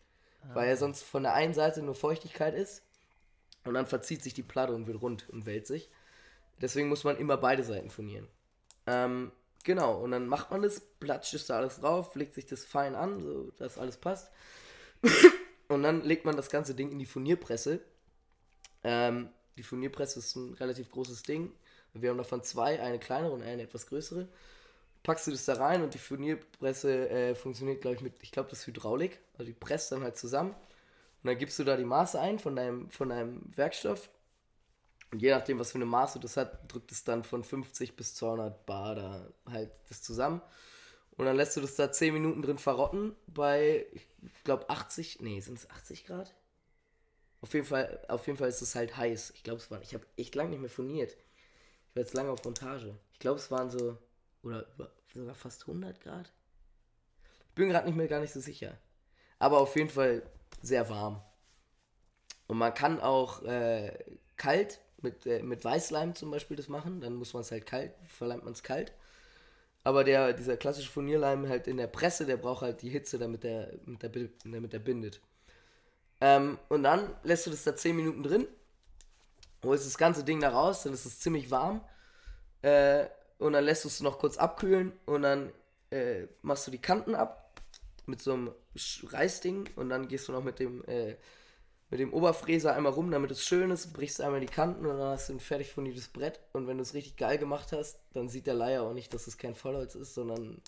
[0.55, 2.83] Weil ja sonst von der einen Seite nur Feuchtigkeit ist
[3.65, 5.89] und dann verzieht sich die Platte und wird rund und wälzt sich.
[6.61, 8.27] Deswegen muss man immer beide Seiten furnieren.
[8.87, 9.31] Ähm,
[9.63, 12.97] genau, und dann macht man das, platscht es da alles drauf, legt sich das fein
[12.97, 14.33] an, so dass alles passt.
[15.69, 17.81] und dann legt man das ganze Ding in die Furnierpresse.
[18.83, 21.53] Ähm, die Furnierpresse ist ein relativ großes Ding.
[21.95, 24.29] Wir haben davon zwei, eine kleinere und eine etwas größere.
[25.03, 28.49] Packst du das da rein und die Furnierpresse äh, funktioniert, glaube ich, mit, ich glaube,
[28.51, 29.19] das ist Hydraulik.
[29.35, 30.51] Also die presst dann halt zusammen.
[30.51, 34.11] Und dann gibst du da die Maße ein von deinem, von deinem Werkstoff.
[35.11, 38.15] Und je nachdem, was für eine Maße das hat, drückt es dann von 50 bis
[38.15, 40.41] 200 Bar da halt das zusammen.
[41.17, 44.07] Und dann lässt du das da 10 Minuten drin verrotten bei, ich
[44.45, 46.35] glaube, 80, nee, sind es 80 Grad?
[47.43, 49.33] Auf jeden Fall, auf jeden Fall ist es halt heiß.
[49.35, 51.11] Ich glaube, es waren, ich habe echt lange nicht mehr furniert.
[51.11, 52.97] Ich war jetzt lange auf Montage.
[53.13, 53.99] Ich glaube, es waren so,
[54.43, 54.67] oder
[55.13, 56.33] sogar fast 100 Grad.
[57.49, 58.79] Ich bin gerade nicht mehr gar nicht so sicher.
[59.41, 60.23] Aber auf jeden Fall
[60.63, 61.21] sehr warm.
[62.47, 63.99] Und man kann auch äh,
[64.37, 67.01] kalt mit, äh, mit Weißleim zum Beispiel das machen.
[67.01, 68.93] Dann muss man es halt kalt, verleimt man es kalt.
[69.83, 73.43] Aber der, dieser klassische Furnierleim halt in der Presse, der braucht halt die Hitze, damit
[73.43, 75.21] der, der, damit der bindet.
[76.23, 78.47] Ähm, und dann lässt du das da 10 Minuten drin,
[79.65, 81.85] holst das ganze Ding da raus, dann ist es ziemlich warm.
[82.63, 83.07] Äh,
[83.39, 85.53] und dann lässt du es noch kurz abkühlen und dann
[85.91, 87.61] äh, machst du die Kanten ab
[88.07, 88.53] mit so einem
[89.03, 91.17] Reißding und dann gehst du noch mit dem, äh,
[91.91, 95.11] mit dem Oberfräser einmal rum, damit es schön ist, brichst einmal die Kanten und dann
[95.11, 96.39] hast du ein fertig fundiertes Brett.
[96.53, 99.27] Und wenn du es richtig geil gemacht hast, dann sieht der Leier auch nicht, dass
[99.27, 100.63] es kein Vollholz ist, sondern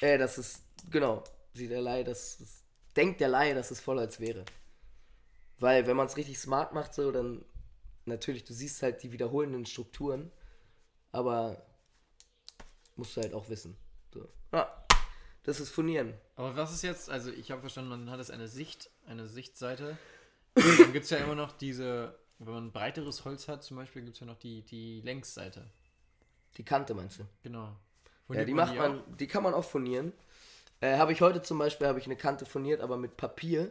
[0.00, 1.22] äh, das ist, genau,
[1.54, 2.61] sieht der Laie, dass es
[2.96, 4.44] denkt der Laie, dass es Vollholz wäre.
[5.58, 7.44] Weil wenn man es richtig smart macht, so, dann
[8.04, 10.32] natürlich, du siehst halt die wiederholenden Strukturen,
[11.12, 11.64] aber
[12.96, 13.76] musst du halt auch wissen.
[14.12, 14.28] So.
[14.52, 14.84] Ja,
[15.44, 16.14] das ist Furnieren.
[16.36, 19.96] Aber was ist jetzt, also ich habe verstanden, man hat es eine Sicht, eine Sichtseite.
[20.54, 24.14] dann gibt es ja immer noch diese, wenn man breiteres Holz hat, zum Beispiel, gibt
[24.14, 25.70] es ja noch die, die Längsseite.
[26.56, 27.24] Die Kante meinst du?
[27.42, 27.76] Genau.
[28.26, 30.12] Furniert ja, die macht man, die kann man auch furnieren.
[30.82, 33.70] Äh, habe ich heute zum Beispiel ich eine Kante furniert, aber mit Papier,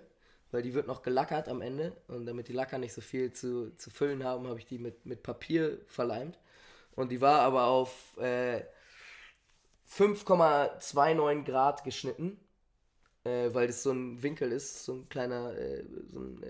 [0.52, 1.92] weil die wird noch gelackert am Ende.
[2.08, 5.06] Und damit die Lacker nicht so viel zu, zu füllen haben, habe ich die mit,
[5.06, 6.40] mit Papier verleimt.
[6.96, 8.64] Und die war aber auf äh,
[9.90, 12.40] 5,29 Grad geschnitten,
[13.26, 16.42] äh, weil das so ein Winkel ist, so ein kleiner äh, so ein,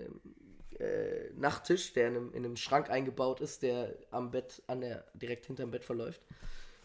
[0.78, 4.80] äh, äh, Nachttisch, der in einem, in einem Schrank eingebaut ist, der am Bett, an
[4.80, 6.22] der, direkt hinterm Bett verläuft.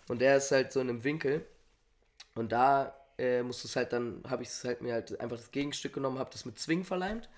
[0.08, 1.46] Und der ist halt so in einem Winkel.
[2.34, 5.38] Und da äh, musst du es halt dann, habe ich es halt mir halt einfach
[5.38, 7.30] das Gegenstück genommen, habe das mit Zwing verleimt.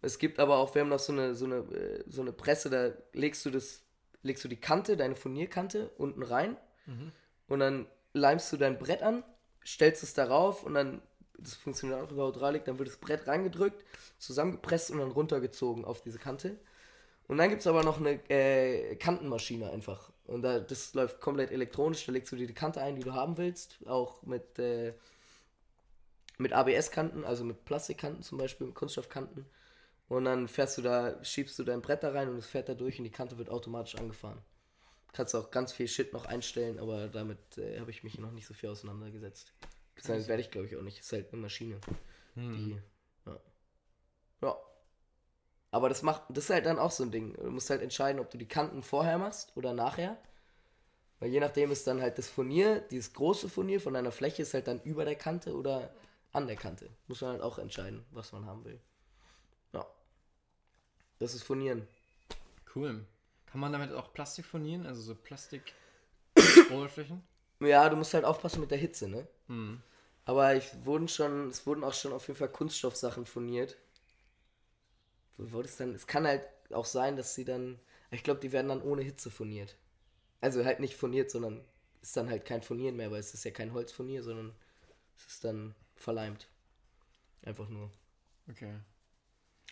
[0.00, 2.70] Es gibt aber auch, wir haben noch so eine, so eine, äh, so eine Presse,
[2.70, 3.82] da legst du das,
[4.22, 6.56] legst du die Kante, deine Furnierkante unten rein
[6.86, 7.12] mhm.
[7.48, 9.24] und dann leimst du dein Brett an,
[9.64, 11.02] stellst es darauf und dann,
[11.38, 13.84] das funktioniert auch über Hydraulik, dann wird das Brett reingedrückt,
[14.18, 16.56] zusammengepresst und dann runtergezogen auf diese Kante.
[17.28, 20.10] Und dann gibt es aber noch eine äh, Kantenmaschine einfach.
[20.28, 22.04] Und da, das läuft komplett elektronisch.
[22.06, 23.78] Da legst du dir die Kante ein, die du haben willst.
[23.86, 24.92] Auch mit, äh,
[26.36, 29.46] mit ABS-Kanten, also mit Plastikkanten zum Beispiel, mit Kunststoffkanten.
[30.08, 32.74] Und dann fährst du da, schiebst du dein Brett da rein und es fährt da
[32.74, 34.38] durch und die Kante wird automatisch angefahren.
[35.12, 38.46] Kannst auch ganz viel Shit noch einstellen, aber damit äh, habe ich mich noch nicht
[38.46, 39.52] so viel auseinandergesetzt.
[39.96, 40.98] Das werde ich glaube ich auch nicht.
[40.98, 41.80] Es ist halt eine Maschine.
[42.34, 42.54] Hm.
[42.54, 43.40] Die, ja.
[44.42, 44.56] ja.
[45.70, 47.34] Aber das macht, das ist halt dann auch so ein Ding.
[47.34, 50.16] Du musst halt entscheiden, ob du die Kanten vorher machst oder nachher.
[51.20, 54.54] Weil je nachdem ist dann halt das Furnier, dieses große Furnier von deiner Fläche ist
[54.54, 55.92] halt dann über der Kante oder
[56.32, 56.88] an der Kante.
[57.06, 58.80] Muss man halt auch entscheiden, was man haben will.
[59.72, 59.84] Ja.
[61.18, 61.86] Das ist Furnieren.
[62.74, 63.04] Cool.
[63.46, 64.86] Kann man damit auch Plastik furnieren?
[64.86, 67.22] Also so Plastik-Oberflächen?
[67.60, 69.26] ja, du musst halt aufpassen mit der Hitze, ne?
[69.48, 69.82] Mhm.
[70.24, 73.76] Aber ich wurden schon, es wurden auch schon auf jeden Fall Kunststoffsachen furniert
[75.38, 77.78] wo das dann, es kann halt auch sein, dass sie dann,
[78.10, 79.76] ich glaube, die werden dann ohne Hitze furniert.
[80.40, 81.64] Also halt nicht furniert, sondern
[82.02, 84.54] ist dann halt kein Furnieren mehr, weil es ist ja kein Holzfurnier, sondern
[85.16, 86.48] es ist dann verleimt.
[87.42, 87.90] Einfach nur.
[88.50, 88.74] Okay.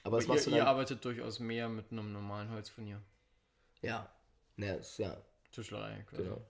[0.03, 3.01] Aber, Aber ihr, ihr arbeitet durchaus mehr mit einem normalen Holzfurnier.
[3.83, 4.11] Ja.
[4.57, 5.17] Ja, ist, ja.
[5.53, 6.22] Tischlerei, quasi.
[6.22, 6.47] Genau.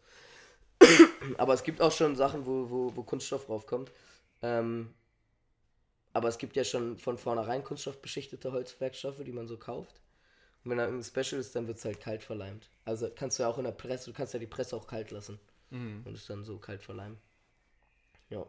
[1.38, 3.92] Aber es gibt auch schon Sachen, wo, wo, wo Kunststoff draufkommt.
[4.42, 4.94] Ähm,
[6.16, 10.00] aber es gibt ja schon von vornherein kunststoffbeschichtete Holzwerkstoffe, die man so kauft.
[10.64, 12.70] Und wenn da irgendein Special ist, dann wird es halt kalt verleimt.
[12.86, 15.10] Also kannst du ja auch in der Presse, du kannst ja die Presse auch kalt
[15.10, 15.38] lassen.
[15.68, 16.00] Mhm.
[16.06, 17.18] Und es dann so kalt verleimen.
[18.30, 18.46] Ja.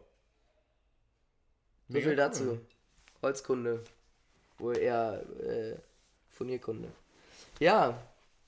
[1.90, 2.58] So viel dazu.
[3.20, 3.84] Holzkunde.
[4.56, 5.76] Wohl eher äh,
[6.30, 6.90] Furnierkunde.
[7.60, 8.02] Ja,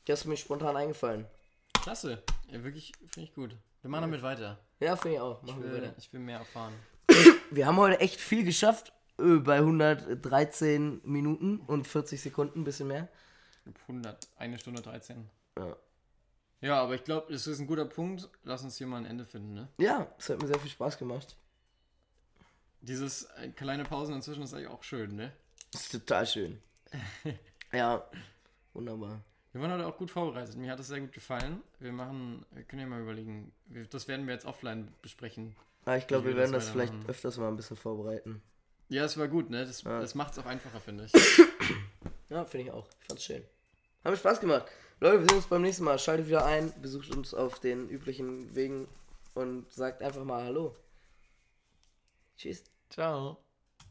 [0.06, 1.26] das ist mir spontan eingefallen.
[1.74, 2.22] Klasse.
[2.50, 3.54] Ja, wirklich, finde ich gut.
[3.82, 4.58] Wir machen damit weiter.
[4.78, 5.42] Ja, finde ich auch.
[5.42, 6.72] Machen ich will, ich will mehr erfahren.
[7.50, 8.94] Wir haben heute echt viel geschafft.
[9.44, 13.08] Bei 113 Minuten und 40 Sekunden, ein bisschen mehr.
[13.88, 15.28] 100, eine Stunde 13.
[15.58, 15.76] Ja.
[16.62, 18.28] Ja, aber ich glaube, das ist ein guter Punkt.
[18.44, 19.68] Lass uns hier mal ein Ende finden, ne?
[19.78, 21.36] Ja, es hat mir sehr viel Spaß gemacht.
[22.82, 25.32] Dieses äh, kleine Pausen inzwischen ist eigentlich auch schön, ne?
[25.72, 26.60] Das ist total schön.
[27.72, 28.04] ja,
[28.74, 29.22] wunderbar.
[29.52, 30.56] Wir waren heute auch gut vorbereitet.
[30.56, 31.62] Mir hat es sehr gut gefallen.
[31.78, 33.52] Wir machen, wir können ja mal überlegen.
[33.90, 35.56] Das werden wir jetzt offline besprechen.
[35.86, 38.42] Ah, ich glaube, wir werden das vielleicht öfters mal ein bisschen vorbereiten.
[38.90, 39.64] Ja, es war gut, ne?
[39.64, 40.00] Das, ja.
[40.00, 41.12] das macht es auch einfacher, finde ich.
[42.28, 42.88] ja, finde ich auch.
[43.00, 43.44] Ich fand's schön.
[44.04, 44.66] Hat mir Spaß gemacht.
[44.98, 45.98] Leute, wir sehen uns beim nächsten Mal.
[45.98, 48.88] Schaltet wieder ein, besucht uns auf den üblichen Wegen
[49.34, 50.74] und sagt einfach mal Hallo.
[52.36, 52.64] Tschüss.
[52.90, 53.38] Ciao.